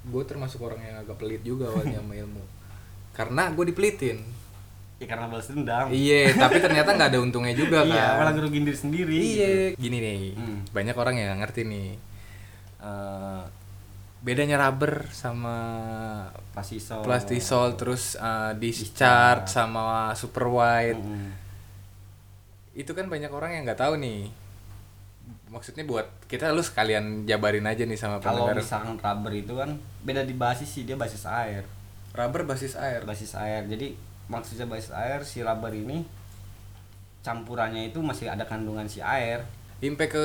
gue 0.02 0.22
termasuk 0.26 0.60
orang 0.60 0.82
yang 0.82 0.96
agak 1.00 1.16
pelit 1.16 1.40
juga 1.40 1.72
awalnya 1.72 2.04
sama 2.04 2.12
ilmu. 2.22 2.44
Karena 3.16 3.48
gue 3.52 3.64
dipelitin. 3.72 4.18
Ya 5.00 5.06
karena 5.08 5.26
balas 5.26 5.48
dendam. 5.48 5.88
Iya 5.90 6.36
tapi 6.36 6.60
ternyata 6.60 6.94
nggak 6.94 7.10
ada 7.10 7.20
untungnya 7.24 7.56
juga 7.56 7.82
kan. 7.82 7.90
iya 7.90 8.06
malah 8.20 8.32
ngerugiin 8.36 8.62
diri 8.68 8.78
sendiri 8.78 9.16
iya. 9.18 9.50
gitu. 9.74 9.82
gini 9.82 9.98
nih 9.98 10.22
Hmm. 10.38 10.58
banyak 10.70 10.94
orang 10.94 11.16
yang 11.18 11.40
ngerti 11.40 11.64
nih. 11.66 11.88
Eh, 12.82 13.42
bedanya 14.22 14.54
rubber 14.54 15.10
sama 15.10 15.56
plastisol. 16.54 17.02
Plastisol 17.02 17.74
terus 17.74 18.14
eh, 18.14 18.54
discharge 18.56 19.50
sama 19.50 20.14
super 20.14 20.46
white 20.46 21.02
Mm-mm. 21.02 21.30
itu 22.72 22.94
kan 22.94 23.10
banyak 23.10 23.28
orang 23.28 23.58
yang 23.58 23.62
nggak 23.66 23.82
tahu 23.82 23.98
nih. 23.98 24.30
Maksudnya 25.52 25.84
buat 25.84 26.08
kita 26.30 26.54
lu 26.54 26.64
sekalian 26.64 27.28
jabarin 27.28 27.66
aja 27.68 27.84
nih 27.84 27.98
sama 27.98 28.22
kalau 28.22 28.48
misalkan 28.54 28.96
rubber 28.96 29.32
itu 29.36 29.52
kan 29.58 29.76
beda 30.06 30.24
di 30.24 30.32
basis 30.32 30.70
sih 30.70 30.86
dia 30.86 30.96
basis 30.96 31.28
air. 31.28 31.66
Rubber 32.14 32.46
basis 32.46 32.78
air? 32.78 33.04
Basis 33.04 33.36
air. 33.36 33.66
Jadi 33.68 33.92
maksudnya 34.30 34.64
basis 34.70 34.94
air 34.94 35.26
si 35.26 35.44
rubber 35.44 35.74
ini 35.74 36.06
campurannya 37.22 37.90
itu 37.90 37.98
masih 38.00 38.30
ada 38.30 38.46
kandungan 38.46 38.86
si 38.86 39.02
air 39.02 39.44
impact 39.82 40.14
ke 40.14 40.22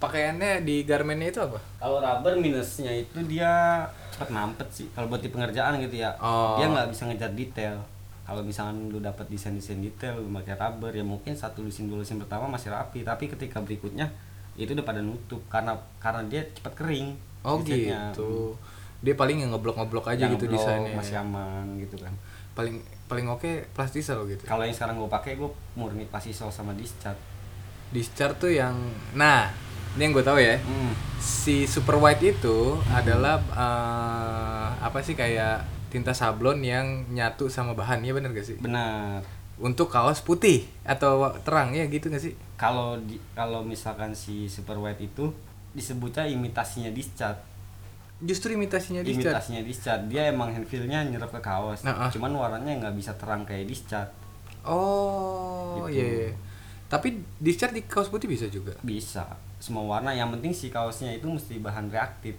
pakaiannya 0.00 0.64
di 0.64 0.88
garmennya 0.88 1.28
itu 1.28 1.40
apa? 1.44 1.60
Kalau 1.76 2.00
rubber 2.00 2.40
minusnya 2.40 2.88
itu 2.88 3.20
dia 3.28 3.84
cepet 4.16 4.32
mampet 4.32 4.68
sih. 4.72 4.88
Kalau 4.96 5.12
buat 5.12 5.20
di 5.20 5.28
pengerjaan 5.28 5.76
gitu 5.84 6.00
ya. 6.00 6.16
Oh. 6.16 6.56
dia 6.56 6.72
nggak 6.72 6.88
bisa 6.88 7.04
ngejar 7.12 7.32
detail. 7.36 7.76
Kalau 8.24 8.40
misalkan 8.40 8.88
lu 8.88 9.04
dapat 9.04 9.28
desain 9.28 9.52
desain 9.52 9.76
detail 9.84 10.16
lu 10.16 10.32
pakai 10.40 10.56
rubber 10.56 10.96
ya 10.96 11.04
mungkin 11.04 11.36
satu 11.36 11.60
lusin 11.60 11.92
dua 11.92 12.00
lusin 12.00 12.16
pertama 12.16 12.48
masih 12.48 12.72
rapi. 12.72 13.04
Tapi 13.04 13.28
ketika 13.28 13.60
berikutnya 13.60 14.08
itu 14.56 14.72
udah 14.72 14.86
pada 14.88 15.04
nutup. 15.04 15.44
Karena 15.52 15.76
karena 16.00 16.24
dia 16.24 16.40
cepat 16.56 16.72
kering 16.72 17.12
oh 17.44 17.60
desainnya. 17.60 18.08
gitu. 18.16 18.56
Dia 19.04 19.12
paling 19.20 19.44
yang 19.44 19.52
ngeblok 19.52 19.76
ngeblok 19.76 20.08
aja 20.16 20.24
Yang 20.24 20.40
gitu 20.40 20.44
blok, 20.48 20.64
desainnya. 20.64 20.96
masih 20.96 21.16
aman 21.20 21.66
gitu 21.76 22.00
kan. 22.00 22.16
Paling 22.56 22.80
paling 23.04 23.28
oke 23.28 23.68
plastisol 23.76 24.24
gitu? 24.32 24.48
Kalau 24.48 24.64
yang 24.64 24.72
sekarang 24.72 24.96
gue 24.96 25.10
pakai 25.12 25.36
gue 25.36 25.50
murni 25.76 26.08
plastisol 26.08 26.48
sama 26.48 26.72
discharge 26.72 27.33
discharge 27.94 28.36
tuh 28.42 28.52
yang 28.52 28.74
nah 29.14 29.48
ini 29.94 30.10
yang 30.10 30.12
gue 30.12 30.26
tahu 30.26 30.42
ya. 30.42 30.58
Hmm. 30.58 30.90
si 31.22 31.64
super 31.70 31.96
white 32.02 32.20
itu 32.20 32.76
adalah 32.90 33.38
eh, 33.54 34.68
apa 34.82 34.98
sih 35.00 35.14
kayak 35.14 35.62
tinta 35.88 36.10
sablon 36.10 36.58
yang 36.60 37.06
nyatu 37.14 37.46
sama 37.46 37.72
bahan 37.78 38.02
ya 38.02 38.10
bener 38.10 38.34
gak 38.34 38.44
sih? 38.44 38.58
Benar 38.58 39.22
untuk 39.54 39.86
kaos 39.86 40.18
putih 40.18 40.66
atau 40.82 41.30
terang 41.46 41.70
ya 41.70 41.86
gitu 41.86 42.10
gak 42.10 42.18
sih? 42.18 42.34
Kalau 42.58 42.98
kalau 43.38 43.62
misalkan 43.62 44.10
si 44.10 44.50
super 44.50 44.74
white 44.82 44.98
itu 44.98 45.30
disebutnya 45.70 46.26
imitasinya 46.26 46.90
discharge. 46.90 47.38
Justru 48.18 48.58
imitasinya 48.58 49.06
discharge. 49.06 49.30
Imitasinya 49.30 49.62
discharge. 49.62 50.04
Dia 50.10 50.30
emang 50.30 50.50
handfeel-nya 50.50 51.06
nyerap 51.06 51.30
ke 51.30 51.40
kaos. 51.42 51.86
Nah, 51.86 52.06
ah. 52.06 52.10
cuman 52.10 52.34
warnanya 52.34 52.82
nggak 52.82 52.94
bisa 52.98 53.14
terang 53.14 53.46
kayak 53.46 53.70
discharge. 53.70 54.10
Oh 54.66 55.86
Gitu. 55.86 56.00
iya 56.00 56.06
iya. 56.06 56.30
Tapi 56.86 57.08
discharge 57.38 57.74
di 57.74 57.82
kaos 57.82 58.08
putih 58.08 58.26
bisa 58.26 58.46
juga? 58.46 58.76
Bisa. 58.80 59.24
Semua 59.58 59.82
warna 59.88 60.12
yang 60.12 60.28
penting 60.30 60.52
si 60.52 60.68
kaosnya 60.68 61.12
itu 61.12 61.24
mesti 61.24 61.56
bahan 61.56 61.88
reaktif. 61.88 62.36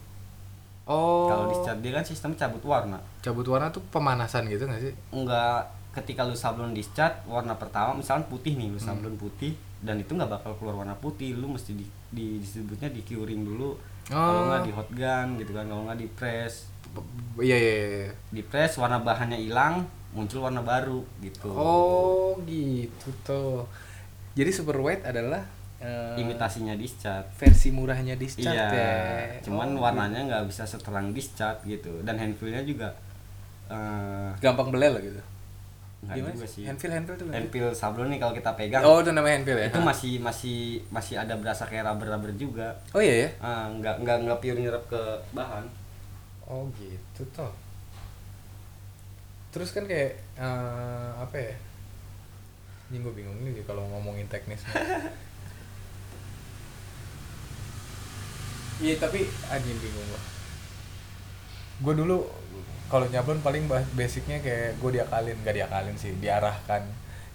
Oh. 0.86 1.26
Kalau 1.26 1.50
discharge 1.50 1.82
dia 1.82 1.92
kan 1.92 2.06
sistem 2.06 2.32
cabut 2.34 2.62
warna. 2.62 3.02
Cabut 3.20 3.46
warna 3.46 3.74
tuh 3.74 3.82
pemanasan 3.90 4.46
gitu 4.48 4.66
gak 4.66 4.82
sih? 4.82 4.94
Enggak 5.10 5.66
ketika 5.92 6.22
lu 6.22 6.36
sablon 6.36 6.76
discharge 6.76 7.24
warna 7.26 7.56
pertama 7.56 7.96
misalnya 7.96 8.28
putih 8.28 8.54
nih 8.54 8.68
lu 8.68 8.78
Hmm. 8.78 8.94
sablon 8.94 9.16
putih 9.16 9.56
dan 9.80 9.96
itu 9.96 10.12
nggak 10.12 10.28
bakal 10.28 10.52
keluar 10.60 10.84
warna 10.84 10.92
putih 10.94 11.34
lu 11.34 11.48
mesti 11.48 11.72
di, 11.72 11.86
di 12.12 12.26
disebutnya 12.38 12.92
di 12.92 13.02
curing 13.02 13.42
dulu. 13.44 13.74
Oh. 14.06 14.14
kalau 14.14 14.42
nggak 14.46 14.62
di 14.62 14.72
hot 14.76 14.90
gun 14.94 15.28
gitu 15.40 15.52
kan 15.52 15.66
kalau 15.66 15.82
nggak 15.90 15.98
di 15.98 16.08
press. 16.14 16.70
Iya 17.42 17.58
iya 17.58 17.74
iya 18.06 18.12
di 18.30 18.40
press 18.40 18.78
warna 18.78 19.02
bahannya 19.02 19.36
hilang 19.36 19.84
muncul 20.14 20.46
warna 20.46 20.62
baru 20.62 21.02
gitu. 21.20 21.50
Oh 21.50 22.38
gitu 22.46 23.10
tuh 23.26 23.66
jadi 24.36 24.52
super 24.52 24.76
white 24.78 25.02
adalah 25.02 25.41
eh, 25.80 26.19
imitasinya 26.19 26.76
discharge. 26.76 27.28
versi 27.36 27.71
murahnya 27.71 28.15
discharge 28.15 28.52
iya 28.52 28.67
ya. 28.69 29.39
cuman 29.41 29.74
Oh, 29.74 29.82
warnanya 29.82 30.19
nggak 30.24 30.43
bisa 30.48 30.63
seterang 30.63 31.12
discharge 31.12 31.63
gitu. 31.65 32.04
Dan 32.04 32.15
handfeel-nya 32.15 32.62
juga 32.62 32.91
gitu. 33.65 34.43
gampang 34.43 34.69
belel 34.69 34.93
lah 34.93 35.02
gitu. 35.02 35.21
Gimana 36.06 36.32
juga 36.32 36.45
sih? 36.45 36.63
handfeel 36.69 36.93
handfeel 36.93 37.17
tuh 37.17 37.26
handfeel 37.34 37.74
sablon 37.74 38.13
nih 38.13 38.21
kalau 38.21 38.30
kita 38.32 38.54
pegang. 38.54 38.86
Oh 38.86 39.02
itu 39.02 39.10
namanya 39.10 39.41
handfeel 39.41 39.58
ya? 39.58 39.67
Itu 39.74 39.82
masih 39.82 40.21
masih 40.21 40.58
masih 40.93 41.17
ada 41.17 41.34
berasa 41.34 41.65
kayak 41.65 41.82
rubber-rubber 41.84 42.30
juga. 42.38 42.78
Oh 42.93 43.02
iya 43.02 43.26
ya 43.26 43.30
Ah, 43.41 43.65
nggak 43.71 44.06
nggak 44.06 44.17
nggak 44.21 44.38
pure 44.38 44.60
nyerap 44.62 44.84
ke 44.86 45.02
bahan. 45.34 45.65
Oh 46.45 46.69
gitu 46.78 47.26
toh. 47.34 47.50
Terus 49.50 49.71
kan 49.71 49.88
kayak 49.88 50.19
eh, 50.38 51.10
apa 51.17 51.36
ya 51.36 51.54
ini 52.91 52.98
gue 53.02 53.13
bingung 53.13 53.38
nih 53.41 53.65
kalau 53.65 53.86
ngomongin 53.89 54.30
teknis. 54.30 54.62
Iya 58.76 59.00
tapi 59.00 59.24
anjing 59.48 59.80
bingung 59.80 60.04
gue 60.12 60.21
gue 61.76 61.93
dulu 61.95 62.28
kalau 62.91 63.08
nyablon 63.08 63.39
paling 63.43 63.67
basicnya 63.95 64.39
kayak 64.39 64.80
gue 64.80 65.00
diakalin 65.00 65.36
gak 65.43 65.56
diakalin 65.56 65.95
sih 66.00 66.15
diarahkan 66.19 66.84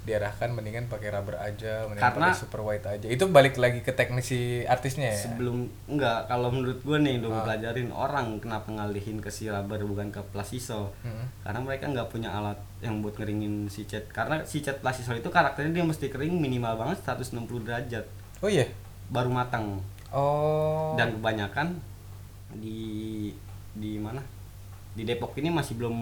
diarahkan 0.01 0.49
mendingan 0.51 0.87
pakai 0.87 1.09
rubber 1.09 1.37
aja 1.37 1.85
mendingan 1.85 2.05
Karena- 2.07 2.29
pakai 2.29 2.41
super 2.41 2.61
white 2.61 2.85
aja. 2.85 3.05
Itu 3.05 3.29
balik 3.29 3.55
lagi 3.55 3.79
ke 3.79 3.91
teknis 3.91 4.27
si 4.27 4.41
artisnya 4.65 5.11
ya? 5.11 5.21
Sebelum 5.27 5.57
enggak 5.87 6.25
kalau 6.25 6.49
menurut 6.49 6.81
gue 6.81 6.97
nih 6.97 7.21
udah 7.21 7.31
Ah. 7.31 7.43
pelajarin 7.45 7.91
orang 7.91 8.27
kenapa 8.39 8.69
ngalihin 8.71 9.19
ke 9.19 9.29
si 9.29 9.47
rubber 9.47 9.81
bukan 9.83 10.09
ke 10.09 10.25
plastisol 10.29 10.89
Mm-mm. 11.01 11.27
karena 11.43 11.61
mereka 11.61 11.85
nggak 11.87 12.09
punya 12.09 12.31
alat 12.31 12.57
yang 12.79 12.99
buat 13.01 13.13
ngeringin 13.15 13.67
si 13.67 13.85
cat. 13.85 14.09
Karena 14.09 14.41
si 14.43 14.59
cat 14.59 14.79
plastisol 14.79 15.17
itu 15.17 15.29
karakternya 15.29 15.71
dia 15.73 15.85
mesti 15.85 16.07
kering 16.07 16.33
minimal 16.35 16.75
banget 16.77 16.99
160 17.01 17.37
derajat. 17.61 18.09
Oh 18.41 18.49
iya? 18.49 18.65
Baru 19.07 19.29
matang. 19.29 19.85
Oh. 20.09 20.97
Dan 20.97 21.15
kebanyakan 21.15 21.77
di 22.53 23.31
di 23.71 23.95
mana 23.97 24.19
di 24.91 25.07
Depok 25.07 25.39
ini 25.39 25.55
masih 25.55 25.79
belum 25.79 25.97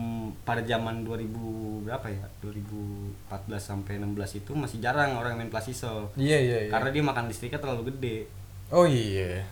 pada 0.49 0.65
zaman 0.65 1.05
2000 1.05 1.85
berapa 1.85 2.07
ya? 2.09 2.25
2014 2.41 3.29
sampai 3.61 4.01
16 4.01 4.41
itu 4.41 4.53
masih 4.57 4.81
jarang 4.81 5.13
orang 5.21 5.37
main 5.37 5.53
plastisol 5.53 6.09
iya 6.17 6.41
iya 6.41 6.59
iya. 6.67 6.73
Karena 6.73 6.89
dia 6.89 7.05
makan 7.05 7.29
listriknya 7.29 7.61
terlalu 7.61 7.93
gede. 7.93 8.25
Oh 8.73 8.89
iya. 8.89 9.45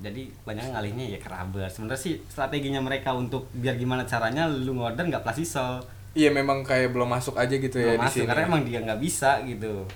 Jadi 0.00 0.32
banyak 0.48 0.72
ngalihnya 0.72 1.12
ya 1.12 1.18
ke 1.20 1.28
rubber. 1.28 1.68
Sebenarnya 1.68 2.00
sih 2.00 2.14
strateginya 2.24 2.80
mereka 2.80 3.12
untuk 3.12 3.52
biar 3.52 3.76
gimana 3.76 4.08
caranya 4.08 4.48
lu 4.48 4.72
ngorder 4.72 5.04
nggak 5.12 5.24
plastisol 5.28 5.84
Iya 6.10 6.34
memang 6.34 6.66
kayak 6.66 6.90
belum 6.90 7.06
masuk 7.06 7.38
aja 7.38 7.54
gitu 7.54 7.78
ya 7.78 7.94
belum 7.94 8.02
di 8.02 8.06
masuk 8.10 8.18
sini. 8.24 8.28
karena 8.32 8.42
emang 8.50 8.62
dia 8.66 8.78
nggak 8.82 9.00
bisa 9.00 9.30
gitu. 9.46 9.86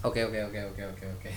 Oke 0.00 0.24
oke 0.24 0.38
oke 0.48 0.60
oke 0.72 0.82
oke 0.94 1.04
oke. 1.18 1.30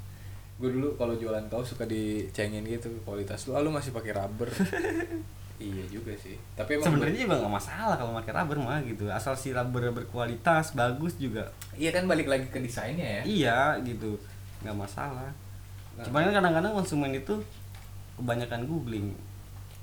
Gue 0.58 0.70
dulu 0.74 0.98
kalau 0.98 1.14
jualan 1.14 1.46
kaos 1.46 1.70
suka 1.70 1.86
dicengin 1.86 2.66
gitu 2.66 2.90
kualitas 3.06 3.46
lu, 3.46 3.54
ah, 3.54 3.62
lu 3.62 3.70
masih 3.70 3.94
pakai 3.94 4.10
rubber. 4.18 4.50
iya 5.58 5.84
juga 5.90 6.14
sih. 6.14 6.38
Tapi 6.54 6.78
emang 6.78 6.86
sebenarnya 6.86 7.20
juga 7.26 7.36
nggak 7.42 7.54
masalah 7.58 7.94
kalau 7.98 8.12
pakai 8.14 8.32
rubber 8.34 8.58
mah 8.62 8.78
gitu. 8.86 9.04
Asal 9.10 9.34
si 9.34 9.50
rubber 9.50 9.90
berkualitas 9.90 10.72
bagus 10.72 11.18
juga. 11.18 11.50
Iya 11.74 11.90
kan 11.90 12.06
balik 12.06 12.30
lagi 12.30 12.46
ke 12.46 12.62
desainnya 12.62 13.20
ya. 13.20 13.22
Iya 13.26 13.58
gitu. 13.82 14.14
Nggak 14.62 14.76
masalah. 14.78 15.30
Cuman 15.98 16.30
kan 16.30 16.42
kadang-kadang 16.42 16.72
konsumen 16.78 17.10
itu 17.10 17.34
kebanyakan 18.18 18.66
googling. 18.70 19.14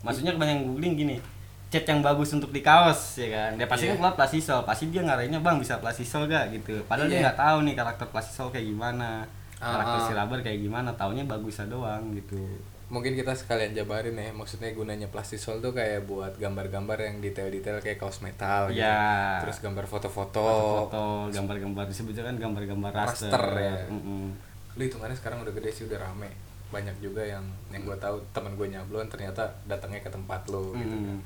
Maksudnya 0.04 0.36
kebanyakan 0.36 0.64
googling 0.72 0.96
gini 0.96 1.18
cat 1.66 1.84
yang 1.92 2.00
bagus 2.00 2.32
untuk 2.32 2.56
di 2.56 2.64
kaos 2.64 3.20
ya 3.20 3.28
kan? 3.36 3.52
Dia 3.60 3.68
pasti 3.68 3.90
Iya. 3.90 3.92
kan 3.92 3.98
keluar 4.00 4.16
plastisol 4.16 4.60
pasti 4.64 4.88
dia 4.94 5.04
ngarahinnya 5.04 5.44
bang 5.44 5.60
bisa 5.60 5.76
plastisol 5.84 6.24
gak 6.32 6.56
gitu. 6.56 6.80
Padahal 6.88 7.12
dia 7.12 7.20
Iya. 7.20 7.24
nggak 7.28 7.40
tahu 7.42 7.58
nih 7.68 7.74
karakter 7.76 8.08
plastisol 8.16 8.48
kayak 8.48 8.70
gimana. 8.72 9.28
Ah, 9.60 9.76
karakter 9.76 10.00
ah. 10.00 10.06
si 10.08 10.12
rubber 10.16 10.40
kayak 10.40 10.60
gimana 10.62 10.90
taunya 10.96 11.24
bagusnya 11.24 11.68
doang 11.72 12.12
gitu 12.12 12.40
mungkin 12.86 13.18
kita 13.18 13.34
sekalian 13.34 13.74
jabarin 13.74 14.14
ya 14.14 14.30
maksudnya 14.30 14.70
gunanya 14.72 15.10
plastisol 15.10 15.58
tuh 15.58 15.74
kayak 15.74 16.06
buat 16.06 16.38
gambar-gambar 16.38 17.02
yang 17.02 17.18
detail-detail 17.18 17.82
kayak 17.82 17.98
kaos 17.98 18.22
metal 18.22 18.70
gitu. 18.70 18.78
Iya. 18.78 19.42
terus 19.42 19.58
gambar 19.60 19.86
foto-foto 19.86 20.46
foto 20.86 21.04
gambar-gambar 21.30 21.90
disebutnya 21.90 22.22
kan 22.24 22.38
gambar-gambar 22.38 22.92
raster, 22.94 23.34
Raster, 23.34 23.46
ya. 23.58 23.76
Mm-mm. 23.90 24.30
lu 24.78 24.82
hitungannya 24.82 25.18
sekarang 25.18 25.42
udah 25.42 25.54
gede 25.54 25.70
sih 25.72 25.84
udah 25.86 25.98
rame 25.98 26.30
banyak 26.70 26.94
juga 27.00 27.22
yang 27.22 27.42
yang 27.70 27.82
gue 27.82 27.98
tahu 27.98 28.22
teman 28.30 28.54
gue 28.54 28.68
nyablon 28.68 29.08
ternyata 29.08 29.42
datangnya 29.66 30.02
ke 30.02 30.10
tempat 30.10 30.46
lo 30.46 30.76
gitu 30.78 30.94
kan. 30.94 31.18
Mm. 31.18 31.22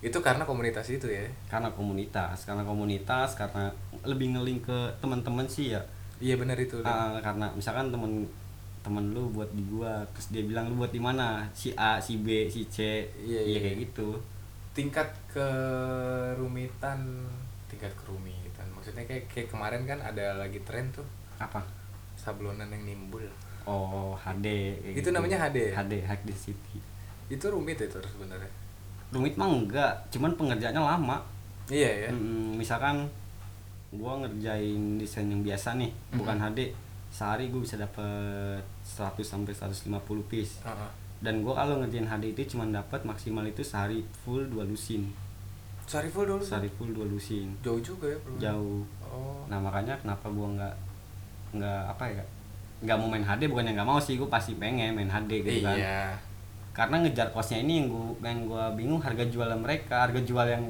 itu 0.00 0.18
karena 0.20 0.44
komunitas 0.44 0.84
itu 0.88 1.06
ya 1.06 1.24
karena 1.46 1.72
komunitas 1.72 2.44
karena 2.44 2.60
komunitas 2.60 3.36
karena 3.36 3.68
lebih 4.02 4.36
ngeling 4.36 4.60
ke 4.60 4.78
teman-teman 5.00 5.44
sih 5.44 5.72
ya 5.72 5.80
iya 6.20 6.36
benar 6.36 6.56
itu 6.56 6.76
Ah, 6.80 7.16
karena 7.20 7.48
misalkan 7.52 7.88
temen 7.88 8.28
temen 8.80 9.12
lu 9.12 9.28
buat 9.30 9.50
di 9.52 9.62
gua. 9.66 10.00
Terus 10.16 10.26
dia 10.32 10.42
bilang 10.42 10.68
lu 10.68 10.80
buat 10.80 10.90
di 10.90 11.00
mana? 11.00 11.44
Si 11.52 11.72
A 11.76 12.00
si 12.00 12.20
B 12.20 12.48
si 12.48 12.64
C. 12.66 13.04
Iya, 13.20 13.40
iya 13.40 13.40
iya. 13.44 13.58
kayak 13.60 13.76
gitu. 13.88 14.08
Tingkat 14.72 15.08
kerumitan 15.30 17.00
tingkat 17.70 17.92
kerumitan. 17.96 18.66
Maksudnya 18.74 19.04
kayak 19.06 19.30
kayak 19.30 19.48
kemarin 19.48 19.82
kan 19.86 19.98
ada 20.00 20.34
lagi 20.36 20.58
tren 20.64 20.90
tuh. 20.90 21.04
Apa? 21.38 21.62
Sablonan 22.16 22.68
yang 22.68 22.84
nimbul. 22.84 23.24
Oh 23.68 24.16
HD 24.16 24.72
Itu 24.96 25.12
namanya 25.12 25.36
HD? 25.46 25.70
HD 25.70 26.00
High 26.02 26.24
Density 26.24 26.78
itu 27.30 27.46
rumit 27.46 27.78
itu 27.78 27.94
sebenarnya. 27.94 28.50
Rumit 29.14 29.38
mah 29.38 29.46
enggak 29.46 29.92
cuman 30.10 30.34
pengerjaannya 30.34 30.82
lama. 30.82 31.22
Iya 31.70 32.08
ya 32.08 32.10
Mm, 32.10 32.58
misalkan 32.58 33.06
gua 33.94 34.18
ngerjain 34.18 34.98
desain 34.98 35.30
yang 35.30 35.46
biasa 35.46 35.78
nih 35.78 35.90
bukan 36.10 36.34
Mhm. 36.34 36.44
HD 36.50 36.60
sehari 37.20 37.52
gua 37.52 37.60
bisa 37.60 37.76
dapet 37.76 38.64
100 38.80 39.20
sampai 39.20 39.52
150 39.52 39.92
piece. 40.24 40.64
Heeh. 40.64 40.90
dan 41.20 41.44
gua 41.44 41.52
kalau 41.54 41.76
ngerjain 41.78 42.08
HD 42.08 42.32
itu 42.32 42.56
cuma 42.56 42.64
dapat 42.64 43.04
maksimal 43.04 43.44
itu 43.44 43.60
sehari 43.60 44.00
full 44.16 44.48
dua 44.48 44.64
lusin. 44.64 45.04
Sehari 45.84 46.08
full 46.08 46.24
dulu 46.24 46.40
sehari 46.40 46.72
full 46.72 46.88
dua 46.90 47.04
lusin. 47.04 47.52
Jauh 47.60 47.76
juga 47.76 48.08
ya 48.08 48.16
bro 48.16 48.32
jauh. 48.40 48.80
Oh. 49.04 49.44
Nah 49.44 49.60
makanya 49.60 49.92
kenapa 50.00 50.32
gua 50.32 50.48
nggak 50.50 50.74
nggak 51.52 51.82
apa 51.88 52.04
ya 52.08 52.24
nggak 52.80 52.96
mau 52.96 53.12
main 53.12 53.20
HD 53.20 53.52
bukan 53.52 53.68
yang 53.68 53.76
nggak 53.76 53.90
mau 53.90 54.00
sih 54.00 54.16
gua 54.16 54.32
pasti 54.32 54.56
pengen 54.56 54.96
main 54.96 55.12
HD 55.12 55.44
gitu 55.44 55.60
kan. 55.60 55.76
Iya. 55.76 56.16
Karena 56.72 57.04
ngejar 57.04 57.28
kosnya 57.28 57.60
ini 57.60 57.84
yang 57.84 57.86
gua 57.92 58.06
yang 58.24 58.40
gua 58.48 58.64
bingung 58.72 58.96
harga 58.96 59.28
jual 59.28 59.50
mereka 59.60 60.08
harga 60.08 60.24
jual 60.24 60.48
yang 60.48 60.64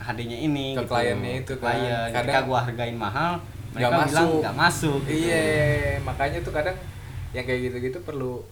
HD-nya 0.00 0.38
ini 0.40 0.72
Ke 0.72 0.88
kliennya 0.88 1.44
itu 1.44 1.52
kan. 1.60 1.76
klien 1.76 2.08
ketika 2.08 2.32
Kadang- 2.32 2.48
gua 2.48 2.58
hargain 2.64 2.96
mahal 2.96 3.36
mereka 3.72 3.88
Nggak 3.88 3.92
bilang 4.06 4.24
masuk. 4.24 4.40
nggak 4.40 4.56
masuk 4.58 5.00
gitu. 5.02 5.16
iya 5.22 5.44
makanya 6.00 6.38
tuh 6.40 6.52
kadang 6.52 6.76
yang 7.30 7.44
kayak 7.44 7.60
gitu-gitu 7.64 7.98
perlu 8.00 8.44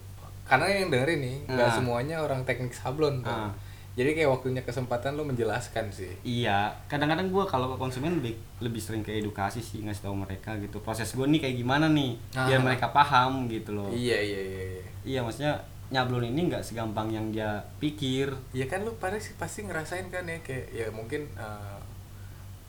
karena 0.43 0.65
yang 0.67 0.89
dengerin 0.89 1.19
nih 1.19 1.37
nggak 1.47 1.63
Nah. 1.63 1.73
semuanya 1.73 2.15
orang 2.17 2.41
teknik 2.41 2.71
sablon 2.71 3.21
tuh 3.21 3.29
Ah. 3.31 3.53
jadi 3.91 4.11
kayak 4.13 4.29
waktunya 4.31 4.59
kesempatan 4.59 5.13
lu 5.13 5.23
menjelaskan 5.23 5.87
sih 5.87 6.11
Iya, 6.21 6.71
kadang-kadang 6.87 7.27
gua 7.27 7.43
kalau 7.43 7.67
ke 7.67 7.77
konsumen 7.77 8.17
lebih 8.17 8.33
lebih 8.57 8.79
sering 8.79 8.99
ke 8.99 9.13
edukasi 9.13 9.59
sih 9.59 9.79
ngasih 9.79 10.03
tahu 10.03 10.15
mereka 10.17 10.57
gitu 10.57 10.79
proses 10.79 11.11
gua 11.11 11.25
nih 11.25 11.39
kayak 11.39 11.55
gimana 11.55 11.85
nih 11.87 12.17
biar 12.31 12.57
Ah. 12.57 12.63
mereka 12.63 12.89
paham 12.89 13.45
gitu 13.47 13.71
loh. 13.73 13.87
iya 13.89 14.17
iya 14.17 14.41
iya 14.41 14.63
iya 14.73 14.83
Iya, 15.03 15.19
maksudnya 15.19 15.53
nyablon 15.89 16.23
ini 16.25 16.47
nggak 16.47 16.63
segampang 16.63 17.09
yang 17.09 17.29
dia 17.29 17.59
pikir. 17.77 18.31
ya 18.51 18.63
kan 18.63 18.79
lu 18.79 18.93
pasti 18.95 19.35
pasti 19.35 19.59
ngerasain 19.61 20.07
kan 20.07 20.23
ya 20.23 20.39
kayak 20.39 20.65
ya 20.71 20.87
mungkin 20.89 21.27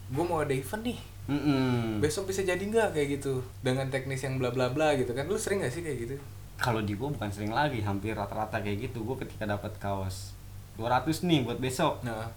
gue 0.08 0.24
mau 0.24 0.40
ada 0.40 0.50
event 0.50 0.82
nih 0.84 0.98
Mm-mm. 1.22 2.02
besok 2.02 2.26
bisa 2.26 2.42
jadi 2.42 2.58
nggak 2.58 2.92
kayak 2.92 3.08
gitu 3.16 3.38
dengan 3.62 3.86
teknis 3.86 4.20
yang 4.20 4.36
bla 4.36 4.50
bla 4.50 4.68
bla 4.68 4.90
gitu 4.94 5.14
kan 5.14 5.22
lu 5.24 5.38
sering 5.38 5.62
gak 5.62 5.70
sih 5.70 5.80
kayak 5.80 5.98
gitu 6.02 6.16
Kalau 6.56 6.78
di 6.78 6.94
gua 6.94 7.10
bukan 7.10 7.26
sering 7.26 7.50
lagi, 7.50 7.82
hampir 7.82 8.14
rata-rata 8.14 8.54
kayak 8.56 8.86
gitu. 8.86 9.02
Gua 9.02 9.18
ketika 9.18 9.42
dapat 9.42 9.74
kaos 9.76 10.30
200 10.78 11.26
nih 11.26 11.42
buat 11.42 11.58
besok. 11.58 11.98
nah 12.02 12.30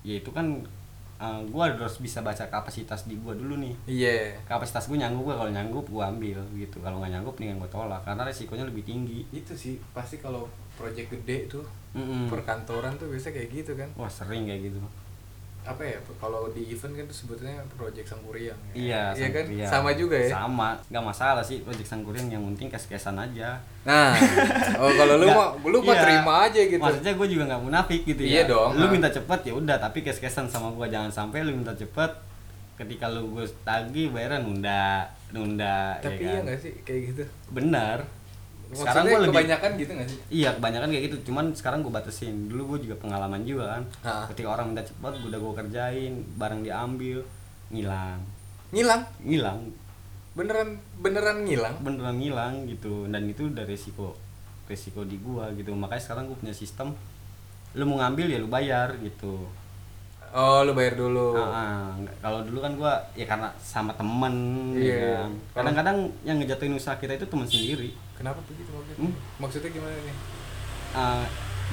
Ya 0.00 0.22
itu 0.22 0.30
kan 0.30 0.62
uh, 1.16 1.42
gua 1.50 1.74
harus 1.74 1.98
bisa 1.98 2.22
baca 2.22 2.46
kapasitas 2.46 3.02
di 3.04 3.18
gua 3.18 3.34
dulu 3.34 3.58
nih. 3.58 3.74
iya 3.88 4.30
Kapasitas 4.46 4.86
gua 4.86 5.02
nyanggup 5.02 5.26
gua 5.26 5.42
kalau 5.42 5.50
nyanggup 5.50 5.86
gua 5.90 6.06
ambil 6.06 6.38
gitu. 6.54 6.78
Kalau 6.78 7.02
nggak 7.02 7.18
nyanggup 7.18 7.34
nih 7.34 7.50
gua 7.58 7.66
tolak 7.66 8.02
karena 8.06 8.22
resikonya 8.22 8.62
lebih 8.62 8.86
tinggi. 8.86 9.26
itu 9.32 9.50
sih 9.54 9.74
pasti 9.90 10.22
kalau 10.22 10.46
project 10.78 11.10
gede 11.10 11.50
tuh 11.50 11.66
Mm-mm. 11.98 12.30
perkantoran 12.30 12.94
tuh 12.94 13.10
biasa 13.10 13.30
kayak 13.30 13.50
gitu 13.50 13.74
kan 13.74 13.90
Wah, 13.98 14.06
sering 14.06 14.46
kayak 14.46 14.70
gitu. 14.70 14.78
Apa 15.64 15.80
ya 15.80 15.96
kalau 16.20 16.52
di 16.52 16.76
event 16.76 16.92
kan 16.92 17.06
sebetulnya 17.08 17.56
project 17.72 18.04
sangkuriang 18.12 18.60
ya. 18.76 18.76
Iya, 18.76 19.02
iya 19.16 19.28
kan 19.32 19.44
sama 19.64 19.90
juga 19.96 20.20
ya 20.20 20.28
Sama, 20.28 20.76
nggak 20.92 21.04
masalah 21.08 21.40
sih 21.40 21.64
project 21.64 21.88
Sangkuriang 21.88 22.28
yang 22.28 22.44
penting 22.52 22.68
kes-kesan 22.68 23.16
aja. 23.16 23.56
nah 23.80 24.12
oh 24.84 24.92
kalau 24.92 25.16
lu 25.16 25.26
mau 25.32 25.56
lu 25.64 25.80
mau 25.80 25.96
iya. 25.96 26.04
terima 26.04 26.32
aja 26.44 26.60
gitu 26.60 26.80
Maksudnya 26.80 27.12
gue 27.16 27.28
juga 27.32 27.42
nggak 27.48 27.62
munafik 27.64 28.00
gitu 28.04 28.20
Iya 28.20 28.44
ya. 28.44 28.52
dong, 28.52 28.76
Lu 28.76 28.84
ah. 28.84 28.90
minta 28.92 29.08
cepet 29.08 29.40
ya 29.48 29.52
udah, 29.56 29.76
tapi 29.80 30.04
kes-kesan 30.04 30.52
sama 30.52 30.68
gue 30.76 30.84
jangan 30.92 31.08
sampai 31.08 31.40
lu 31.40 31.56
minta 31.56 31.72
cepet 31.72 32.12
ketika 32.76 33.08
lu 33.08 33.32
gue 33.32 33.46
tagih 33.64 34.10
bayaran 34.12 34.44
nunda, 34.44 35.08
nunda. 35.30 35.94
tapi 36.02 36.26
ya 36.26 36.28
iya 36.28 36.32
kan? 36.36 36.42
nggak 36.44 36.58
sih 36.60 36.72
kayak 36.82 37.00
gitu 37.14 37.22
Benar. 37.54 37.98
Sekarang 38.76 39.04
gue 39.04 39.18
lebih 39.20 39.30
kebanyakan 39.32 39.70
gitu 39.74 39.90
nggak 39.92 40.08
sih? 40.08 40.18
Iya 40.32 40.50
kebanyakan 40.54 40.88
kayak 40.90 41.04
gitu, 41.04 41.16
cuman 41.26 41.44
sekarang 41.52 41.78
gue 41.80 41.92
batasin. 41.92 42.34
Dulu 42.46 42.62
gue 42.74 42.78
juga 42.86 42.96
pengalaman 42.98 43.42
juga 43.42 43.64
kan. 43.72 43.82
Ah. 44.02 44.24
Ketika 44.26 44.48
orang 44.50 44.70
minta 44.70 44.82
cepet, 44.82 45.12
udah 45.22 45.38
gue 45.38 45.52
kerjain, 45.56 46.12
barang 46.34 46.60
diambil, 46.60 47.18
ngilang. 47.70 48.18
Ngilang? 48.70 49.02
Ngilang, 49.20 49.58
beneran 50.34 50.68
beneran 50.98 51.46
ngilang? 51.46 51.74
Beneran 51.78 52.16
ngilang 52.18 52.54
gitu. 52.66 53.06
Dan 53.06 53.22
itu 53.24 53.46
udah 53.46 53.62
resiko 53.62 54.18
resiko 54.64 55.04
di 55.04 55.20
gua 55.20 55.52
gitu. 55.52 55.70
Makanya 55.70 56.02
sekarang 56.02 56.24
gua 56.26 56.34
punya 56.34 56.50
sistem 56.50 56.90
lu 57.74 57.84
mau 57.84 57.98
ngambil 57.98 58.26
ya 58.26 58.38
lu 58.38 58.48
bayar 58.48 58.98
gitu. 58.98 59.46
Oh 60.32 60.66
lu 60.66 60.74
bayar 60.74 60.98
dulu. 60.98 61.38
Ah, 61.38 61.46
ah. 61.46 61.82
Nggak- 61.94 62.18
kalau 62.18 62.40
dulu 62.42 62.58
kan 62.58 62.72
gua 62.74 62.92
ya 63.14 63.22
karena 63.22 63.48
sama 63.56 63.94
temen 63.94 64.34
Iya. 64.74 64.98
ya 64.98 65.14
kan. 65.20 65.30
kadang-kadang 65.54 65.96
yang 66.24 66.36
ngejatuhin 66.38 66.74
usaha 66.74 66.96
kita 66.96 67.14
itu 67.14 67.26
teman 67.28 67.46
sendiri 67.46 67.94
kenapa 68.14 68.38
begitu 68.46 68.70
maksudnya? 68.70 68.96
Hmm? 68.98 69.12
maksudnya 69.38 69.70
gimana 69.70 69.96
nih? 69.98 70.16
Ah, 70.94 71.24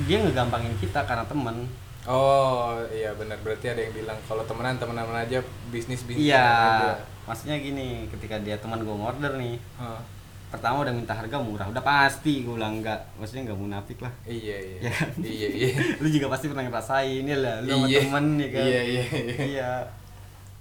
dia 0.07 0.17
ngegampangin 0.23 0.73
kita 0.81 1.05
karena 1.05 1.25
temen. 1.25 1.69
Oh 2.09 2.81
iya 2.89 3.13
benar. 3.13 3.37
Berarti 3.45 3.69
ada 3.69 3.81
yang 3.81 3.93
bilang 3.93 4.17
kalau 4.25 4.41
temenan 4.49 4.81
temenan 4.81 5.05
aja 5.13 5.37
bisnis 5.69 6.01
bisnis 6.01 6.33
iya. 6.33 6.97
maksudnya 7.29 7.61
gini 7.61 8.09
ketika 8.09 8.41
dia 8.41 8.57
teman 8.57 8.81
gua 8.81 8.97
ngorder 8.97 9.37
nih. 9.37 9.61
Ah, 9.77 10.01
pertama 10.49 10.81
udah 10.81 10.91
minta 10.91 11.13
harga 11.13 11.37
murah 11.37 11.69
udah 11.69 11.83
pasti 11.85 12.41
gua 12.41 12.57
bilang 12.57 12.81
enggak. 12.81 12.97
Maksudnya 13.21 13.53
nggak 13.53 13.59
munafik 13.61 13.97
lah. 14.01 14.13
Iya 14.25 14.57
iya. 14.57 14.77
Ya 14.89 14.91
kan? 14.97 15.09
iya 15.21 15.47
iya. 15.53 15.69
Lu 16.01 16.09
juga 16.09 16.33
pasti 16.33 16.49
pernah 16.49 16.65
ngerasain 16.65 17.21
ya 17.21 17.37
lah 17.37 17.55
lu 17.61 17.69
sama 17.69 17.85
Iya. 17.85 17.99
temen 18.01 18.25
ya 18.41 18.49
kan. 18.49 18.65
Iya, 18.65 18.81
iya, 18.81 19.03
iya. 19.13 19.35
iya 19.45 19.71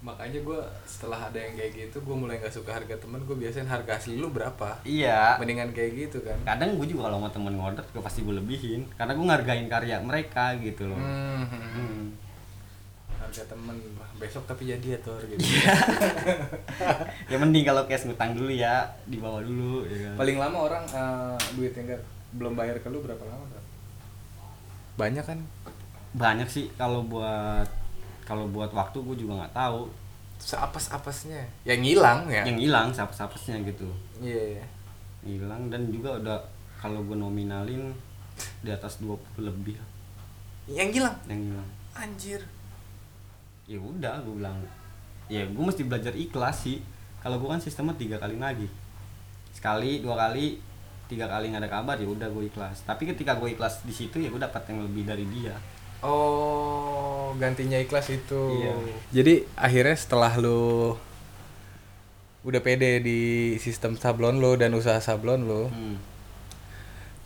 makanya 0.00 0.40
gue 0.40 0.56
setelah 0.82 1.28
ada 1.28 1.36
yang 1.36 1.52
kayak 1.52 1.72
gitu 1.76 2.00
gue 2.00 2.16
mulai 2.16 2.40
nggak 2.40 2.48
suka 2.50 2.72
harga 2.72 2.96
temen 2.96 3.20
gue 3.20 3.36
biasain 3.36 3.68
harga 3.68 3.92
asli 3.94 4.16
lu 4.16 4.32
berapa 4.32 4.80
iya 4.82 5.36
mendingan 5.36 5.70
kayak 5.70 5.92
gitu 6.08 6.24
kan 6.24 6.40
kadang 6.42 6.72
gue 6.74 6.88
juga 6.88 7.04
kalau 7.04 7.20
sama 7.20 7.28
temen 7.28 7.52
ngorder 7.54 7.84
gue 7.84 8.00
pasti 8.00 8.20
gue 8.20 8.32
lebihin 8.32 8.88
karena 8.94 9.12
gue 9.12 9.26
ngargain 9.26 9.66
karya 9.66 10.00
mereka 10.00 10.56
gitu 10.56 10.88
loh 10.88 10.96
hmm, 10.96 11.44
hmm, 11.44 11.44
hmm. 11.44 11.68
Hmm. 11.76 12.04
harga 13.20 13.42
temen 13.46 13.76
besok 14.16 14.44
tapi 14.44 14.62
jadi 14.66 14.96
ya 14.96 14.98
Tor 15.00 15.20
gitu 15.22 15.36
Iya. 15.36 15.72
ya 17.30 17.36
mending 17.36 17.64
kalau 17.64 17.84
cash 17.84 18.04
ngutang 18.04 18.32
dulu 18.32 18.48
ya 18.48 18.88
dibawa 19.04 19.40
dulu 19.40 19.84
ya 19.84 20.08
kan 20.08 20.14
paling 20.16 20.36
lama 20.36 20.58
orang 20.64 20.84
eh, 20.86 21.36
duit 21.54 21.72
yang 21.72 21.86
nggak- 21.86 22.08
belum 22.30 22.52
bayar 22.54 22.76
ke 22.76 22.88
lu 22.88 23.04
berapa 23.04 23.20
lama 23.20 23.44
Tor? 23.46 23.60
banyak 24.96 25.24
kan 25.24 25.38
banyak 26.12 26.48
sih 26.48 26.72
kalau 26.74 27.00
buat 27.02 27.68
kalau 28.30 28.46
buat 28.46 28.70
waktu 28.70 29.02
gue 29.02 29.26
juga 29.26 29.42
nggak 29.42 29.58
tahu. 29.58 29.90
Seapas 30.38 30.88
apasnya 30.94 31.42
yang 31.66 31.82
hilang 31.82 32.30
ya? 32.30 32.46
Yang 32.46 32.70
hilang 32.70 32.88
siapa 32.94 33.10
siapasnya 33.10 33.58
gitu. 33.66 33.90
Iya 34.22 34.62
iya. 34.62 34.66
hilang 35.20 35.68
dan 35.68 35.84
juga 35.92 36.16
udah 36.16 36.38
kalau 36.80 37.04
gue 37.04 37.12
nominalin 37.12 37.92
di 38.64 38.70
atas 38.72 39.04
20 39.04 39.20
lebih 39.36 39.76
yang 40.70 40.94
hilang? 40.94 41.16
Yang 41.26 41.40
hilang. 41.50 41.68
Anjir. 41.98 42.40
Ya 43.66 43.78
udah 43.82 44.22
gue 44.22 44.34
bilang 44.38 44.62
ya 45.26 45.42
gue 45.46 45.64
mesti 45.66 45.82
belajar 45.82 46.14
ikhlas 46.14 46.70
sih. 46.70 46.78
Kalau 47.20 47.36
gue 47.36 47.50
kan 47.50 47.60
sistemnya 47.60 47.98
tiga 47.98 48.16
kali 48.16 48.38
lagi. 48.38 48.70
Sekali 49.50 50.00
dua 50.00 50.14
kali 50.14 50.62
tiga 51.10 51.26
kali 51.26 51.50
nggak 51.50 51.66
ada 51.66 51.70
kabar 51.70 51.96
ya 51.98 52.06
udah 52.06 52.30
gue 52.30 52.46
ikhlas. 52.46 52.86
Tapi 52.86 53.10
ketika 53.10 53.34
gue 53.36 53.58
ikhlas 53.58 53.82
di 53.82 53.92
situ 53.92 54.22
ya 54.22 54.30
gue 54.30 54.40
dapat 54.40 54.62
yang 54.70 54.86
lebih 54.86 55.02
dari 55.04 55.26
dia 55.26 55.58
Oh, 56.00 57.36
gantinya 57.36 57.76
ikhlas 57.76 58.08
itu. 58.08 58.42
Iya. 58.56 58.72
Jadi 59.12 59.34
akhirnya 59.54 59.94
setelah 59.94 60.32
lu 60.34 60.96
udah 62.40 62.60
pede 62.60 62.98
di 62.98 63.20
sistem 63.56 63.94
sablon 63.94 64.40
lo 64.40 64.56
dan 64.56 64.72
usaha 64.72 64.96
sablon 64.96 65.44
lo, 65.44 65.68
Hmm. 65.68 66.00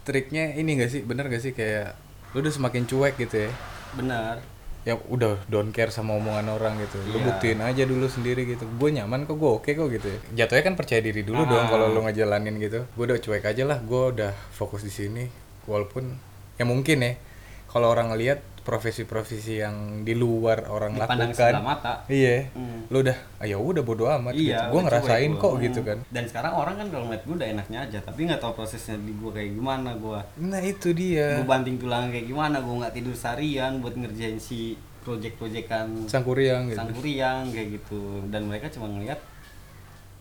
triknya 0.02 0.52
ini 0.52 0.74
gak 0.76 0.90
sih? 0.90 1.00
Bener 1.00 1.26
gak 1.26 1.38
sih 1.40 1.52
kayak 1.52 1.94
lu 2.34 2.42
udah 2.42 2.50
semakin 2.50 2.84
cuek 2.84 3.14
gitu 3.16 3.46
ya? 3.46 3.52
benar 3.94 4.42
Ya 4.82 4.98
udah 5.00 5.40
don't 5.46 5.70
care 5.70 5.88
sama 5.88 6.12
omongan 6.12 6.44
orang 6.50 6.76
gitu. 6.76 7.00
Lu 7.08 7.16
Iya. 7.16 7.24
buktiin 7.24 7.56
aja 7.58 7.82
dulu 7.84 8.04
sendiri 8.04 8.44
gitu. 8.44 8.68
Gue 8.68 8.92
nyaman 8.92 9.24
kok, 9.24 9.32
gue 9.34 9.48
oke 9.48 9.70
kok 9.70 9.88
gitu 9.88 10.12
ya. 10.12 10.18
Jatuhnya 10.44 10.60
kan 10.62 10.74
percaya 10.74 11.00
diri 11.00 11.24
dulu 11.24 11.40
Ah. 11.40 11.48
dong 11.48 11.66
kalau 11.68 11.88
lu 11.88 12.04
ngejalanin 12.04 12.60
gitu. 12.60 12.84
Gue 12.92 13.04
udah 13.06 13.16
cuek 13.16 13.46
aja 13.46 13.64
lah, 13.64 13.80
gue 13.80 14.02
udah 14.12 14.36
fokus 14.52 14.84
di 14.84 14.92
sini. 14.92 15.24
Walaupun 15.64 16.12
ya 16.60 16.68
mungkin 16.68 17.00
ya 17.00 17.16
kalau 17.64 17.88
orang 17.88 18.12
ngelihat 18.12 18.44
profesi-profesi 18.64 19.60
yang 19.60 19.76
di 20.00 20.12
luar 20.12 20.66
orang 20.66 20.96
dipandang 20.96 21.30
lakukan 21.30 21.60
mata 21.60 21.94
Iya. 22.06 22.48
Hmm. 22.50 22.88
Lu 22.88 23.00
udah, 23.00 23.16
ah, 23.36 23.44
ya 23.44 23.56
udah 23.56 23.80
bodo 23.80 24.08
amat 24.10 24.32
iya 24.32 24.40
gitu. 24.58 24.62
Gue 24.64 24.72
udah 24.74 24.84
ngerasain 24.88 25.30
cuek 25.30 25.38
kok 25.38 25.50
gua. 25.50 25.62
gitu 25.62 25.78
Hmm. 25.78 25.86
kan. 25.86 25.98
dan 26.08 26.24
sekarang 26.24 26.52
orang 26.54 26.74
kan 26.74 26.86
kalau 26.88 27.04
ngeliat 27.06 27.22
gue 27.22 27.34
udah 27.34 27.48
enaknya 27.50 27.78
aja 27.82 27.98
tapi 28.00 28.20
nggak 28.24 28.40
tahu 28.40 28.52
prosesnya 28.54 28.96
di 28.96 29.12
gue 29.12 29.30
kayak 29.30 29.50
gimana 29.52 29.90
gue 29.94 30.20
Nah, 30.42 30.60
itu 30.60 30.88
dia. 30.90 31.28
gue 31.36 31.46
banting 31.46 31.76
tulang 31.76 32.08
kayak 32.08 32.24
gimana 32.24 32.56
gue 32.58 32.74
nggak 32.74 32.94
tidur 32.94 33.12
seharian 33.14 33.78
buat 33.78 33.94
ngerjain 33.94 34.36
si 34.36 34.74
project-projectan 35.04 35.86
Sang 36.06 36.22
kuriang 36.22 36.66
gitu. 36.66 36.76
sang 36.76 36.88
kuriang 36.90 37.44
kayak 37.46 37.68
gitu 37.74 38.00
dan 38.26 38.44
mereka 38.44 38.66
cuma 38.68 38.88
ngeliat 38.88 39.20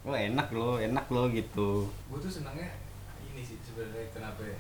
lo 0.02 0.12
enak 0.12 0.48
lo 0.50 0.76
enak 0.78 1.06
lo 1.08 1.24
gitu 1.30 1.88
Gue 2.06 2.20
tuh 2.20 2.28
senangnya 2.30 2.68
ini 3.26 3.39
sih 3.41 3.56
sebenarnya 3.62 4.04
kenapa 4.12 4.44
ya? 4.44 4.60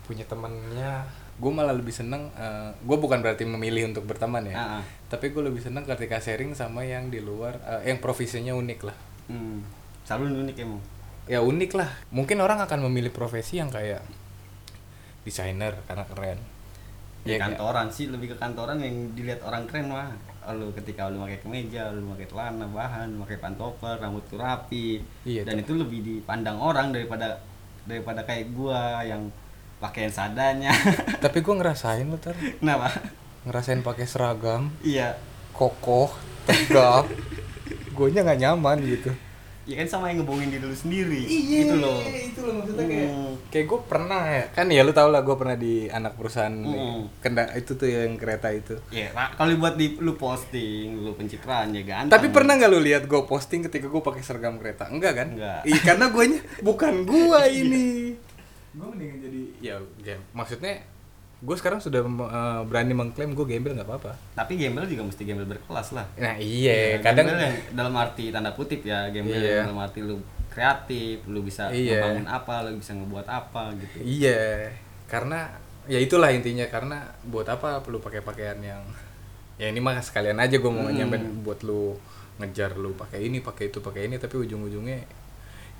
Punya 0.00 0.22
temennya 0.24 1.02
gue 1.40 1.52
malah 1.52 1.72
lebih 1.72 1.90
seneng 1.90 2.28
gue 2.84 2.96
bukan 3.00 3.24
berarti 3.24 3.48
memilih 3.48 3.88
untuk 3.88 4.04
berteman 4.04 4.44
ya. 4.44 4.54
Ah, 4.54 4.64
ah. 4.78 4.82
tapi 5.08 5.32
gue 5.32 5.40
lebih 5.40 5.64
seneng 5.64 5.88
ketika 5.88 6.20
sharing 6.20 6.52
sama 6.52 6.84
yang 6.84 7.08
di 7.08 7.18
luar 7.24 7.56
eh, 7.64 7.88
yang 7.88 7.98
profesinya 7.98 8.52
unik 8.52 8.80
lah. 8.84 8.96
Hmm. 9.32 9.64
selalu 10.04 10.42
unik 10.44 10.56
emang? 10.60 10.82
Ya 11.30 11.38
unik 11.40 11.70
lah. 11.78 11.90
Mungkin 12.10 12.42
orang 12.42 12.60
akan 12.66 12.90
memilih 12.90 13.14
profesi 13.14 13.62
yang 13.62 13.70
kayak 13.70 14.02
desainer 15.22 15.78
karena 15.86 16.04
keren. 16.10 16.38
Ya, 17.22 17.36
kayak- 17.36 17.56
kantoran 17.56 17.86
sih 17.92 18.08
lebih 18.08 18.34
ke 18.34 18.36
kantoran 18.40 18.80
yang 18.80 19.12
dilihat 19.16 19.40
orang 19.46 19.64
keren 19.70 19.92
mah. 19.92 20.12
Lu 20.50 20.72
ketika 20.74 21.06
lu 21.12 21.22
pakai 21.22 21.38
kemeja 21.44 21.92
lu 21.94 22.10
pakai 22.16 22.26
celana 22.26 22.66
bahan 22.66 23.12
pakai 23.22 23.38
pantopel 23.38 23.96
rambut 24.00 24.24
tuh 24.26 24.40
rapi. 24.40 24.98
Iya, 25.22 25.46
dan 25.46 25.62
itu 25.62 25.76
lebih 25.78 26.00
dipandang 26.02 26.58
orang 26.58 26.90
daripada 26.90 27.38
daripada 27.86 28.24
kayak 28.24 28.50
gua 28.56 29.04
yang 29.04 29.30
pakaian 29.80 30.12
sadanya. 30.12 30.70
Tapi 31.24 31.40
gue 31.40 31.54
ngerasain 31.56 32.04
lo 32.04 32.16
ter 32.16 32.36
kenapa? 32.54 32.92
Ngerasain 33.42 33.80
pakai 33.80 34.04
seragam. 34.04 34.68
Iya. 34.80 35.16
Kokoh 35.50 36.12
tegap. 36.44 37.08
Gue 37.90 38.12
nya 38.12 38.20
nggak 38.20 38.38
nyaman 38.38 38.78
gitu. 38.82 39.10
Ya 39.64 39.76
kan 39.76 39.86
sama 39.86 40.10
yang 40.10 40.24
ngebohongin 40.24 40.50
diri 40.50 40.64
lu 40.64 40.74
sendiri. 40.74 41.20
Gitu 41.22 41.74
loh. 41.76 42.02
itu 42.02 42.40
loh 42.42 42.58
maksudnya 42.58 42.84
kayak 42.84 43.06
Hmm. 43.06 43.34
kayak 43.48 43.66
gue 43.66 43.80
pernah 43.86 44.22
ya. 44.26 44.44
Kan 44.50 44.66
ya 44.66 44.82
lu 44.82 44.90
tau 44.90 45.08
lah 45.08 45.20
gue 45.20 45.36
pernah 45.36 45.54
di 45.54 45.86
anak 45.86 46.16
perusahaan 46.16 46.50
Hmm. 46.50 47.06
kenda 47.20 47.46
itu 47.54 47.72
tuh 47.72 47.86
yang 47.86 48.16
kereta 48.16 48.50
itu. 48.50 48.74
Ya 48.90 49.12
Ra, 49.12 49.30
kalau 49.30 49.54
buat 49.56 49.76
di 49.76 49.94
lu 49.96 50.16
posting 50.16 50.98
lu 50.98 51.14
pencitraan 51.14 51.70
ya 51.70 51.82
ganteng. 51.82 52.10
Tapi 52.10 52.26
pernah 52.28 52.58
nggak 52.58 52.66
lu 52.68 52.80
lihat 52.82 53.02
gue 53.06 53.20
posting 53.22 53.62
ketika 53.62 53.86
gue 53.86 54.02
pakai 54.02 54.20
seragam 54.20 54.58
kereta? 54.58 54.90
Enggak 54.90 55.12
kan? 55.14 55.28
Enggak. 55.32 55.60
Iya 55.68 55.78
karena 55.84 56.06
gue 56.08 56.24
bukan 56.60 56.94
gue 57.04 57.40
ini 57.52 57.86
gue 58.70 58.86
mendingan 58.86 59.18
jadi 59.20 59.40
ya, 59.60 59.74
ya 60.00 60.16
maksudnya 60.30 60.78
gue 61.40 61.56
sekarang 61.56 61.80
sudah 61.80 62.04
eh, 62.04 62.60
berani 62.64 62.92
mengklaim 62.92 63.32
gue 63.32 63.46
gembel 63.46 63.72
nggak 63.72 63.84
apa-apa 63.84 64.12
tapi 64.34 64.54
gembel 64.54 64.84
juga 64.84 65.02
mesti 65.02 65.22
gembel 65.22 65.48
berkelas 65.48 65.88
lah 65.92 66.06
nah 66.14 66.36
iya 66.36 66.94
Ya, 66.94 66.98
kadang 67.00 67.26
yang 67.28 67.56
dalam 67.72 67.94
arti 67.94 68.28
tanda 68.28 68.52
kutip 68.52 68.82
ya 68.82 69.08
gembel 69.08 69.34
Iya. 69.34 69.64
yang 69.64 69.72
dalam 69.72 69.80
arti 69.80 70.00
lu 70.00 70.20
kreatif 70.48 71.24
lu 71.24 71.40
bisa 71.40 71.66
Iya. 71.68 71.98
membangun 72.04 72.26
apa 72.28 72.54
lu 72.62 72.76
bisa 72.76 72.92
ngebuat 72.92 73.26
apa 73.26 73.62
gitu 73.74 73.96
Iya, 74.00 74.68
karena 75.06 75.48
ya 75.86 75.96
itulah 75.96 76.28
intinya 76.28 76.66
karena 76.66 77.02
buat 77.24 77.46
apa 77.46 77.80
perlu 77.80 77.98
pakai 77.98 78.20
pakaian 78.20 78.60
yang 78.60 78.82
ya 79.56 79.66
ini 79.66 79.76
mah 79.76 79.98
sekalian 79.98 80.36
aja 80.36 80.56
gue 80.56 80.70
mau 80.70 80.86
Hmm. 80.86 80.94
nyampein 80.94 81.24
buat 81.40 81.60
lu 81.62 81.96
ngejar 82.36 82.72
lu 82.74 82.94
pakai 82.94 83.26
ini 83.26 83.40
pakai 83.40 83.68
itu 83.68 83.78
pakai 83.78 84.06
ini 84.06 84.16
tapi 84.16 84.38
ujung-ujungnya 84.38 84.96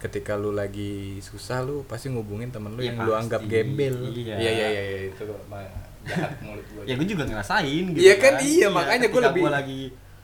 ketika 0.01 0.33
lu 0.35 0.51
lagi 0.51 0.93
susah 1.21 1.61
lu 1.61 1.85
pasti 1.85 2.09
ngubungin 2.09 2.49
temen 2.49 2.73
lu 2.73 2.81
Iya, 2.81 2.91
yang 2.91 2.97
lu 3.01 3.13
pasti. 3.13 3.21
anggap 3.23 3.41
gembel. 3.45 3.97
Iya. 4.11 4.35
iya 4.35 4.51
iya 4.51 4.67
iya, 4.67 4.83
iya, 4.83 5.01
itu 5.09 5.23
mah 5.47 5.61
jahat 6.01 6.33
mulut 6.41 6.65
gue 6.67 6.83
ya 6.83 6.95
gue 6.97 7.07
juga 7.07 7.25
ngerasain 7.27 7.85
gitu 7.87 8.01
Iya 8.01 8.15
kan, 8.17 8.33
iya, 8.41 8.67
makanya 8.69 9.07
gua 9.07 9.13
ketika 9.13 9.29
lebih- 9.29 9.43
gua 9.43 9.53
lagi 9.53 9.81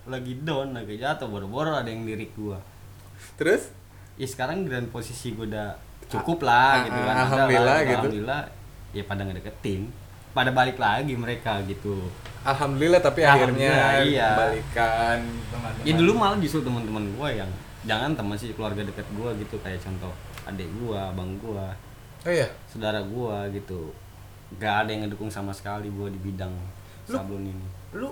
lagi 0.07 0.33
down 0.41 0.69
lagi 0.73 0.95
jatuh 0.97 1.27
boro-boro 1.27 1.75
ada 1.75 1.87
yang 1.87 2.03
lirik 2.03 2.33
gua. 2.33 2.57
Terus? 3.35 3.69
Ya 4.15 4.25
sekarang 4.25 4.65
dan 4.65 4.87
posisi 4.87 5.31
gue 5.31 5.45
udah 5.45 5.77
cukup 6.07 6.41
lah 6.41 6.73
Ah, 6.73 6.85
gitu 6.85 6.95
ah, 6.95 7.05
kan. 7.05 7.15
Alhamdulillah 7.21 7.67
lah, 7.67 7.79
gitu. 7.83 7.93
alhamdulillah. 7.93 8.41
Ya 8.91 9.03
pada 9.03 9.23
ngedeketin. 9.23 9.83
Pada 10.31 10.51
balik 10.51 10.79
lagi 10.79 11.13
mereka 11.13 11.61
gitu. 11.65 12.09
Alhamdulillah 12.43 13.01
tapi 13.01 13.21
Alhamdulillah, 13.21 13.77
akhirnya 13.77 14.07
iya. 14.07 14.29
balikan 14.33 15.19
teman-teman. 15.51 15.85
Ya 15.85 15.93
dulu 15.93 16.13
malah 16.15 16.39
justru 16.39 16.63
teman-teman 16.63 17.05
gue 17.11 17.29
yang 17.35 17.51
jangan 17.87 18.13
teman 18.13 18.37
sih 18.37 18.53
keluarga 18.53 18.83
dekat 18.83 19.07
gue 19.15 19.31
gitu. 19.41 19.57
Kayak 19.63 19.81
contoh 19.87 20.13
adik 20.45 20.69
gue 20.69 20.95
abang 20.99 21.33
gue 21.39 21.67
oh 22.27 22.33
iya? 22.33 22.47
saudara 22.67 22.99
gue 23.01 23.37
gitu. 23.55 23.95
Gak 24.59 24.87
ada 24.87 24.91
yang 24.91 25.07
ngedukung 25.07 25.31
sama 25.31 25.51
sekali 25.51 25.87
gue 25.89 26.09
di 26.11 26.21
bidang 26.21 26.53
Lu- 27.07 27.17
sablon 27.19 27.47
ini. 27.47 27.67
lu 27.95 28.11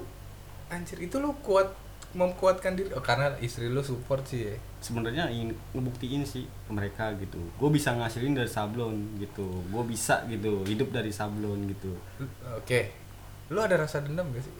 anjir 0.66 0.98
itu 0.98 1.18
lu 1.18 1.34
kuat 1.42 1.66
memkuatkan 2.14 2.78
diri. 2.78 2.94
Oh, 2.94 3.02
karena 3.02 3.34
istri 3.42 3.66
lu 3.66 3.82
support 3.82 4.22
sih 4.22 4.46
ya. 4.46 4.54
Sebenarnya 4.78 5.26
ingin 5.26 5.50
ngebuktiin 5.74 6.22
sih 6.22 6.46
ke 6.46 6.70
mereka 6.70 7.10
gitu. 7.18 7.42
Gue 7.58 7.70
bisa 7.74 7.90
ngasilin 7.90 8.38
dari 8.38 8.46
sablon 8.46 9.18
gitu. 9.18 9.42
Gue 9.66 9.82
bisa 9.82 10.22
gitu 10.30 10.62
hidup 10.62 10.94
dari 10.94 11.10
sablon 11.10 11.66
gitu. 11.66 11.90
Oke. 12.54 12.94
Lu 13.50 13.58
ada 13.58 13.74
rasa 13.74 13.98
dendam 14.00 14.30
gak 14.30 14.46
sih? 14.46 14.54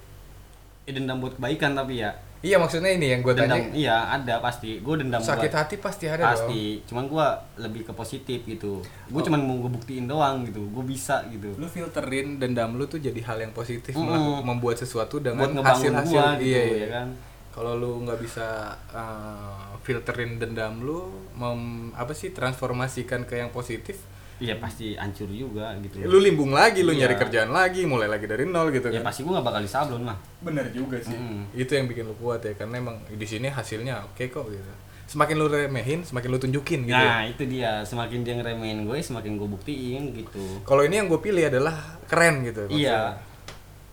Ya 0.84 0.98
dendam 0.98 1.22
buat 1.22 1.38
kebaikan 1.38 1.78
tapi 1.78 2.02
ya 2.02 2.10
iya 2.44 2.60
maksudnya 2.60 2.92
ini 2.92 3.16
yang 3.16 3.24
gue 3.24 3.32
dendam 3.32 3.56
tanya 3.56 3.72
iya 3.72 3.96
ada 4.12 4.36
pasti. 4.44 4.84
Gue 4.84 5.00
dendam 5.00 5.24
sakit 5.24 5.48
buat 5.48 5.60
hati 5.64 5.74
pasti 5.80 6.04
ada 6.04 6.28
dong. 6.28 6.30
Pasti 6.36 6.62
cuman 6.84 7.04
gue 7.08 7.26
lebih 7.64 7.82
ke 7.88 7.92
positif 7.96 8.44
gitu. 8.44 8.84
Gue 9.08 9.22
cuman 9.24 9.40
mau 9.40 9.56
ngebuktiin 9.64 10.04
doang 10.04 10.44
gitu. 10.44 10.60
Gue 10.68 10.84
bisa 10.84 11.24
gitu. 11.32 11.56
Lu 11.56 11.64
filterin 11.64 12.36
dendam 12.36 12.76
lu 12.76 12.84
tuh 12.84 13.00
jadi 13.00 13.16
hal 13.24 13.40
yang 13.40 13.56
positif 13.56 13.96
melaku- 13.96 14.44
membuat 14.44 14.76
sesuatu 14.76 15.24
dengan 15.24 15.48
buat 15.48 15.56
ngebangun 15.56 15.80
hasil 15.80 15.92
hasil 16.04 16.20
gua 16.20 16.26
gitu 16.36 16.52
iya, 16.52 16.62
iya. 16.68 16.84
ya 16.84 16.88
kan? 17.00 17.08
Kalau 17.54 17.72
lu 17.78 18.02
nggak 18.04 18.18
bisa 18.20 18.76
uh, 18.92 19.78
filterin 19.80 20.36
dendam 20.36 20.82
lu 20.84 21.08
mem, 21.38 21.94
apa 21.96 22.12
sih 22.12 22.34
transformasikan 22.34 23.24
ke 23.24 23.40
yang 23.40 23.48
positif 23.54 24.02
iya 24.44 24.54
pasti 24.56 24.92
hancur 24.94 25.24
juga 25.26 25.72
gitu 25.80 26.04
lu 26.04 26.18
limbung 26.18 26.52
lagi 26.52 26.80
lu 26.80 26.92
Iya. 26.92 27.08
nyari 27.08 27.16
kerjaan 27.18 27.50
lagi 27.50 27.82
mulai 27.84 28.04
lagi 28.06 28.24
dari 28.24 28.44
nol 28.44 28.68
gitu 28.68 28.88
ya 28.88 29.00
kan 29.00 29.08
pasti 29.08 29.20
gue 29.20 29.32
gak 29.32 29.42
bakal 29.42 29.60
di 29.60 29.70
sablon 29.70 30.04
lah 30.04 30.16
bener 30.38 30.68
juga 30.70 31.00
sih 31.00 31.12
Mm-mm. 31.12 31.56
itu 31.56 31.72
yang 31.72 31.86
bikin 31.86 32.04
lu 32.04 32.14
kuat 32.14 32.40
ya 32.40 32.52
karena 32.52 32.76
emang 32.76 32.96
di 33.08 33.24
sini 33.24 33.48
hasilnya 33.48 34.04
oke 34.04 34.24
kok 34.26 34.46
gitu 34.46 34.72
semakin 35.06 35.36
lu 35.36 35.46
remehin 35.46 36.00
semakin 36.00 36.28
lu 36.28 36.38
tunjukin 36.38 36.80
gitu 36.82 36.96
nah 36.98 37.22
itu 37.22 37.42
dia 37.44 37.80
semakin 37.82 38.20
dia 38.20 38.34
ngeremehin 38.34 38.84
gue 38.84 38.96
semakin 38.98 39.34
gue 39.34 39.48
buktiin 39.50 40.02
gitu 40.12 40.44
kalau 40.62 40.80
ini 40.80 40.96
yang 40.96 41.08
gue 41.08 41.18
pilih 41.18 41.44
adalah 41.44 41.76
keren 42.04 42.40
gitu 42.42 42.68
Iya. 42.68 43.16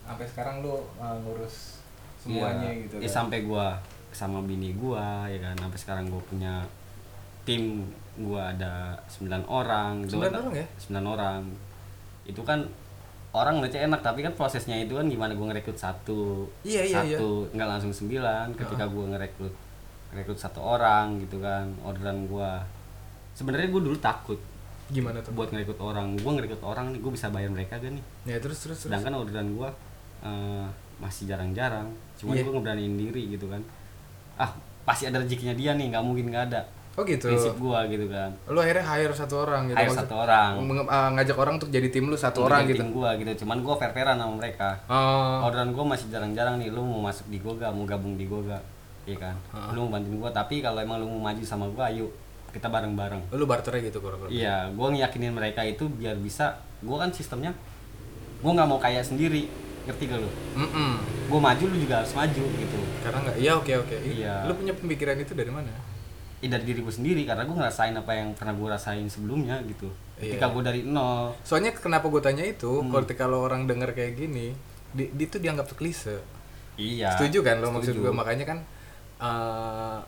sampai 0.03 0.25
sekarang 0.25 0.59
lu 0.59 0.75
uh, 0.95 1.15
ngurus 1.19 1.79
semuanya 2.17 2.67
Iya. 2.67 2.81
gitu 2.81 2.95
ya 2.97 3.05
kan. 3.05 3.15
sampai 3.17 3.39
gue 3.41 3.65
sama 4.11 4.39
bini 4.41 4.71
gue 4.71 5.03
ya 5.29 5.39
kan 5.41 5.55
sampai 5.57 5.79
sekarang 5.79 6.05
gue 6.07 6.21
punya 6.25 6.63
tim 7.41 7.85
gue 8.13 8.37
ada 8.37 8.93
9 9.07 9.27
orang 9.47 10.03
gitu 10.05 10.19
Sembilan 10.19 10.31
kan. 10.31 10.41
orang 10.43 10.53
ya? 10.55 10.67
9 10.77 11.01
orang. 11.07 11.41
Itu 12.23 12.41
kan 12.43 12.59
orang 13.31 13.53
ngeliatnya 13.57 13.87
enak 13.87 14.01
tapi 14.03 14.19
kan 14.21 14.35
prosesnya 14.35 14.75
itu 14.75 14.93
kan 14.93 15.07
gimana 15.07 15.31
gue 15.31 15.45
ngerekrut 15.47 15.79
satu 15.79 16.43
Iya, 16.61 16.83
iya, 16.83 16.97
satu 17.15 17.47
nggak 17.49 17.67
langsung 17.67 17.89
sembilan. 17.89 18.53
Ketika 18.53 18.85
gue 18.85 19.05
ngerekrut 19.07 19.55
ngerekrut 20.11 20.37
satu 20.37 20.59
orang 20.59 21.17
gitu 21.19 21.39
kan 21.39 21.71
orderan 21.81 22.27
gue 22.27 22.51
sebenarnya 23.31 23.71
gue 23.71 23.81
dulu 23.81 23.97
takut 23.97 24.35
gimana 24.91 25.23
tuh? 25.23 25.31
buat 25.31 25.49
ngerekrut 25.49 25.79
orang. 25.79 26.19
Gue 26.19 26.31
ngerekrut 26.35 26.61
orang 26.61 26.91
nih 26.91 26.99
gue 26.99 27.11
bisa 27.11 27.31
bayar 27.31 27.47
mereka 27.47 27.79
gak 27.79 27.95
nih? 27.95 28.03
Ya 28.27 28.37
terus 28.37 28.59
terus 28.59 28.75
terus. 28.77 28.91
Sedangkan 28.91 29.15
orderan 29.15 29.55
gue 29.55 29.69
eh, 30.21 30.65
masih 30.99 31.25
jarang-jarang. 31.25 31.87
Cuman 32.19 32.35
Iya. 32.35 32.43
gue 32.43 32.53
ngeberaniin 32.53 32.95
diri 32.99 33.23
gitu 33.31 33.47
kan. 33.47 33.63
Ah 34.35 34.51
pasti 34.83 35.07
ada 35.07 35.17
rezekinya 35.17 35.55
dia 35.55 35.71
nih 35.73 35.89
nggak 35.89 36.03
mungkin 36.03 36.27
nggak 36.27 36.45
ada 36.51 36.61
oh 36.97 37.03
gitu. 37.07 37.27
Prinsip 37.31 37.55
gue 37.55 37.79
gitu 37.89 38.05
kan. 38.11 38.29
Lu 38.51 38.59
akhirnya 38.59 38.83
hire 38.83 39.13
satu 39.15 39.35
orang 39.47 39.71
gitu. 39.71 39.77
Hire 39.79 39.87
Maksud- 39.87 40.03
satu 40.03 40.15
orang. 40.19 40.51
Uh, 40.59 41.09
ngajak 41.15 41.37
orang 41.39 41.53
untuk 41.55 41.69
jadi 41.71 41.87
tim 41.87 42.05
lu 42.11 42.17
satu 42.19 42.43
Untuk 42.43 42.51
orang 42.51 42.59
jadi 42.67 42.71
gitu. 42.75 42.81
tim 42.83 42.89
gue 42.91 43.09
gitu. 43.23 43.31
Cuman 43.45 43.57
gue 43.63 43.73
fair 43.79 43.91
fairan 43.95 44.17
sama 44.19 44.33
mereka. 44.35 44.69
Oh. 44.91 45.47
Orderan 45.47 45.71
gue 45.71 45.85
masih 45.87 46.07
jarang-jarang 46.11 46.59
nih. 46.59 46.67
Lu 46.69 46.83
mau 46.83 47.07
masuk 47.07 47.31
di 47.31 47.39
gue 47.39 47.53
gak 47.55 47.71
mau 47.71 47.87
gabung 47.87 48.19
di 48.19 48.27
gue 48.27 48.41
gak 48.47 48.63
iya 49.09 49.17
kan? 49.17 49.35
Ah. 49.49 49.73
lu 49.73 49.89
mau 49.89 49.97
bantuin 49.97 50.13
gue 50.13 50.29
tapi 50.29 50.61
kalau 50.61 50.77
emang 50.77 51.01
lu 51.01 51.09
mau 51.09 51.33
maju 51.33 51.41
sama 51.41 51.65
gue 51.65 51.83
ayo 51.89 52.05
kita 52.53 52.69
bareng-bareng. 52.69 53.33
Lu 53.33 53.49
barternya 53.49 53.89
gitu 53.89 53.97
kurang 53.97 54.29
iya 54.29 54.69
gue 54.69 54.87
ngiyakinin 54.93 55.33
mereka 55.33 55.65
itu 55.65 55.89
biar 55.89 56.19
bisa 56.21 56.61
gue 56.85 56.97
kan 57.01 57.09
sistemnya 57.09 57.55
gue 58.41 58.51
nggak 58.51 58.69
mau 58.69 58.77
kaya 58.77 59.01
sendiri. 59.01 59.49
Ngerti 59.81 60.03
gak 60.05 60.21
lu? 60.21 60.29
Mm-mm. 60.53 60.91
gue 61.25 61.39
maju 61.41 61.63
lu 61.65 61.77
juga 61.81 62.05
harus 62.05 62.13
maju 62.13 62.43
gitu. 62.45 62.79
Karena 63.01 63.17
nggak 63.25 63.37
iya 63.41 63.51
oke 63.57 63.73
oke. 63.81 63.95
Iya. 63.97 64.33
lu 64.45 64.53
punya 64.53 64.73
pemikiran 64.77 65.17
itu 65.17 65.33
dari 65.33 65.49
mana 65.49 65.73
ya 66.41 66.49
dari 66.49 66.65
diri 66.65 66.81
gue 66.81 66.89
sendiri 66.89 67.21
karena 67.23 67.45
gue 67.45 67.53
ngerasain 67.53 67.93
apa 67.93 68.11
yang 68.11 68.33
pernah 68.33 68.51
gue 68.51 68.67
rasain 68.67 69.05
sebelumnya 69.05 69.61
gitu. 69.63 69.87
Ketika 70.17 70.45
Iya. 70.45 70.53
gue 70.53 70.61
dari 70.63 70.81
nol. 70.83 71.37
Soalnya 71.41 71.71
kenapa 71.71 72.05
gue 72.07 72.19
tanya 72.19 72.41
itu 72.41 72.81
Hmm. 72.81 72.89
kalau 73.13 73.37
lo 73.37 73.45
orang 73.45 73.65
denger 73.65 73.93
kayak 73.93 74.17
gini 74.17 74.57
di, 74.89 75.07
di 75.07 75.23
itu 75.23 75.37
dianggap 75.37 75.69
klise. 75.71 76.17
Iya 76.75 77.13
setuju 77.13 77.41
kan 77.41 77.61
lo 77.61 77.69
maksud 77.69 77.93
gue 77.93 78.09
makanya 78.11 78.45
kan 78.45 78.59
eh 79.19 79.99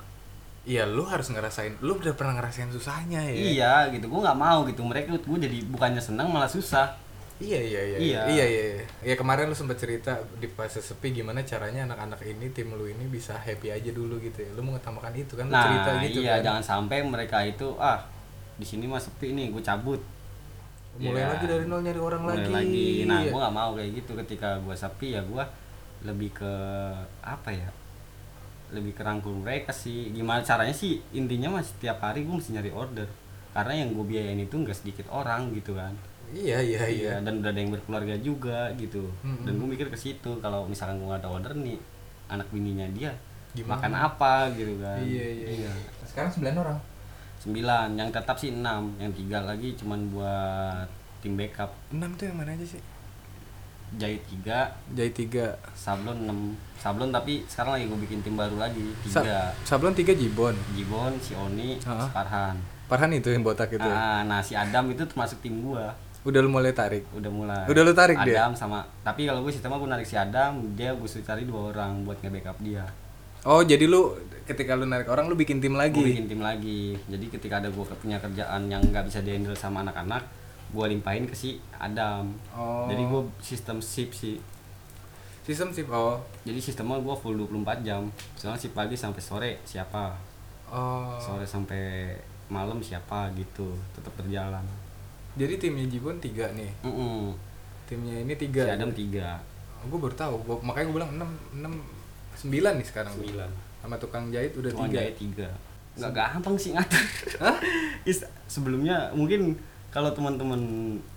Iya, 0.64 0.88
lu 0.88 1.04
harus 1.04 1.28
ngerasain, 1.28 1.76
lu 1.84 2.00
udah 2.00 2.16
pernah 2.16 2.40
ngerasain 2.40 2.72
susahnya 2.72 3.20
ya. 3.20 3.36
iya 3.36 3.74
gitu. 3.92 4.08
Gue 4.08 4.24
nggak 4.24 4.40
mau 4.40 4.64
gitu. 4.64 4.80
Mereka 4.80 5.12
gue 5.12 5.40
jadi 5.44 5.60
bukannya 5.68 6.00
senang 6.00 6.32
malah 6.32 6.48
susah 6.48 6.96
Iya 7.44 7.60
iya 7.60 7.82
iya. 7.84 7.98
Iya. 7.98 8.22
Iya 8.26 8.46
iya. 8.46 8.64
iya. 8.74 8.86
Ya 9.04 9.16
kemarin 9.16 9.46
lu 9.46 9.54
sempat 9.54 9.76
cerita 9.76 10.12
di 10.34 10.48
fase 10.48 10.80
sepi 10.80 11.12
gimana 11.12 11.44
caranya 11.44 11.84
anak-anak 11.84 12.24
ini 12.24 12.48
tim 12.50 12.72
lu 12.72 12.86
ini 12.86 13.04
bisa 13.06 13.36
happy 13.36 13.68
aja 13.70 13.92
dulu 13.92 14.16
gitu 14.18 14.40
ya. 14.40 14.50
Lu 14.54 14.64
mengutamakan 14.64 15.12
itu 15.14 15.36
kan 15.36 15.46
lu 15.46 15.52
nah 15.52 15.64
cerita 15.66 15.90
gitu 16.02 16.20
iya 16.22 16.40
kan. 16.40 16.44
jangan 16.46 16.64
sampai 16.64 17.04
mereka 17.04 17.44
itu 17.44 17.76
ah 17.78 18.00
di 18.54 18.64
sini 18.64 18.86
mah 18.86 18.98
sepi 18.98 19.34
nih 19.34 19.52
gue 19.52 19.60
cabut 19.62 20.00
Mulai 20.94 21.20
Iya. 21.20 21.28
lagi 21.28 21.46
dari 21.50 21.66
nol 21.66 21.82
nyari 21.82 21.98
orang 21.98 22.22
Mulai 22.22 22.38
lagi. 22.40 22.54
lagi 22.54 22.88
nah 23.04 23.20
Iya. 23.20 23.32
gue 23.34 23.40
nggak 23.42 23.56
mau 23.56 23.70
kayak 23.74 23.92
gitu 23.98 24.12
ketika 24.16 24.50
gue 24.58 24.76
sepi 24.78 25.08
ya 25.12 25.22
gue 25.22 25.44
lebih 26.04 26.30
ke 26.32 26.54
apa 27.20 27.50
ya 27.50 27.70
lebih 28.70 28.94
ke 28.94 29.02
rangkul 29.02 29.34
mereka 29.34 29.70
sih 29.70 30.10
gimana 30.10 30.42
caranya 30.42 30.70
sih 30.72 31.02
intinya 31.10 31.58
mah 31.58 31.64
setiap 31.64 31.98
hari 32.00 32.22
gue 32.22 32.34
mesti 32.34 32.54
nyari 32.54 32.70
order 32.70 33.10
karena 33.54 33.74
yang 33.78 33.90
gue 33.94 34.04
biayain 34.04 34.40
itu 34.40 34.56
nggak 34.56 34.76
sedikit 34.76 35.08
orang 35.10 35.54
gitu 35.54 35.74
kan 35.74 35.94
Iya 36.34 36.58
iya 36.58 36.82
iya. 36.90 37.12
Iya, 37.14 37.14
dan 37.22 37.46
udah 37.46 37.54
ada 37.54 37.62
yang 37.62 37.70
berkeluarga 37.70 38.18
juga 38.18 38.74
gitu. 38.74 39.06
Mm-mm. 39.22 39.46
Dan 39.46 39.54
gue 39.54 39.68
mikir 39.70 39.86
ke 39.86 39.94
situ 39.94 40.42
kalau 40.42 40.66
misalkan 40.66 40.98
gue 40.98 41.06
gak 41.06 41.22
ada 41.22 41.30
order 41.30 41.54
nih 41.54 41.78
anak 42.26 42.50
bininya 42.50 42.90
dia 42.90 43.14
Gimana? 43.54 43.78
makan 43.78 43.94
apa 43.94 44.34
gitu 44.58 44.74
kan. 44.82 44.98
Iya 44.98 45.26
iya 45.30 45.50
iya. 45.62 45.72
Sekarang 46.02 46.34
9 46.34 46.58
orang. 46.58 46.80
Sembilan, 47.38 47.94
yang 47.94 48.10
tetap 48.10 48.34
sih 48.34 48.50
enam, 48.50 48.98
yang 48.98 49.14
tiga 49.14 49.46
lagi 49.46 49.78
cuman 49.78 50.10
buat 50.10 50.90
tim 51.22 51.38
backup. 51.38 51.70
6 51.94 52.02
tuh 52.18 52.26
yang 52.26 52.38
mana 52.42 52.58
aja 52.58 52.66
sih? 52.66 52.82
Jahit 53.94 54.26
tiga, 54.26 54.74
Jahit 54.90 55.14
3. 55.14 55.54
sablon 55.78 56.18
enam. 56.18 56.58
Sablon 56.82 57.14
tapi 57.14 57.46
sekarang 57.46 57.78
lagi 57.78 57.86
gue 57.86 58.00
bikin 58.10 58.26
tim 58.26 58.34
baru 58.34 58.58
lagi 58.58 58.82
Sa 59.06 59.22
tiga. 59.22 59.54
sablon 59.62 59.94
3 59.94 60.18
Jibon. 60.18 60.58
Jibon, 60.74 61.14
si 61.22 61.38
Oni, 61.38 61.78
si 61.78 61.86
Farhan. 61.86 62.58
Farhan 62.88 63.12
itu 63.12 63.30
yang 63.30 63.42
botak 63.42 63.72
itu. 63.72 63.82
ya? 63.82 63.96
Ah, 63.96 64.22
nah 64.24 64.40
si 64.40 64.54
Adam 64.54 64.92
itu 64.92 65.04
termasuk 65.04 65.40
tim 65.40 65.64
gua. 65.64 65.94
Udah 66.24 66.40
lu 66.40 66.48
mulai 66.48 66.72
tarik. 66.72 67.04
Udah 67.12 67.28
mulai. 67.28 67.64
Udah 67.68 67.84
lu 67.84 67.92
tarik 67.92 68.16
Adam 68.16 68.56
dia? 68.56 68.56
sama. 68.56 68.80
Tapi 69.04 69.28
kalau 69.28 69.44
gue 69.44 69.52
sistemnya 69.52 69.76
gue 69.76 69.90
narik 69.92 70.08
si 70.08 70.16
Adam, 70.16 70.72
dia 70.72 70.96
gue 70.96 71.04
suruh 71.04 71.20
cari 71.22 71.44
dua 71.44 71.76
orang 71.76 72.08
buat 72.08 72.16
nge-backup 72.24 72.64
dia. 72.64 72.88
Oh, 73.44 73.60
jadi 73.60 73.92
lu 73.92 74.16
ketika 74.48 74.72
lu 74.72 74.88
narik 74.88 75.12
orang 75.12 75.28
lu 75.28 75.36
bikin 75.36 75.60
tim 75.60 75.76
lagi. 75.76 76.00
Gue 76.00 76.16
bikin 76.16 76.32
tim 76.32 76.40
lagi. 76.40 76.96
Jadi 77.12 77.26
ketika 77.28 77.60
ada 77.60 77.68
gue 77.68 77.84
punya 78.00 78.24
kerjaan 78.24 78.72
yang 78.72 78.80
nggak 78.80 79.04
bisa 79.04 79.20
dihandle 79.20 79.52
sama 79.52 79.84
anak-anak, 79.84 80.24
gue 80.72 80.86
limpahin 80.96 81.28
ke 81.28 81.36
si 81.36 81.60
Adam. 81.76 82.32
Oh. 82.56 82.88
Jadi 82.88 83.04
gue 83.04 83.22
sistem 83.44 83.84
shift 83.84 84.16
sih. 84.16 84.40
Sistem 85.44 85.76
sih 85.76 85.84
oh. 85.92 86.24
Jadi 86.48 86.60
sistemnya 86.64 87.04
gue 87.04 87.16
full 87.20 87.36
24 87.36 87.84
jam. 87.84 88.08
Soalnya 88.40 88.64
shift 88.64 88.72
pagi 88.72 88.96
sampai 88.96 89.20
sore 89.20 89.52
siapa, 89.68 90.16
Oh. 90.72 91.20
sore 91.20 91.44
sampai 91.44 92.16
malam 92.54 92.78
siapa 92.80 93.34
gitu, 93.34 93.66
tetap 93.92 94.14
berjalan. 94.14 94.62
Jadi 95.34 95.58
timnya 95.58 95.90
Jibon 95.90 96.18
3 96.18 96.54
nih. 96.54 96.70
Mm 96.86 97.34
Timnya 97.84 98.16
ini 98.16 98.34
Si 98.34 98.48
3. 98.48 98.70
Adam 98.72 98.94
tiga, 98.94 99.42
gue 99.84 100.00
baru 100.00 100.14
tahu. 100.14 100.34
Gua, 100.40 100.56
makanya 100.62 100.86
gue 100.88 100.96
bilang 100.96 101.12
6 101.12 101.60
6 101.60 102.48
9 102.48 102.80
nih 102.80 102.86
sekarang. 102.86 103.12
sembilan. 103.12 103.50
Sama 103.82 103.96
tukang 103.98 104.30
jahit 104.30 104.54
udah 104.54 104.70
Tukang 104.70 104.88
3. 104.88 104.96
jahit 104.96 105.16
tiga. 105.18 105.50
Nggak 105.94 106.14
gampang 106.14 106.56
sih 106.56 106.72
ngatur. 106.72 107.04
Is- 108.10 108.26
sebelumnya 108.48 109.12
mungkin 109.12 109.58
kalau 109.90 110.10
teman-teman 110.10 110.58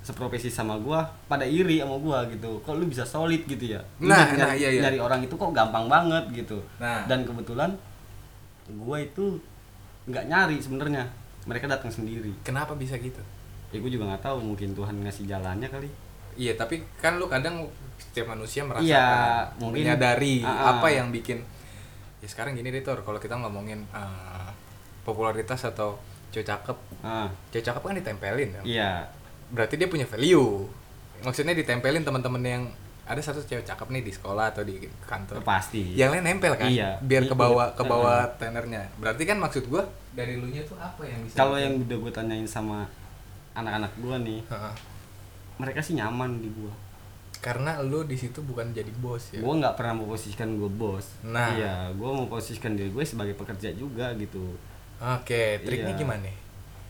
seprofesi 0.02 0.48
sama 0.48 0.76
gua 0.76 1.00
pada 1.24 1.44
iri 1.44 1.78
sama 1.78 1.96
gua 1.96 2.26
gitu. 2.26 2.60
Kok 2.60 2.74
lu 2.74 2.84
bisa 2.84 3.04
solid 3.04 3.44
gitu 3.44 3.72
ya? 3.72 3.80
Lu 3.96 4.08
Nah, 4.08 4.26
nyari, 4.26 4.36
nah, 4.36 4.52
iya, 4.52 4.68
iya. 4.68 4.80
nyari 4.84 4.98
orang 4.98 5.20
itu 5.22 5.32
kok 5.32 5.52
gampang 5.52 5.86
banget 5.86 6.24
gitu. 6.34 6.58
Nah. 6.76 7.06
Dan 7.06 7.22
kebetulan 7.22 7.72
gua 8.74 8.98
itu 8.98 9.38
nggak 10.04 10.24
nyari 10.26 10.56
sebenarnya. 10.58 11.04
Mereka 11.46 11.64
datang 11.64 11.88
sendiri. 11.88 12.34
Kenapa 12.42 12.74
bisa 12.74 12.94
gitu? 12.96 13.22
Ya 13.70 13.78
gua 13.78 13.88
juga 13.88 14.04
nggak 14.06 14.22
tahu 14.22 14.38
mungkin 14.44 14.70
Tuhan 14.72 14.94
ngasih 15.00 15.24
jalannya 15.24 15.66
kali. 15.66 15.88
Iya, 16.36 16.52
tapi 16.52 16.84
kan 16.96 17.16
lu 17.16 17.26
kadang 17.26 17.64
setiap 17.96 18.28
manusia 18.28 18.60
merasakan 18.60 18.84
Iya, 18.84 19.08
mungkin- 19.56 19.88
menyadari 19.88 20.44
ah. 20.44 20.76
apa 20.76 20.90
yang 20.90 21.08
bikin 21.08 21.40
ya 22.20 22.28
sekarang 22.28 22.52
gini 22.52 22.68
deh 22.68 22.80
Tor, 22.80 23.00
kalau 23.00 23.16
kita 23.16 23.34
ngomongin 23.34 23.88
eh, 23.88 24.50
popularitas 25.00 25.64
atau 25.64 25.96
cewek 26.28 26.44
cakep, 26.44 26.76
Ah, 27.00 27.30
cewek 27.48 27.64
cakep 27.64 27.80
kan 27.80 27.94
ditempelin 27.94 28.50
kan? 28.52 28.64
iya. 28.64 29.08
Berarti 29.48 29.74
dia 29.74 29.86
punya 29.86 30.04
value. 30.04 30.68
Maksudnya 31.18 31.54
ditempelin 31.54 32.02
teman-teman 32.02 32.42
yang 32.42 32.62
ada 33.06 33.22
satu 33.22 33.38
cewek 33.38 33.62
cakep 33.62 33.86
nih 33.88 34.02
di 34.02 34.10
sekolah 34.10 34.50
atau 34.50 34.60
di 34.60 34.76
kantor. 35.00 35.38
Pasti. 35.40 35.94
Yang 35.94 36.18
lain 36.18 36.24
nempel 36.26 36.52
kan? 36.54 36.66
Iya. 36.66 36.98
Biar 36.98 37.22
ke 37.24 37.32
bawah 37.32 37.70
ke 37.72 37.82
bawah 37.82 38.26
tenernya. 38.34 38.82
Berarti 38.98 39.22
kan 39.22 39.38
maksud 39.38 39.66
gua 39.66 39.86
dari 40.10 40.34
lu 40.34 40.48
nya 40.48 40.60
tuh 40.60 40.74
apa 40.74 41.00
yang 41.02 41.22
bisa 41.22 41.38
Kalau 41.38 41.54
yang 41.54 41.78
udah 41.78 41.96
gue 41.96 42.10
tanyain 42.10 42.42
sama 42.44 42.82
anak-anak 43.52 43.92
gua 43.96 44.16
nih, 44.18 44.40
Heeh. 44.42 44.74
mereka 45.56 45.78
sih 45.78 45.94
nyaman 45.94 46.40
di 46.40 46.50
gua. 46.52 46.72
karena 47.36 47.78
lu 47.78 48.02
di 48.02 48.16
situ 48.16 48.42
bukan 48.42 48.72
jadi 48.72 48.88
bos 48.96 49.30
ya. 49.30 49.38
gue 49.38 49.54
nggak 49.54 49.76
pernah 49.78 50.02
memposisikan 50.02 50.56
gue 50.56 50.66
bos 50.66 51.04
Nah. 51.22 51.52
iya 51.54 51.74
gue 51.92 52.10
memposisikan 52.10 52.74
diri 52.74 52.90
gue 52.90 53.04
sebagai 53.06 53.36
pekerja 53.36 53.70
juga 53.70 54.10
gitu 54.16 54.56
Oke, 54.98 55.60
triknya 55.62 55.94
Iya. 55.94 56.00
gimana? 56.00 56.26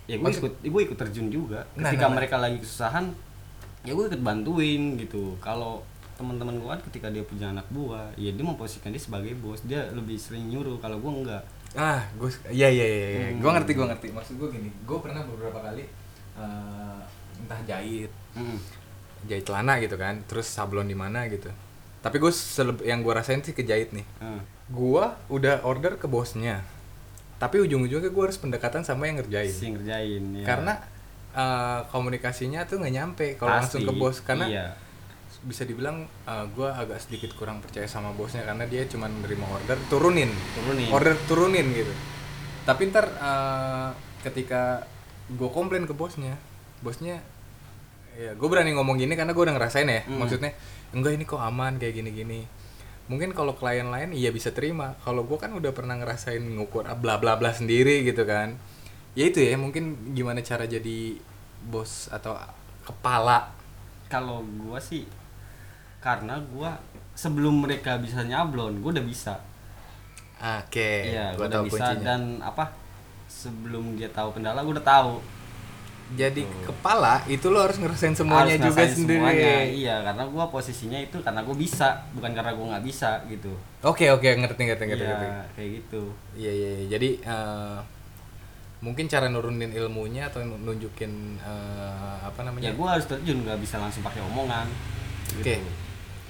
ya 0.07 0.17
gue 0.17 0.31
ikut 0.33 0.55
gue 0.63 0.81
ikut 0.87 0.97
terjun 0.97 1.29
juga 1.29 1.67
Nah, 1.75 1.91
ketika 1.91 2.07
nah, 2.07 2.09
nah. 2.09 2.17
mereka 2.17 2.37
lagi 2.39 2.57
kesusahan 2.63 3.11
ya 3.83 3.93
gue 3.93 4.05
ikut 4.07 4.23
bantuin 4.23 4.97
gitu 4.97 5.35
kalau 5.39 5.83
teman-teman 6.17 6.57
gue 6.57 6.69
kan 6.69 6.81
ketika 6.89 7.07
dia 7.13 7.21
punya 7.23 7.53
anak 7.53 7.69
buah 7.69 8.09
ya 8.17 8.33
dia 8.33 8.45
memposisikan 8.45 8.89
dia 8.89 8.99
sebagai 8.99 9.37
bos 9.37 9.61
dia 9.63 9.85
lebih 9.93 10.17
sering 10.17 10.49
nyuruh 10.49 10.81
kalau 10.81 10.97
gue 10.99 11.13
enggak 11.13 11.45
Ah, 11.77 12.01
gue 12.17 12.33
iya 12.49 12.73
iya 12.73 12.87
iya, 12.89 13.09
iya. 13.13 13.27
Hmm. 13.37 13.45
Gue 13.45 13.51
ngerti, 13.53 13.73
gue 13.77 13.85
ngerti. 13.85 14.09
Maksud 14.09 14.41
gue 14.41 14.49
gini, 14.49 14.73
gue 14.73 14.97
pernah 14.97 15.21
beberapa 15.29 15.61
kali 15.61 15.85
eh, 16.41 17.01
entah 17.37 17.61
jahit, 17.69 18.09
Mm. 18.33 18.57
jahit 19.29 19.45
celana 19.45 19.77
gitu 19.85 20.01
kan, 20.01 20.25
terus 20.25 20.49
sablon 20.49 20.89
di 20.89 20.97
mana 20.97 21.29
gitu. 21.29 21.53
Tapi 22.01 22.17
gue 22.17 22.33
yang 22.81 23.05
gue 23.05 23.13
rasain 23.13 23.45
sih 23.45 23.53
kejahit 23.53 23.93
nih. 23.93 24.09
Ah. 24.25 24.41
Gue 24.73 25.05
udah 25.29 25.69
order 25.69 26.01
ke 26.01 26.09
bosnya, 26.09 26.65
tapi 27.37 27.61
ujung-ujungnya 27.61 28.09
gue 28.09 28.23
harus 28.25 28.41
pendekatan 28.41 28.81
sama 28.81 29.13
yang 29.13 29.21
ngerjain. 29.21 29.53
si 29.53 29.69
ngerjain 29.77 30.25
ya. 30.33 30.45
Karena 30.49 30.81
eh, 31.37 31.81
komunikasinya 31.93 32.65
tuh 32.65 32.81
nggak 32.81 32.95
nyampe 32.97 33.27
kalau 33.37 33.53
langsung 33.61 33.85
ke 33.85 33.93
bos 33.93 34.25
karena 34.25 34.47
iya. 34.49 34.67
Bisa 35.47 35.63
dibilang 35.63 36.11
gue 36.27 36.69
agak 36.69 36.99
sedikit 36.99 37.31
kurang 37.39 37.63
percaya 37.63 37.87
sama 37.87 38.11
bosnya 38.11 38.43
karena 38.43 38.67
dia 38.67 38.83
cuma 38.91 39.07
nerima 39.07 39.47
order 39.47 39.79
turunin. 39.87 40.31
Turunin. 40.59 40.89
Order 40.91 41.15
turunin 41.31 41.67
gitu. 41.71 41.95
Tapi 42.67 42.91
ntar 42.91 43.07
eh, 43.07 43.89
ketika 44.27 44.83
gue 45.31 45.51
komplain 45.51 45.87
ke 45.87 45.95
bosnya 45.95 46.35
bosnya 46.83 47.19
ya 48.15 48.35
gue 48.35 48.49
berani 48.49 48.75
ngomong 48.75 48.95
gini 48.99 49.15
karena 49.19 49.35
gue 49.35 49.43
udah 49.43 49.55
ngerasain 49.59 49.87
ya 49.91 50.03
Hmm. 50.07 50.23
maksudnya 50.23 50.55
enggak 50.95 51.19
ini 51.19 51.25
kok 51.27 51.43
aman 51.43 51.77
kayak 51.83 51.95
gini 51.99 52.11
gini 52.15 52.41
mungkin 53.07 53.31
kalau 53.35 53.55
klien 53.55 53.87
lain 53.87 54.11
iya 54.11 54.35
bisa 54.35 54.51
terima. 54.51 54.99
Kalau 55.07 55.23
gue 55.23 55.39
kan 55.39 55.55
udah 55.55 55.71
pernah 55.71 55.95
ngerasain 55.95 56.43
ngukur 56.43 56.91
bla 56.99 57.23
bla 57.23 57.39
bla 57.39 57.55
sendiri 57.55 58.03
gitu 58.03 58.27
kan. 58.27 58.59
Ya 59.15 59.31
itu 59.31 59.39
ya 59.47 59.55
mungkin 59.55 60.11
gimana 60.11 60.43
cara 60.43 60.67
jadi 60.67 61.15
bos 61.71 62.11
atau 62.11 62.35
kepala. 62.83 63.55
Kalau 64.11 64.43
gue 64.43 64.79
sih 64.83 65.07
karena 66.07 66.39
gue 66.39 66.71
sebelum 67.19 67.67
mereka 67.67 67.99
bisa 67.99 68.23
nyablon 68.23 68.79
gue 68.79 68.91
udah 68.95 69.03
bisa 69.03 69.35
oke 70.39 70.93
Iya, 71.03 71.35
gue 71.35 71.47
udah 71.51 71.63
bisa 71.67 71.83
kuncinya 71.91 72.07
dan 72.07 72.23
apa? 72.39 72.65
Sebelum 73.27 73.99
dia 73.99 74.07
tahu 74.15 74.31
kendala, 74.39 74.63
gue 74.63 74.75
udah 74.79 74.87
tahu. 74.87 75.19
jadi 76.15 76.47
kepala 76.63 77.19
itu 77.27 77.51
lo 77.51 77.59
harus 77.67 77.83
ngerasain 77.83 78.15
semuanya 78.15 78.55
Harus 78.55 78.71
juga 78.71 78.83
sendiri 78.87 79.19
semuanya. 79.19 79.55
Iya, 79.67 79.97
karena 80.07 80.23
gue 80.31 80.45
posisinya 80.55 80.99
itu 81.03 81.19
karena 81.19 81.43
gue 81.43 81.57
bisa, 81.59 82.07
bukan 82.15 82.31
karena 82.31 82.55
gue 82.55 82.67
nggak 82.71 82.85
bisa 82.87 83.11
gitu. 83.27 83.51
Oke 83.83 84.07
oke 84.15 84.23
ngerti 84.23 84.71
ngerti 84.71 84.85
ngerti. 84.87 85.03
Iya, 85.03 85.19
ngerti. 85.19 85.29
kayak 85.59 85.71
gitu. 85.83 86.03
Iya 86.39 86.53
iya 86.55 86.71
iya. 86.79 86.85
jadi 86.95 87.09
eh, 87.27 87.79
mungkin 88.87 89.11
cara 89.11 89.27
nurunin 89.27 89.75
ilmunya 89.75 90.31
atau 90.31 90.47
nunjukin 90.47 91.43
eh, 91.43 92.17
apa 92.23 92.39
Ya 92.39 92.47
namanya? 92.47 92.71
gue 92.71 92.87
harus 92.87 93.07
terjun, 93.11 93.43
nggak 93.43 93.59
bisa 93.59 93.83
langsung 93.83 94.07
pakai 94.07 94.23
omongan. 94.23 94.71
Gitu. 95.35 95.43
Oke. 95.43 95.86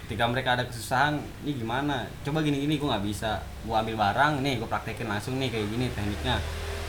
Ketika 0.07 0.23
mereka 0.25 0.55
ada 0.55 0.63
kesusahan, 0.63 1.19
ini 1.43 1.59
gimana? 1.59 2.07
Coba 2.23 2.39
gini-gini, 2.39 2.79
gue 2.79 2.87
nggak 2.87 3.03
bisa. 3.03 3.43
Gue 3.67 3.75
ambil 3.75 3.99
barang, 3.99 4.39
nih 4.39 4.55
gue 4.57 4.65
praktekin 4.65 5.05
langsung 5.05 5.35
nih 5.37 5.51
kayak 5.51 5.67
gini 5.67 5.91
tekniknya. 5.91 6.39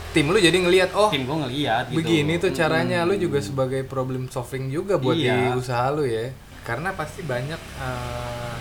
Tim 0.08 0.24
lu 0.24 0.38
jadi 0.38 0.54
ngelihat 0.54 0.94
oh 0.94 1.10
Tim 1.10 1.26
gue 1.26 1.36
ngeliat 1.36 1.90
gitu. 1.90 1.98
begini 1.98 2.38
tuh 2.38 2.48
caranya 2.50 3.02
Hmm. 3.02 3.10
lu 3.10 3.18
juga 3.18 3.42
sebagai 3.42 3.82
problem 3.82 4.24
solving 4.26 4.70
juga 4.70 4.96
buat 4.96 5.12
Iya. 5.12 5.52
di 5.52 5.58
usaha 5.58 5.90
lu 5.90 6.06
ya. 6.06 6.30
Karena 6.62 6.94
pasti 6.94 7.20
banyak 7.20 7.58
eh, 7.58 8.56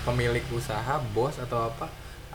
pemilik 0.00 0.46
usaha 0.48 0.94
bos 1.12 1.36
atau 1.36 1.68
apa 1.68 1.90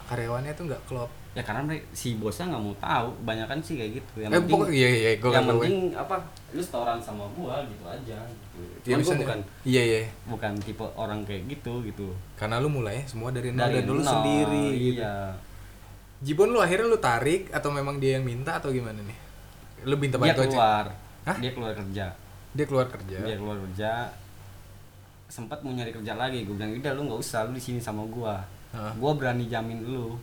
karyawannya 0.06 0.54
tuh 0.54 0.68
nggak 0.68 0.84
klop 0.86 1.10
ya 1.34 1.42
karena 1.42 1.66
mereka, 1.66 1.86
si 1.92 2.14
bosnya 2.16 2.54
nggak 2.54 2.62
mau 2.62 2.76
tahu. 2.78 3.08
Kebanyakan 3.20 3.58
sih 3.60 3.74
kayak 3.76 3.92
gitu. 3.98 4.14
Yang 4.22 4.30
eh 4.30 4.38
penting 4.38 4.54
pokok 4.56 4.70
iya 4.70 4.90
iya 4.90 5.12
gue 5.18 5.30
yang 5.30 5.46
penting 5.48 5.76
apa 5.92 6.16
lu 6.54 6.62
setoran 6.62 7.00
sama 7.02 7.26
gua 7.34 7.58
gitu 7.66 7.84
aja. 7.84 8.20
Gitu. 8.24 8.62
ya, 8.62 8.78
Cuman 8.78 8.78
gua 8.86 8.98
misalnya- 9.02 9.22
bukan 9.26 9.40
iya 9.66 9.82
iya. 9.82 10.02
bukan 10.30 10.52
tipe 10.62 10.86
orang 10.94 11.20
kayak 11.26 11.42
gitu 11.48 11.74
gitu. 11.82 12.08
Karena 12.38 12.62
lu 12.62 12.70
mulai 12.70 13.02
semua 13.04 13.34
dari 13.34 13.50
nol 13.50 13.66
dari 13.66 13.82
dan 13.82 13.86
dulu 13.86 14.00
nol, 14.00 14.12
sendiri 14.12 14.66
gitu. 14.72 15.02
iya. 15.02 15.16
Jibon 16.22 16.54
lu 16.54 16.62
akhirnya 16.62 16.86
lu 16.86 16.96
tarik 16.98 17.50
atau 17.50 17.70
memang 17.70 17.98
dia 17.98 18.16
yang 18.16 18.24
minta 18.24 18.56
atau 18.56 18.70
gimana 18.70 19.02
nih? 19.02 19.18
Lu 19.84 19.98
minta 19.98 20.16
dia 20.16 20.32
bantu 20.32 20.42
aja? 20.42 20.52
keluar. 20.54 20.86
Hah? 21.24 21.38
dia 21.42 21.52
keluar 21.52 21.74
kerja. 21.74 22.06
Dia 22.54 22.66
keluar 22.70 22.88
kerja? 22.88 23.18
Dia 23.20 23.36
keluar 23.36 23.58
kerja. 23.60 23.92
Sempat 25.26 25.66
mau 25.66 25.74
nyari 25.74 25.90
kerja 25.90 26.14
lagi. 26.14 26.46
Gue 26.46 26.54
bilang 26.54 26.72
udah 26.72 26.94
lu 26.94 27.02
nggak 27.10 27.20
usah 27.20 27.50
lu 27.50 27.58
di 27.58 27.64
sini 27.64 27.80
sama 27.82 28.06
gua. 28.06 28.38
Hah? 28.70 28.90
gua 28.98 29.14
berani 29.14 29.46
jamin 29.46 29.82
lu 29.82 30.14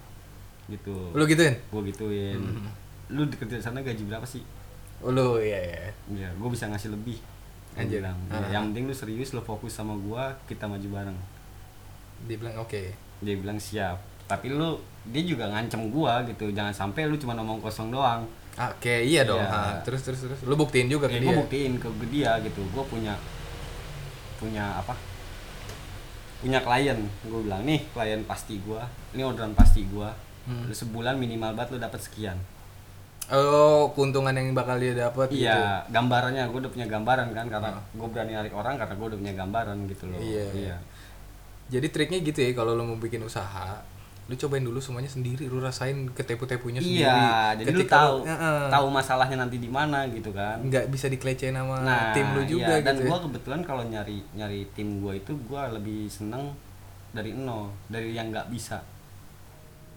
gitu. 0.71 0.95
Lu 1.13 1.23
gituin? 1.27 1.55
Gua 1.69 1.83
gituin. 1.83 2.39
Hmm. 2.39 2.71
lu 3.11 3.27
di 3.27 3.35
kerja 3.35 3.59
sana 3.59 3.83
gaji 3.83 4.07
berapa 4.07 4.23
sih? 4.23 4.39
Oh, 5.03 5.11
lu 5.11 5.43
iya 5.43 5.59
iya. 5.59 5.79
Ya 6.15 6.29
gua 6.39 6.47
bisa 6.47 6.71
ngasih 6.71 6.95
lebih. 6.95 7.19
Gua 7.75 7.83
Anjir. 7.83 7.99
bilang 7.99 8.19
Ah. 8.31 8.39
"Ya, 8.47 8.59
yang 8.59 8.71
penting 8.71 8.87
lu 8.87 8.95
serius 8.95 9.35
lu 9.35 9.43
fokus 9.43 9.75
sama 9.75 9.99
gua 9.99 10.31
kita 10.47 10.71
maju 10.71 10.87
bareng. 10.87 11.19
Dia 12.31 12.37
bilang 12.39 12.55
oke. 12.63 12.83
Dia 13.21 13.35
bilang 13.35 13.59
siap. 13.59 13.99
Tapi 14.25 14.55
lu 14.55 14.79
dia 15.11 15.23
juga 15.27 15.51
ngancem 15.51 15.91
gua 15.91 16.23
gitu. 16.23 16.55
Jangan 16.55 16.71
sampai 16.71 17.11
lu 17.11 17.19
cuma 17.19 17.35
ngomong 17.35 17.59
kosong 17.59 17.91
doang. 17.91 18.23
Oke 18.55 19.03
iya 19.03 19.25
dong. 19.25 19.41
Iya. 19.41 19.51
Ha, 19.51 19.81
terus 19.83 20.05
terus 20.05 20.21
terus. 20.23 20.39
Lu 20.45 20.55
buktiin 20.55 20.87
juga 20.87 21.09
ke 21.09 21.17
ya, 21.17 21.23
dia? 21.23 21.33
gue 21.33 21.39
buktiin 21.41 21.73
ke 21.81 21.89
dia 22.13 22.37
gitu. 22.45 22.61
Gue 22.71 22.85
punya 22.85 23.15
punya 24.37 24.77
apa? 24.77 24.93
Punya 26.41 26.61
klien. 26.61 26.99
Gue 27.25 27.41
bilang 27.41 27.63
nih 27.65 27.81
klien 27.91 28.21
pasti 28.25 28.61
gue 28.61 28.83
ini 29.17 29.23
orderan 29.25 29.57
pasti 29.57 29.85
gue 29.89 30.09
Hmm. 30.51 30.67
lu 30.67 30.75
sebulan 30.75 31.15
minimal 31.15 31.55
banget 31.55 31.71
lu 31.71 31.79
dapat 31.79 32.03
sekian 32.03 32.35
oh 33.31 33.95
keuntungan 33.95 34.35
yang 34.35 34.51
bakal 34.51 34.75
dia 34.75 34.91
dapat 34.93 35.31
gitu. 35.31 35.47
iya 35.47 35.87
gambarannya 35.87 36.43
gue 36.45 36.59
udah 36.59 36.73
punya 36.73 36.87
gambaran 36.87 37.31
kan 37.31 37.47
karena 37.47 37.71
Ah. 37.71 37.83
gue 37.89 38.09
berani 38.11 38.33
narik 38.35 38.51
orang 38.51 38.75
karena 38.75 38.93
gue 38.93 39.07
udah 39.07 39.19
punya 39.19 39.35
gambaran 39.37 39.77
gitu 39.87 40.05
loh 40.05 40.19
Iya. 40.19 40.77
jadi 41.71 41.87
triknya 41.87 42.19
gitu 42.21 42.39
ya 42.41 42.51
kalau 42.53 42.75
lu 42.75 42.83
mau 42.85 42.99
bikin 42.99 43.23
usaha 43.23 43.79
lu 44.27 44.35
cobain 44.37 44.63
dulu 44.63 44.79
semuanya 44.79 45.07
sendiri 45.07 45.47
lu 45.47 45.59
rasain 45.59 46.07
ketepu-tepunya 46.09 46.79
sendiri 46.79 47.03
iya 47.03 47.51
jadi 47.53 47.67
lu 47.69 47.83
Ketika 47.83 47.95
tahu 47.97 48.17
Heeh. 48.23 48.63
tahu 48.67 48.87
masalahnya 48.89 49.37
nanti 49.37 49.59
di 49.59 49.67
mana 49.67 50.07
gitu 50.07 50.31
kan 50.31 50.59
nggak 50.61 50.87
bisa 50.87 51.07
dikelecehin 51.07 51.55
sama 51.55 51.83
nah 51.83 52.11
tim 52.11 52.27
lu 52.35 52.43
juga 52.45 52.75
iya, 52.75 52.83
dan 52.83 52.95
gitu 52.95 53.07
gue 53.07 53.15
ya. 53.15 53.23
kebetulan 53.27 53.61
kalau 53.63 53.83
nyari 53.85 54.19
nyari 54.33 54.67
tim 54.71 54.99
gue 54.99 55.13
itu 55.17 55.33
gue 55.35 55.63
lebih 55.73 56.07
seneng 56.07 56.51
dari 57.11 57.35
nol 57.35 57.75
dari 57.87 58.11
yang 58.11 58.31
nggak 58.31 58.51
bisa 58.51 58.79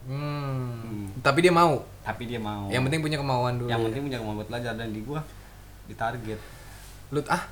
Hmm. 0.04 0.84
Hmm. 0.84 1.08
tapi 1.24 1.40
dia 1.40 1.54
mau? 1.56 1.80
Tapi 2.04 2.28
dia 2.28 2.36
mau. 2.36 2.68
Yang 2.68 2.92
penting 2.92 3.02
punya 3.02 3.18
kemauan 3.18 3.56
dulu 3.56 3.72
yang 3.72 3.80
ya. 3.80 3.86
penting 3.88 4.04
punya 4.04 4.18
kemampuan 4.20 4.40
buat 4.44 4.50
belajar 4.52 4.74
dan 4.76 4.92
di 4.92 5.02
gua 5.02 5.24
di 5.88 5.96
target. 5.96 6.40
Lu 7.16 7.24
ah? 7.32 7.44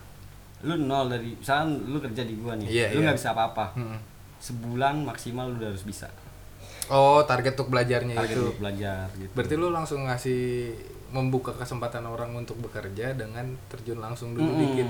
Lu 0.61 0.75
nol 0.75 1.07
dari 1.07 1.31
misalnya 1.31 1.79
lu 1.87 1.97
kerja 1.97 2.21
di 2.27 2.35
gua 2.35 2.53
nih 2.59 2.67
Iya, 2.67 2.85
lu 2.91 2.99
iya. 2.99 3.05
nggak 3.07 3.17
bisa 3.17 3.31
apa-apa. 3.31 3.65
Hmm. 3.75 3.99
sebulan 4.41 5.05
maksimal 5.05 5.53
lu 5.53 5.61
udah 5.61 5.69
harus 5.69 5.85
bisa. 5.85 6.09
Oh 6.89 7.21
target 7.23 7.53
untuk 7.55 7.69
belajarnya 7.71 8.17
target 8.17 8.35
itu. 8.35 8.43
untuk 8.43 8.59
belajar 8.59 9.05
gitu. 9.15 9.31
Berarti 9.31 9.53
lu 9.55 9.67
langsung 9.69 10.01
ngasih 10.09 10.41
membuka 11.13 11.53
kesempatan 11.53 12.03
orang 12.03 12.33
untuk 12.33 12.57
bekerja 12.57 13.13
dengan 13.13 13.53
terjun 13.69 14.01
langsung 14.01 14.33
dulu 14.33 14.49
Mm-mm. 14.49 14.61
dikit. 14.65 14.87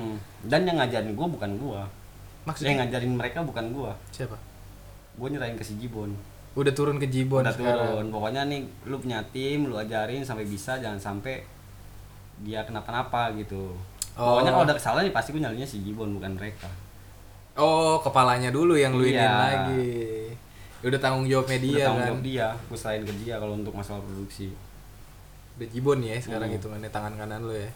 Dan 0.48 0.66
yang 0.66 0.80
ngajarin 0.82 1.14
gua 1.14 1.28
bukan 1.30 1.52
gua. 1.60 1.82
Maksudnya? 2.48 2.74
Yang 2.74 2.80
ngajarin 2.90 3.14
mereka 3.20 3.40
bukan 3.46 3.66
gua. 3.70 3.92
Siapa? 4.10 4.34
Gua 5.20 5.28
nyerahin 5.30 5.60
ke 5.60 5.66
si 5.68 5.76
Jibon 5.78 6.16
udah 6.52 6.74
turun 6.74 7.00
ke 7.00 7.08
Jibon 7.08 7.42
udah 7.42 7.54
sekarang. 7.54 7.80
Turun 7.88 8.08
pokoknya 8.12 8.42
nih 8.46 8.60
lu 8.86 8.96
punya 8.98 9.24
tim 9.32 9.66
lu 9.66 9.76
ajarin 9.76 10.20
sampai 10.20 10.44
bisa 10.44 10.76
jangan 10.78 11.00
sampai 11.00 11.40
dia 12.42 12.62
kenapa-napa 12.62 13.32
gitu. 13.36 13.72
Oh. 14.12 14.36
pokoknya 14.36 14.52
kalau 14.52 14.66
ada 14.66 14.76
kesalahan 14.76 15.08
ya 15.08 15.14
pasti 15.14 15.32
gua 15.32 15.48
nyalinya 15.48 15.64
si 15.64 15.80
Jibon 15.82 16.12
bukan 16.14 16.36
mereka. 16.36 16.68
Oh 17.54 18.00
kepalanya 18.00 18.50
dulu 18.50 18.76
yang 18.76 18.92
lu 18.92 19.08
Iya. 19.08 19.28
lagi. 19.28 20.28
Udah 20.82 20.98
tanggung 20.98 21.24
jawab 21.26 21.48
media 21.48 21.72
udah 21.72 21.86
tanggung 21.86 22.00
kan. 22.00 22.10
jawab 22.12 22.24
dia 22.24 22.48
gua 22.68 22.78
selain 22.78 23.02
ke 23.02 23.14
dia 23.18 23.34
kalau 23.38 23.56
untuk 23.56 23.72
masalah 23.72 24.02
produksi. 24.02 24.52
Udah 25.56 25.68
Jibon 25.68 26.00
ya 26.02 26.16
sekarang 26.18 26.48
Hmm. 26.48 26.58
hitungannya 26.58 26.90
tangan 26.90 27.14
kanan 27.16 27.40
lu 27.42 27.56
ya. 27.56 27.70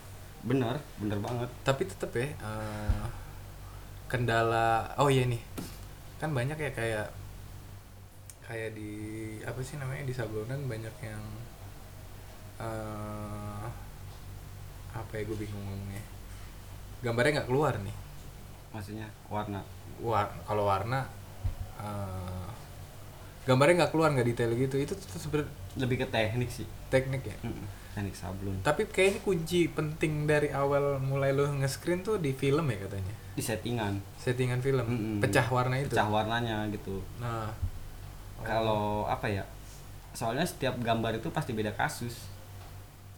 Bener 0.44 0.76
bener 0.98 1.18
banget. 1.20 1.50
Tapi 1.64 1.82
tetep 1.86 2.12
ya 2.12 2.28
eh, 2.28 3.04
kendala 4.06 4.92
oh 4.98 5.08
iya 5.08 5.24
nih. 5.26 5.40
Kan 6.18 6.32
banyak 6.32 6.58
ya 6.58 6.72
kayak 6.72 7.08
kayak 8.46 8.78
di 8.78 8.94
apa 9.42 9.58
sih 9.66 9.82
namanya 9.82 10.06
di 10.06 10.14
sablonan 10.14 10.70
banyak 10.70 10.96
yang 11.02 11.24
eh 12.62 13.66
apa 14.96 15.12
ya 15.12 15.22
gue 15.28 15.38
bingung 15.38 15.66
ngomongnya. 15.66 16.04
Gambarnya 17.04 17.42
nggak 17.42 17.50
keluar 17.50 17.74
nih. 17.82 17.96
Maksudnya 18.72 19.08
warna? 19.28 19.60
War 20.00 20.30
kalau 20.46 20.70
warna 20.70 21.10
eh 21.82 22.48
gambarnya 23.50 23.84
nggak 23.84 23.92
keluar 23.92 24.10
nggak 24.14 24.28
detail 24.30 24.52
gitu. 24.56 24.76
Itu 24.78 24.94
tuh 24.96 25.20
sebenarnya 25.20 25.52
lebih 25.76 26.06
ke 26.06 26.08
teknik 26.08 26.50
sih. 26.54 26.68
teknik 26.88 27.28
ya? 27.28 27.36
Mm-mm, 27.44 27.68
teknik 27.92 28.16
sablon. 28.16 28.56
Tapi 28.64 28.88
kayaknya 28.88 29.20
kunci 29.20 29.68
penting 29.68 30.24
dari 30.24 30.48
awal 30.54 31.02
mulai 31.04 31.36
lo 31.36 31.50
nge-screen 31.50 32.08
tuh 32.08 32.16
di 32.22 32.32
film 32.32 32.64
ya 32.72 32.78
katanya? 32.88 33.14
Di 33.36 33.44
settingan. 33.44 34.00
Settingan 34.16 34.64
film? 34.64 34.86
Mm-mm. 34.88 35.20
pecah 35.20 35.44
warna 35.52 35.76
itu? 35.82 35.92
Pecah 35.92 36.08
warnanya 36.08 36.72
gitu. 36.72 37.04
Nah 37.20 37.52
kalau 38.46 39.04
apa 39.06 39.28
ya? 39.28 39.44
Soalnya 40.16 40.46
setiap 40.48 40.78
gambar 40.80 41.18
itu 41.18 41.28
pasti 41.34 41.52
beda 41.52 41.74
kasus. 41.76 42.30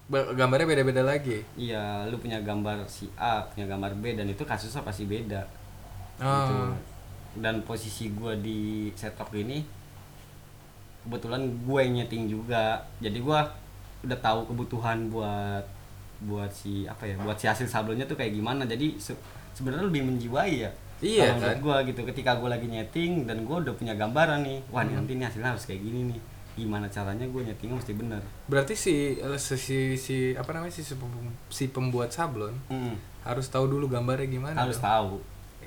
Ba- 0.07 0.31
gambarnya 0.31 0.65
beda-beda 0.65 1.03
lagi? 1.03 1.43
Iya 1.59 2.07
lu 2.07 2.15
punya 2.15 2.39
gambar 2.39 2.87
si 2.87 3.11
A 3.19 3.43
punya 3.51 3.67
gambar 3.67 3.91
B 3.99 4.15
dan 4.15 4.25
itu 4.25 4.41
kasusnya 4.47 4.81
pasti 4.81 5.03
beda. 5.03 5.43
Oh. 6.23 6.31
gitu. 6.47 6.55
Dan 7.43 7.61
posisi 7.61 8.09
gua 8.15 8.33
di 8.33 8.89
setok 8.95 9.35
ini 9.35 9.61
kebetulan 11.05 11.43
gue 11.63 11.79
yang 11.83 11.93
nyeting 12.03 12.25
juga. 12.27 12.81
Jadi 13.03 13.19
gua 13.21 13.45
udah 14.03 14.17
tahu 14.23 14.47
kebutuhan 14.47 15.11
buat 15.11 15.63
buat 16.17 16.49
si 16.49 16.89
apa 16.89 17.05
ya 17.05 17.13
buat 17.21 17.37
si 17.37 17.45
hasil 17.45 17.69
sablonnya 17.69 18.07
tuh 18.09 18.17
kayak 18.17 18.33
gimana. 18.33 18.65
Jadi 18.65 18.97
se- 18.97 19.19
sebenarnya 19.53 19.85
lebih 19.85 20.07
menjiwai 20.07 20.65
ya 20.65 20.71
Iya, 20.97 21.29
kan? 21.31 21.55
gua 21.59 21.81
gitu 21.81 22.01
ketika 22.03 22.33
gua 22.35 22.49
lagi 22.49 22.65
nyeting 22.65 23.23
dan 23.23 23.43
gua 23.43 23.61
udah 23.61 23.71
punya 23.71 23.93
gambaran 23.93 24.41
nih 24.41 24.59
wah 24.67 24.81
Hmm. 24.81 24.97
nanti 24.97 25.13
nih 25.13 25.25
hasilnya 25.25 25.53
harus 25.53 25.63
kayak 25.63 25.79
gini 25.79 26.09
nih 26.09 26.21
gimana 26.57 26.89
caranya 26.89 27.21
gue 27.23 27.41
nyetingnya 27.43 27.77
mesti 27.77 27.93
bener 27.93 28.17
berarti 28.45 28.73
si 28.73 29.13
si 29.37 29.55
si, 29.55 29.77
si- 29.95 30.33
apa 30.33 30.49
namanya 30.51 30.73
si, 30.73 30.81
si 30.81 30.97
pem- 30.97 31.13
si 31.47 31.69
pembuat 31.69 32.09
sablon 32.09 32.49
Mm, 32.67 32.97
harus 33.21 33.45
tahu 33.45 33.69
dulu 33.69 33.85
gambarnya 33.87 34.25
gimana 34.25 34.57
harus 34.57 34.75
dong. 34.75 34.89
tahu 34.89 35.11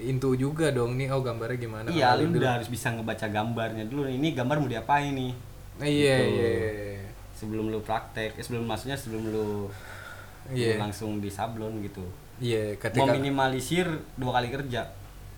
intu 0.02 0.34
juga 0.34 0.70
dong 0.70 0.98
nih 0.98 1.06
oh 1.08 1.22
gambarnya 1.22 1.58
gimana 1.60 1.86
iya 1.88 2.18
lu 2.18 2.26
dulu. 2.26 2.42
udah 2.42 2.58
harus 2.58 2.66
bisa 2.66 2.90
ngebaca 2.90 3.22
gambarnya 3.24 3.86
dulu 3.86 4.02
ini 4.04 4.32
gambar 4.32 4.58
mau 4.58 4.66
diapain 4.66 5.12
nih 5.12 5.30
Nah, 5.78 5.86
iya 5.86 6.16
Gitu. 6.18 6.34
iya 6.34 6.48
iya. 6.50 7.06
sebelum 7.32 7.64
lu 7.68 7.78
praktek 7.80 8.34
eh, 8.34 8.42
sebelum 8.42 8.66
maksudnya 8.66 8.92
sebelum 8.94 9.22
lu, 9.24 9.70
Iya. 10.50 10.74
lu 10.74 10.82
langsung 10.82 11.22
di 11.22 11.30
sablon 11.30 11.78
gitu 11.80 12.02
iya 12.36 12.74
ketika 12.74 13.06
meminimalisir 13.08 13.86
dua 14.16 14.34
kali 14.34 14.50
kerja 14.50 14.90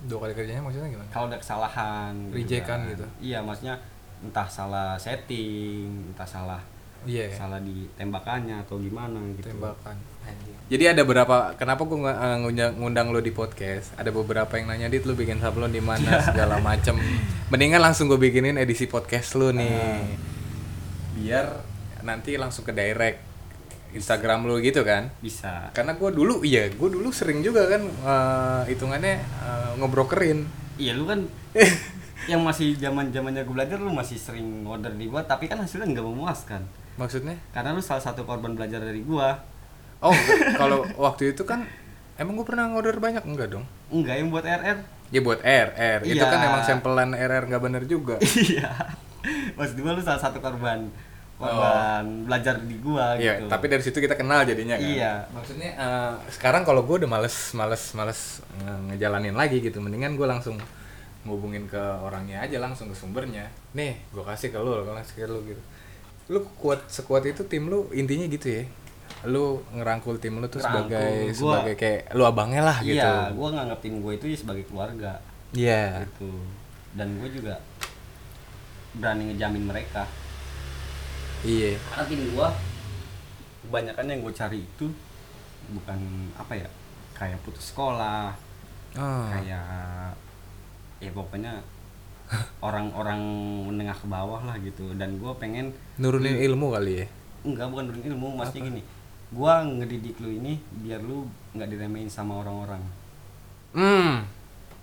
dua 0.06 0.18
kali 0.26 0.32
kerjanya 0.34 0.62
maksudnya 0.62 0.88
gimana? 0.90 1.08
Kalau 1.10 1.26
ada 1.30 1.38
kesalahan 1.38 2.14
Rejekan 2.34 2.78
kan. 2.84 2.90
gitu. 2.90 3.06
iya 3.22 3.38
maksudnya 3.42 3.78
entah 4.22 4.46
salah 4.46 4.94
setting 4.98 6.14
entah 6.14 6.26
salah 6.26 6.62
iya 7.02 7.26
salah 7.34 7.58
di 7.58 7.90
tembakannya 7.98 8.62
atau 8.62 8.78
gimana 8.78 9.18
gitu. 9.34 9.50
Tembakan 9.50 10.12
jadi 10.72 10.96
ada 10.96 11.04
beberapa 11.04 11.52
kenapa 11.60 11.84
gue 11.84 11.98
ngundang, 12.00 12.72
ngundang 12.80 13.12
lo 13.12 13.20
di 13.20 13.28
podcast? 13.28 13.92
Ada 14.00 14.08
beberapa 14.08 14.56
yang 14.56 14.72
nanya 14.72 14.88
dit 14.88 15.04
lu 15.04 15.12
bikin 15.12 15.36
sablon 15.36 15.68
di 15.68 15.84
mana? 15.84 16.16
Segala 16.28 16.56
macem. 16.64 16.96
Mendingan 17.52 17.84
langsung 17.84 18.08
gue 18.08 18.16
bikinin 18.16 18.56
edisi 18.56 18.88
podcast 18.88 19.36
lu 19.36 19.52
nih. 19.52 20.00
Biar 21.20 21.60
nanti 22.00 22.40
langsung 22.40 22.64
ke 22.64 22.72
direct 22.72 23.20
Instagram 23.92 24.44
lu 24.44 24.58
gitu 24.58 24.82
kan? 24.82 25.12
Bisa. 25.20 25.70
Karena 25.72 25.94
gue 25.94 26.10
dulu 26.10 26.40
iya 26.42 26.68
gue 26.68 26.88
dulu 26.88 27.12
sering 27.12 27.40
juga 27.40 27.68
kan 27.68 27.82
eh, 27.84 28.60
hitungannya 28.72 29.16
eh, 29.20 29.70
ngebrokerin 29.78 30.44
iya 30.80 30.96
lu 30.96 31.04
kan 31.04 31.22
yang 32.30 32.40
masih 32.42 32.78
zaman 32.78 33.10
zamannya 33.10 33.42
gue 33.42 33.54
belajar 33.54 33.76
lu 33.76 33.90
masih 33.90 34.14
sering 34.14 34.62
order 34.62 34.94
di 34.94 35.10
gua 35.10 35.26
tapi 35.26 35.50
kan 35.50 35.58
hasilnya 35.58 35.90
nggak 35.90 36.06
memuaskan 36.06 36.62
maksudnya? 36.94 37.34
Karena 37.50 37.72
lu 37.72 37.80
salah 37.80 38.04
satu 38.04 38.22
korban 38.22 38.52
belajar 38.52 38.78
dari 38.78 39.00
gua. 39.00 39.40
Oh 39.98 40.12
kalau 40.60 40.84
waktu 41.00 41.32
itu 41.32 41.42
kan 41.42 41.64
emang 42.20 42.36
gue 42.38 42.46
pernah 42.46 42.68
ngorder 42.70 43.00
banyak? 43.00 43.24
Enggak 43.26 43.48
dong. 43.54 43.64
Enggak 43.90 44.20
yang 44.20 44.28
buat 44.30 44.44
RR 44.44 44.78
ya 45.12 45.20
buat 45.20 45.40
R 45.44 45.68
R. 45.76 46.00
Itu 46.08 46.24
Iya. 46.24 46.30
kan 46.30 46.40
emang 46.40 46.62
sampelan 46.64 47.10
RR 47.12 47.44
nggak 47.48 47.62
bener 47.62 47.82
juga. 47.84 48.16
Iya. 48.44 48.70
Maksud 49.54 49.76
gua 49.78 49.92
lu 49.94 50.02
salah 50.02 50.18
satu 50.18 50.38
korban 50.38 50.88
korban 51.42 52.04
belajar 52.22 52.54
di 52.58 52.76
gua 52.78 53.06
Iya, 53.14 53.32
gitu. 53.36 53.48
tapi 53.48 53.66
dari 53.66 53.82
situ 53.82 53.98
kita 53.98 54.14
kenal 54.14 54.42
jadinya 54.42 54.74
kan. 54.74 54.86
Iya. 54.86 55.12
Maksudnya 55.30 55.70
eh, 55.74 56.12
sekarang 56.30 56.62
kalau 56.62 56.82
gue 56.82 57.02
udah 57.02 57.10
males 57.10 57.34
males 57.52 57.82
males 57.92 58.20
nge- 58.56 58.82
ngejalanin 58.88 59.34
lagi 59.34 59.58
gitu, 59.58 59.78
mendingan 59.78 60.14
gue 60.14 60.24
langsung 60.24 60.54
ngubungin 61.22 61.66
ke 61.66 61.78
orangnya 61.98 62.40
aja 62.40 62.58
langsung 62.58 62.86
ke 62.86 62.94
sumbernya. 62.94 63.50
Nih 63.72 63.98
gue 64.08 64.22
kasih 64.22 64.48
ke 64.48 64.58
lu 64.58 64.74
kalau 64.76 64.94
kasih 64.96 65.14
ke 65.14 65.26
lu 65.26 65.38
gitu. 65.44 65.62
Lu 66.30 66.38
kuat 66.56 66.86
sekuat 66.86 67.22
itu 67.24 67.42
tim 67.44 67.66
lu 67.66 67.90
intinya 67.90 68.26
gitu 68.26 68.48
ya. 68.48 68.64
Lu 69.24 69.62
ngerangkul 69.70 70.18
tim 70.18 70.34
lu 70.34 70.46
tuh 70.46 70.58
Ngerangkul, 70.58 70.90
sebagai 70.90 71.10
gua- 71.36 71.58
sebagai 71.60 71.74
kayak 71.76 72.02
lu 72.12 72.22
abangnya 72.22 72.62
lah 72.62 72.78
gitu 72.80 72.96
iya 72.96 73.28
gue 73.28 73.48
nganggap 73.50 73.78
tim 73.78 73.98
gue 73.98 74.12
itu 74.14 74.26
ya 74.26 74.36
sebagai 74.36 74.64
keluarga. 74.64 75.18
Iya. 75.52 76.06
Gitu. 76.06 76.30
Dan 76.92 77.18
gue 77.18 77.30
juga 77.30 77.54
berani 78.92 79.32
ngejamin 79.32 79.64
mereka 79.64 80.04
iya. 81.46 81.78
Karena 81.90 82.04
tim 82.06 82.22
gue 82.32 82.48
kebanyakan 83.68 84.04
yang 84.10 84.20
gue 84.26 84.34
cari 84.34 84.58
itu 84.62 84.86
bukan 85.72 85.98
apa 86.34 86.52
ya 86.58 86.68
kayak 87.14 87.38
putus 87.46 87.70
sekolah 87.70 88.34
oh. 88.98 89.26
kayak 89.30 90.12
ya 90.98 91.10
pokoknya 91.14 91.62
orang-orang 92.66 93.20
menengah 93.68 93.96
ke 93.96 94.06
bawah 94.08 94.40
lah 94.46 94.56
gitu. 94.62 94.94
Dan 94.96 95.20
gue 95.20 95.32
pengen 95.36 95.74
nurunin 96.00 96.38
ilmu 96.40 96.72
kali 96.72 97.04
ya? 97.04 97.06
Enggak 97.42 97.66
bukan 97.68 97.84
nurunin 97.90 98.06
ilmu 98.14 98.26
maksudnya 98.38 98.72
gini. 98.72 98.82
Gue 99.32 99.52
ngedidik 99.80 100.16
lu 100.20 100.30
ini 100.30 100.60
biar 100.84 101.00
lu 101.02 101.28
nggak 101.56 101.68
diremehin 101.68 102.08
sama 102.08 102.40
orang-orang. 102.40 102.82
Hmm. 103.72 104.24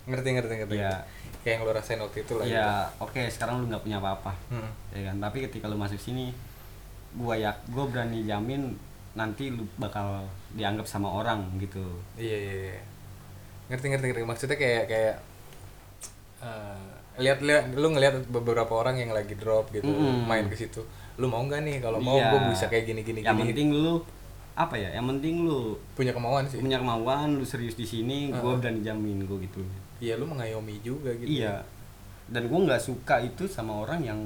Ngerti 0.09 0.29
ngerti 0.35 0.53
ngerti. 0.65 0.77
Iya. 0.79 1.05
kayak 1.39 1.55
yang 1.55 1.63
lu 1.63 1.71
rasain 1.71 2.01
waktu 2.03 2.27
itu 2.27 2.33
lah 2.35 2.43
gitu. 2.43 2.59
ya 2.59 2.67
oke 2.99 3.21
sekarang 3.31 3.63
lu 3.63 3.71
nggak 3.71 3.83
punya 3.85 3.97
apa-apa. 4.03 4.35
Hmm. 4.51 4.69
ya 4.91 5.09
kan? 5.09 5.15
Tapi 5.23 5.37
ketika 5.47 5.71
lu 5.71 5.79
masuk 5.79 5.97
sini 5.97 6.35
gue 7.11 7.35
ya 7.35 7.51
gue 7.65 7.85
berani 7.85 8.21
jamin 8.21 8.73
nanti 9.11 9.49
lu 9.49 9.65
bakal 9.75 10.21
dianggap 10.51 10.85
sama 10.85 11.09
orang 11.09 11.41
gitu 11.57 11.81
Iya 12.15 12.37
iya. 12.37 12.53
iya. 12.69 12.81
Ngerti 13.67 13.85
ngerti 13.87 14.05
ngerti. 14.07 14.23
Maksudnya 14.23 14.55
kayak 14.55 14.83
kayak 14.85 15.15
eh, 16.39 16.87
lihat 17.19 17.39
lihat 17.39 17.63
lu 17.73 17.87
ngelihat 17.89 18.15
beberapa 18.27 18.71
orang 18.71 18.95
yang 18.97 19.11
lagi 19.11 19.33
drop 19.33 19.69
gitu 19.69 19.85
Mm-mm. 19.85 20.23
main 20.23 20.47
ke 20.47 20.55
situ. 20.55 20.81
Lu 21.15 21.27
mau 21.27 21.41
nggak 21.41 21.61
nih 21.61 21.77
kalau 21.79 21.99
mau 21.99 22.15
Iya. 22.15 22.31
gue 22.31 22.39
bisa 22.49 22.65
kayak 22.65 22.85
gini 22.85 23.01
gini 23.01 23.19
yang 23.21 23.35
gini. 23.35 23.51
penting 23.51 23.69
lu 23.75 23.99
apa 24.55 24.75
ya 24.75 24.91
yang 24.91 25.07
penting 25.07 25.43
lu 25.43 25.75
Punya 25.93 26.11
kemauan 26.11 26.43
sih. 26.45 26.59
punya 26.59 26.77
kemauan 26.77 27.35
lu 27.35 27.43
serius 27.43 27.73
di 27.73 27.83
sini 27.83 28.27
gue 28.29 28.39
Heeh. 28.39 28.57
berani 28.57 28.81
jamin 28.81 29.23
gue 29.23 29.37
gitu 29.41 29.61
Iya 29.99 30.15
lu 30.15 30.25
mengayomi 30.25 30.79
juga 30.79 31.11
gitu. 31.13 31.27
iya 31.29 31.63
dan 32.25 32.45
gue 32.45 32.59
nggak 32.59 32.79
suka 32.79 33.19
itu 33.19 33.45
sama 33.45 33.73
orang 33.77 33.99
yang 34.01 34.19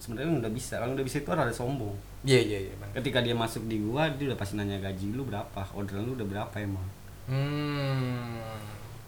sebenarnya 0.00 0.40
udah 0.40 0.50
bisa 0.50 0.74
kalau 0.76 0.92
udah 0.92 1.04
bisa 1.04 1.20
itu 1.20 1.28
orang 1.28 1.44
ada 1.44 1.54
sombong 1.54 1.92
Iya 2.20 2.40
iya 2.42 2.58
iya. 2.62 2.74
Ketika 2.92 3.20
dia 3.20 3.32
masuk 3.32 3.64
di 3.64 3.78
gua 3.78 4.08
dia 4.08 4.26
udah 4.26 4.36
pasti 4.36 4.52
nanya 4.52 4.76
gaji 4.76 5.12
lu 5.12 5.24
berapa 5.24 5.60
orderan 5.72 6.04
lu 6.04 6.12
udah 6.14 6.26
berapa 6.26 6.56
emang 6.58 6.84
Hmm. 7.30 8.40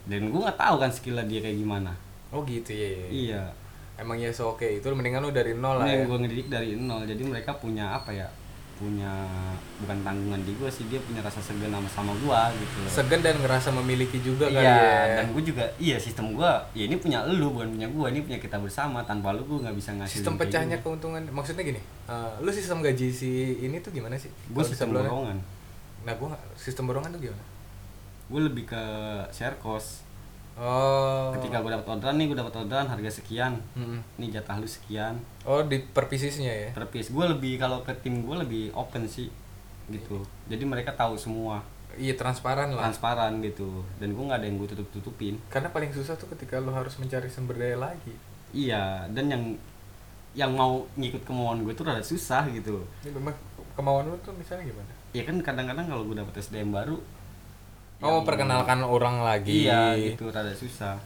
dan 0.05 0.28
gua 0.28 0.47
nggak 0.47 0.59
tahu 0.59 0.76
kan 0.78 0.90
skillnya 0.90 1.24
dia 1.24 1.40
kayak 1.40 1.57
gimana 1.57 1.93
Oh 2.30 2.40
gitu 2.43 2.70
ya. 2.70 2.88
iya. 2.88 3.07
iya 3.11 3.43
Emang 3.95 4.16
ya 4.16 4.28
so 4.28 4.51
oke 4.51 4.64
itu 4.64 4.86
mendingan 4.88 5.20
lu 5.20 5.28
dari 5.30 5.53
nol 5.53 5.76
lah 5.76 5.84
ya. 5.84 6.03
gue 6.03 6.18
ngedidik 6.18 6.49
dari 6.49 6.74
nol 6.74 7.05
jadi 7.05 7.20
mereka 7.22 7.53
punya 7.55 7.93
apa 7.93 8.09
ya 8.11 8.24
punya 8.74 9.12
bukan 9.78 9.98
tanggungan 10.00 10.42
di 10.42 10.52
gua 10.54 10.66
sih 10.66 10.84
dia 10.86 10.98
punya 10.98 11.18
rasa 11.18 11.38
segan 11.38 11.70
sama 11.70 11.86
sama 11.86 12.12
gua 12.18 12.50
gitu 12.52 12.76
loh. 12.78 12.90
Segan 12.90 13.20
dan 13.20 13.38
ngerasa 13.38 13.70
memiliki 13.72 14.18
juga 14.18 14.46
kali 14.46 14.58
iya 14.58 14.74
ya. 14.74 15.16
dan 15.16 15.30
gue 15.30 15.42
juga 15.42 15.64
iya 15.76 15.96
sistem 15.96 16.32
gua 16.32 16.58
ya 16.72 16.84
ini 16.84 16.96
punya 16.96 17.22
lu 17.24 17.50
bukan 17.50 17.70
punya 17.70 17.88
gua 17.88 18.10
ini 18.10 18.20
punya 18.20 18.36
kita 18.36 18.58
bersama 18.58 19.00
tanpa 19.02 19.30
lu 19.30 19.42
gua 19.42 19.64
nggak 19.64 19.76
bisa 19.76 19.90
ngasih 19.94 20.18
sistem 20.18 20.34
pecahnya 20.36 20.76
keuntungan 20.78 21.22
maksudnya 21.28 21.62
gini 21.64 21.80
eh, 21.80 22.32
lu 22.38 22.50
sistem 22.50 22.80
gaji 22.80 23.08
si 23.08 23.30
ini 23.60 23.78
tuh 23.78 23.90
gimana 23.90 24.14
sih? 24.14 24.28
Gue 24.48 24.62
sistem 24.62 24.90
borongan. 24.92 25.38
Nah 26.02 26.12
gua 26.12 26.34
nggak- 26.34 26.44
sistem 26.54 26.84
borongan 26.84 27.10
tuh 27.10 27.22
gimana? 27.22 27.44
Gue 28.26 28.40
lebih 28.42 28.66
ke 28.66 28.82
share 29.30 29.54
cost 29.56 30.01
oh. 30.59 31.30
Ketika 31.38 31.62
gue 31.62 31.70
dapat 31.72 31.86
orderan 31.88 32.16
nih 32.20 32.26
gue 32.28 32.38
dapat 32.38 32.55
orderan 32.59 32.86
harga 32.88 33.11
sekian. 33.22 33.61
Mm-mm. 33.76 34.00
ini 34.20 34.26
jatah 34.32 34.57
lu 34.59 34.68
sekian. 34.68 35.20
Oh 35.48 35.64
di 35.64 35.80
per 35.80 36.09
piecesnya 36.09 36.53
ya? 36.53 36.68
Per 36.72 36.88
piece 36.88 37.12
gue 37.12 37.24
lebih 37.24 37.61
kalau 37.61 37.80
ke 37.86 37.92
tim 38.00 38.24
gue 38.24 38.36
lebih 38.36 38.64
open 38.76 39.09
sih 39.09 39.28
gitu. 39.88 40.24
Jadi 40.48 40.64
mereka 40.64 40.92
tahu 40.92 41.16
semua. 41.16 41.62
Iya 41.96 42.16
transparan 42.16 42.72
lah. 42.72 42.88
Transparan 42.88 43.40
gitu. 43.44 43.84
Dan 44.00 44.16
gue 44.16 44.24
nggak 44.24 44.40
ada 44.40 44.46
yang 44.48 44.57
gue 44.57 44.68
tutup 44.72 44.88
tutupin 44.92 45.36
karena 45.53 45.68
paling 45.68 45.92
susah 45.92 46.16
tuh 46.16 46.28
ketika 46.32 46.61
lu 46.61 46.72
harus 46.72 46.96
mencari 46.96 47.28
sumber 47.28 47.61
daya 47.61 47.76
lagi. 47.76 48.14
Iya. 48.53 49.09
Dan 49.12 49.28
yang 49.32 49.44
yang 50.32 50.53
mau 50.57 50.88
ngikut 50.96 51.28
kemauan 51.28 51.61
gue 51.61 51.76
tuh 51.76 51.84
rada 51.84 52.00
susah 52.00 52.48
gitu. 52.48 52.80
Ini 53.05 53.12
memang 53.12 53.36
kemauan 53.76 54.09
lu 54.09 54.16
tuh 54.24 54.32
misalnya 54.32 54.68
gimana? 54.68 54.92
Ya 55.12 55.28
kan 55.28 55.36
kadang-kadang 55.44 55.86
kalau 55.92 56.09
gue 56.09 56.16
dapet 56.16 56.40
SDM 56.40 56.72
baru 56.72 56.96
oh 58.03 58.11
yang- 58.12 58.26
perkenalkan 58.26 58.80
orang 58.82 59.16
lagi. 59.20 59.64
Iya 59.64 59.94
gitu 59.96 60.28
rada 60.28 60.53
susah. 60.53 60.98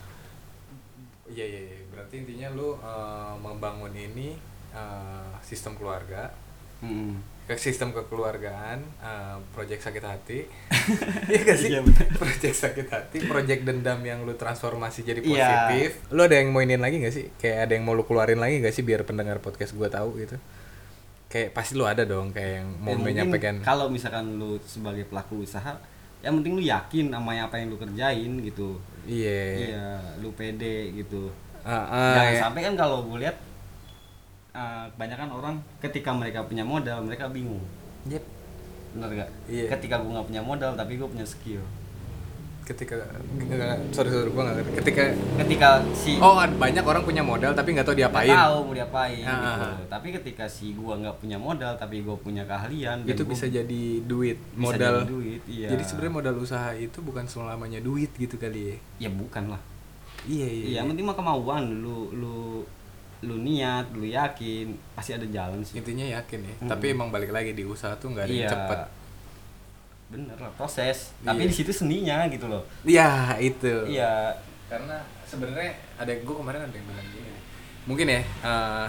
Iya 1.26 1.44
iya 1.44 1.60
iya. 1.66 1.78
berarti 1.88 2.14
intinya 2.22 2.48
lu 2.50 2.76
eh, 2.76 3.34
membangun 3.36 3.90
ini 3.90 4.36
eh, 4.70 5.28
sistem 5.40 5.74
keluarga. 5.74 6.32
Mm-mm. 6.76 7.16
ke 7.46 7.54
sistem 7.56 7.94
kekeluargaan 7.94 8.82
eh, 9.00 9.36
project 9.52 9.78
sakit 9.80 10.02
hati. 10.02 10.38
Iya 11.30 11.40
gak 11.42 11.56
sih? 11.56 11.68
Iya, 11.70 11.80
project 12.12 12.56
sakit 12.56 12.86
hati 12.86 13.18
project 13.22 13.62
dendam 13.62 14.02
yang 14.02 14.22
lu 14.22 14.34
transformasi 14.34 15.02
jadi 15.02 15.18
Iya. 15.18 15.30
positif. 15.30 15.90
Lu 16.10 16.20
ada 16.20 16.34
yang 16.34 16.50
mau 16.50 16.58
iniin 16.58 16.78
lagi 16.78 16.98
gak 16.98 17.10
sih? 17.12 17.30
Kayak 17.36 17.58
ada 17.66 17.72
yang 17.74 17.86
mau 17.86 17.94
lu 17.94 18.02
keluarin 18.02 18.36
lagi 18.36 18.58
gak 18.58 18.70
sih 18.70 18.82
biar 18.82 19.02
pendengar 19.02 19.38
podcast 19.38 19.72
gua 19.72 19.86
tahu 19.86 20.18
gitu? 20.18 20.36
Kayak 21.26 21.54
pasti 21.54 21.74
lu 21.74 21.82
ada 21.82 22.02
dong 22.02 22.30
kayak 22.30 22.52
yang 22.60 22.68
mau 22.76 22.92
Ya, 22.92 22.98
menyampaikan 23.00 23.58
kalau 23.60 23.86
misalkan 23.88 24.36
lu 24.36 24.58
sebagai 24.62 25.06
pelaku 25.06 25.42
usaha 25.42 25.78
yang 26.26 26.34
penting 26.36 26.52
lu 26.52 26.62
yakin 26.62 27.06
sama 27.08 27.30
apa 27.32 27.54
yang 27.54 27.70
lu 27.70 27.78
kerjain 27.78 28.32
gitu 28.42 28.82
iya 29.06 29.38
iya 29.70 29.86
lu 30.18 30.34
pede 30.34 30.90
gitu 30.92 31.30
Ah, 31.62 31.82
ah, 31.82 32.14
jangan 32.14 32.30
ya. 32.30 32.40
sampai 32.40 32.60
kan 32.62 32.74
kalau 32.74 33.02
gue 33.02 33.18
lihat 33.20 33.34
uh, 34.52 34.86
kebanyakan 34.92 35.28
orang 35.32 35.54
ketika 35.78 36.10
mereka 36.10 36.42
punya 36.42 36.62
modal 36.62 37.02
mereka 37.02 37.26
bingung 37.26 37.62
Yep. 38.06 38.22
bener 38.94 39.10
gak 39.16 39.30
Iya. 39.46 39.66
ketika 39.70 39.98
gue 39.98 40.08
nggak 40.08 40.26
punya 40.26 40.42
modal 40.42 40.72
tapi 40.72 40.94
gue 40.94 41.06
punya 41.06 41.26
skill 41.26 41.62
ketika 42.66 42.98
sorry 43.90 44.10
sorry 44.10 44.26
gua 44.28 44.42
nggak 44.50 44.74
ketika 44.82 45.02
ketika 45.38 45.68
si 45.94 46.18
oh 46.18 46.34
banyak 46.34 46.82
orang 46.82 47.00
punya 47.00 47.22
modal 47.22 47.54
tapi 47.54 47.72
nggak 47.72 47.86
tahu 47.86 47.94
nggak 47.94 48.10
diapain 48.10 48.34
tahu 48.34 48.58
mau 48.60 48.74
diapain 48.74 49.22
Ah, 49.22 49.30
gitu. 49.30 49.46
ah, 49.46 49.62
ah. 49.62 49.74
tapi 49.86 50.08
ketika 50.12 50.44
si 50.44 50.74
gue 50.74 50.94
nggak 50.96 51.16
punya 51.16 51.38
modal 51.38 51.72
tapi 51.74 52.02
gue 52.02 52.16
punya 52.18 52.42
keahlian 52.42 53.06
dan 53.06 53.14
itu 53.14 53.22
gua 53.22 53.32
bisa 53.32 53.46
jadi 53.46 53.82
duit 54.02 54.38
bisa 54.52 54.66
modal. 54.66 54.94
jadi 54.98 55.06
duit 55.06 55.40
iya. 55.46 55.68
Jadi 55.70 55.82
sebenarnya 55.82 56.14
modal 56.18 56.34
usaha 56.36 56.70
itu 56.72 56.98
bukan 56.98 57.24
selamanya 57.24 57.78
duit 57.78 58.10
gitu 58.12 58.34
kali 58.34 58.74
ya? 58.96 59.06
Ya 59.06 59.10
bukan 59.10 59.46
lah. 59.48 59.60
Iya 60.24 60.42
iya, 60.44 60.64
Iya, 60.66 60.74
yang 60.76 60.90
penting 60.90 61.06
mah 61.06 61.14
kemauan. 61.14 61.62
Lu 61.78 62.10
lu 62.10 62.66
lu 63.22 63.36
niat, 63.38 63.88
lu 63.92 64.04
yakin, 64.04 64.74
pasti 64.92 65.10
ada 65.10 65.24
jalan 65.24 65.62
sih. 65.62 65.78
intinya 65.78 66.04
yakin 66.04 66.40
ya. 66.42 66.54
Mm-mm. 66.54 66.68
tapi 66.68 66.84
emang 66.92 67.08
balik 67.08 67.30
lagi 67.30 67.56
di 67.56 67.64
usaha 67.64 67.96
tuh 67.96 68.12
nggak 68.12 68.24
ada 68.24 68.34
yang 68.36 68.52
cepet 68.52 68.78
Bener 70.06 70.36
lah, 70.36 70.52
proses. 70.52 71.10
Tapi 71.20 71.42
Iya. 71.42 71.50
di 71.50 71.54
situ 71.54 71.72
seninya 71.72 72.26
gitu 72.26 72.46
loh. 72.46 72.62
iya 72.82 73.34
itu 73.36 73.86
Iya. 73.86 74.30
karena 74.66 74.98
sebenarnya 75.22 75.70
ada 75.96 76.12
gue 76.12 76.34
kemarin 76.36 76.60
ada 76.60 76.72
yang 76.72 76.84
bilang 76.84 77.06
gini 77.08 77.30
mungkin 77.82 78.06
ya 78.08 78.18
eh, 78.22 78.86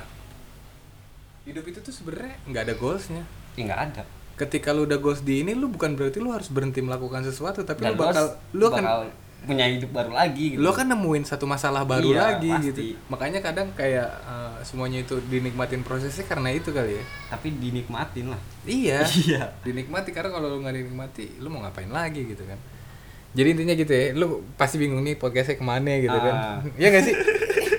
hidup 1.45 1.63
itu 1.63 1.79
tuh 1.79 1.89
sebenarnya 1.91 2.33
nggak 2.43 2.63
ada 2.63 2.73
goalsnya 2.75 3.23
Ya 3.53 3.61
nggak 3.63 3.81
ada. 3.83 4.03
ketika 4.35 4.69
lu 4.69 4.85
udah 4.85 4.97
goals 4.97 5.21
di 5.21 5.41
ini 5.41 5.53
lu 5.53 5.65
bukan 5.67 5.93
berarti 5.93 6.17
lu 6.17 6.29
harus 6.29 6.49
berhenti 6.49 6.77
melakukan 6.79 7.21
sesuatu 7.21 7.61
tapi 7.61 7.81
Dan 7.81 7.93
lu 7.93 7.97
bakal 7.99 8.25
lu 8.51 8.65
akan 8.65 8.83
bakal 8.83 8.99
punya 9.45 9.69
hidup 9.69 9.93
baru 9.93 10.11
lagi 10.11 10.55
gitu. 10.55 10.59
lu 10.59 10.67
akan 10.67 10.91
nemuin 10.91 11.23
satu 11.23 11.45
masalah 11.45 11.85
baru 11.85 12.09
Iya, 12.09 12.19
lagi 12.19 12.49
pasti. 12.49 12.67
gitu. 12.67 12.81
Makanya 13.07 13.39
kadang 13.39 13.69
kayak 13.71 14.09
eh, 14.09 14.57
semuanya 14.63 14.99
itu 14.99 15.21
dinikmatin 15.23 15.85
prosesnya 15.85 16.25
karena 16.25 16.51
itu 16.51 16.73
kali 16.73 16.99
ya. 16.99 17.03
Tapi 17.29 17.55
dinikmatin 17.55 18.33
lah. 18.33 18.41
iya. 18.65 19.05
Iya. 19.23 19.53
dinikmati 19.61 20.11
karena 20.11 20.31
kalau 20.31 20.51
lu 20.51 20.59
nggak 20.59 20.75
dinikmati 20.75 21.39
lu 21.39 21.47
mau 21.47 21.61
ngapain 21.61 21.87
lagi 21.87 22.25
gitu 22.25 22.43
kan. 22.43 22.59
Jadi 23.31 23.47
intinya 23.53 23.73
gitu 23.73 23.91
ya 23.91 24.05
lu 24.13 24.41
pasti 24.55 24.75
bingung 24.75 24.99
nih 24.99 25.15
podcastnya 25.15 25.55
ke 25.55 25.63
mana 25.63 25.95
gitu 25.95 26.17
kan. 26.17 26.33
Ah. 26.33 26.57
ya 26.81 26.89
nggak 26.89 27.03
sih? 27.05 27.15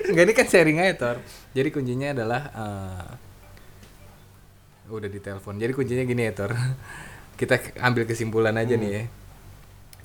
Nggak 0.09 0.23
ini 0.25 0.33
kan 0.33 0.45
sharing 0.47 0.77
aja 0.79 0.93
Tor 0.95 1.17
jadi 1.51 1.69
kuncinya 1.69 2.07
adalah 2.13 2.41
eh, 2.49 3.09
udah 4.89 5.05
ditelepon. 5.05 5.61
Jadi 5.61 5.71
kuncinya 5.73 6.01
gini 6.01 6.25
ya 6.25 6.33
Tor 6.33 6.57
kita 7.39 7.61
ambil 7.79 8.03
kesimpulan 8.03 8.57
aja 8.57 8.73
nih 8.73 8.89
ya 8.89 9.03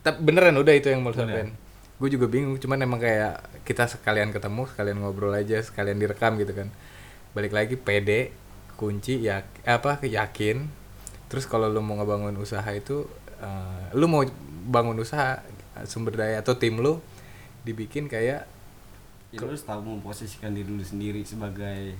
tapi 0.04 0.20
beneran 0.20 0.54
udah 0.60 0.74
itu 0.76 0.92
yang 0.92 1.00
mau 1.00 1.16
sampein 1.16 1.56
gue 1.94 2.08
juga 2.12 2.28
bingung 2.28 2.60
cuman 2.60 2.84
emang 2.84 3.00
kayak 3.00 3.40
kita 3.64 3.88
sekalian 3.88 4.34
ketemu 4.34 4.68
sekalian 4.68 5.00
ngobrol 5.00 5.32
aja 5.32 5.56
sekalian 5.64 5.96
direkam 5.96 6.36
gitu 6.36 6.52
kan 6.52 6.68
balik 7.32 7.56
lagi 7.56 7.80
pede 7.80 8.34
kunci 8.76 9.24
ya 9.24 9.46
apa 9.64 10.02
yakin 10.04 10.68
terus 11.32 11.48
kalau 11.48 11.72
lu 11.72 11.80
mau 11.80 11.96
ngebangun 11.96 12.36
usaha 12.36 12.66
itu 12.76 13.08
eh, 13.40 13.84
lu 13.96 14.10
mau 14.10 14.22
bangun 14.68 15.00
usaha 15.00 15.40
sumber 15.88 16.18
daya 16.18 16.44
atau 16.44 16.54
tim 16.54 16.78
lu 16.78 17.00
dibikin 17.64 18.06
kayak 18.06 18.46
Ya, 19.34 19.42
lu 19.42 19.50
harus 19.50 19.66
tahu 19.66 19.82
memposisikan 19.82 20.54
diri 20.54 20.70
lu 20.70 20.78
sendiri 20.86 21.26
sebagai 21.26 21.98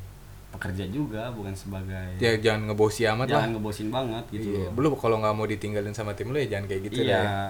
pekerja 0.55 0.87
juga, 0.87 1.35
bukan 1.35 1.51
sebagai 1.51 2.15
ya 2.23 2.39
jangan 2.39 2.71
ngebosi 2.71 3.11
amat 3.11 3.27
lah 3.27 3.43
jangan 3.43 3.51
ngebosin 3.59 3.89
banget 3.91 4.25
gitu. 4.31 4.49
iya. 4.55 4.71
lu 4.71 4.95
kalau 4.95 5.19
nggak 5.19 5.35
mau 5.35 5.43
ditinggalin 5.51 5.91
sama 5.91 6.15
tim 6.15 6.31
lu 6.31 6.39
ya 6.39 6.47
jangan 6.47 6.71
kayak 6.71 6.83
gitu 6.87 7.03
iya. 7.03 7.11
lah 7.11 7.19
ya. 7.27 7.43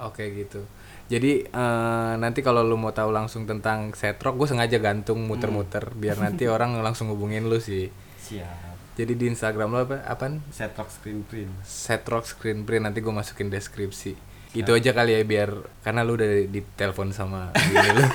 Oke 0.00 0.24
gitu 0.34 0.64
Jadi 1.10 1.42
eh, 1.42 2.12
nanti 2.16 2.38
kalau 2.38 2.62
lu 2.62 2.78
mau 2.78 2.94
tahu 2.94 3.10
langsung 3.10 3.42
tentang 3.42 3.90
setrok, 3.92 4.38
gue 4.38 4.46
sengaja 4.46 4.78
gantung 4.78 5.26
muter-muter 5.26 5.90
biar 5.90 6.16
nanti 6.16 6.46
orang 6.54 6.78
langsung 6.80 7.10
hubungin 7.10 7.50
lu 7.50 7.58
sih. 7.58 7.90
siap 8.16 8.70
Jadi 8.94 9.18
di 9.18 9.26
Instagram 9.26 9.74
lo 9.74 9.78
apa? 9.82 10.06
Apaan? 10.06 10.38
setrock 10.50 10.86
screen 10.86 11.26
print 11.26 11.50
Setrock 11.66 12.24
screen 12.24 12.62
print 12.62 12.86
nanti 12.86 13.02
gue 13.02 13.10
masukin 13.10 13.50
deskripsi. 13.50 14.14
Gitu 14.50 14.70
aja 14.70 14.90
kali 14.90 15.14
ya 15.14 15.22
biar 15.22 15.50
karena 15.82 16.06
lu 16.06 16.14
udah 16.14 16.46
ditelepon 16.46 17.10
sama 17.10 17.50
ini 17.58 17.90
lu. 17.90 18.06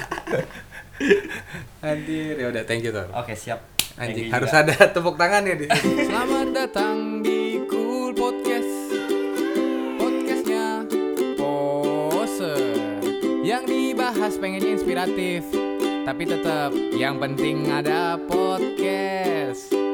Anjir, 1.82 2.36
ya 2.40 2.48
udah 2.48 2.64
thank 2.64 2.82
you 2.82 2.92
Tor. 2.92 3.12
oke 3.12 3.36
siap 3.36 3.60
Thank 3.96 4.12
Anjing, 4.12 4.28
harus 4.28 4.52
juga. 4.52 4.60
ada 4.68 4.76
tepuk 4.92 5.16
tangan 5.16 5.44
ya 5.44 5.56
di 5.56 5.66
sini. 5.68 6.04
Selamat 6.04 6.48
datang 6.52 6.96
di 7.20 7.64
Cool 7.64 8.12
Podcast. 8.12 8.45
Yang 13.46 13.64
dibahas 13.70 14.42
pengennya 14.42 14.74
inspiratif, 14.74 15.46
tapi 16.02 16.26
tetap 16.26 16.74
yang 16.98 17.22
penting 17.22 17.70
ada 17.70 18.18
podcast. 18.26 19.85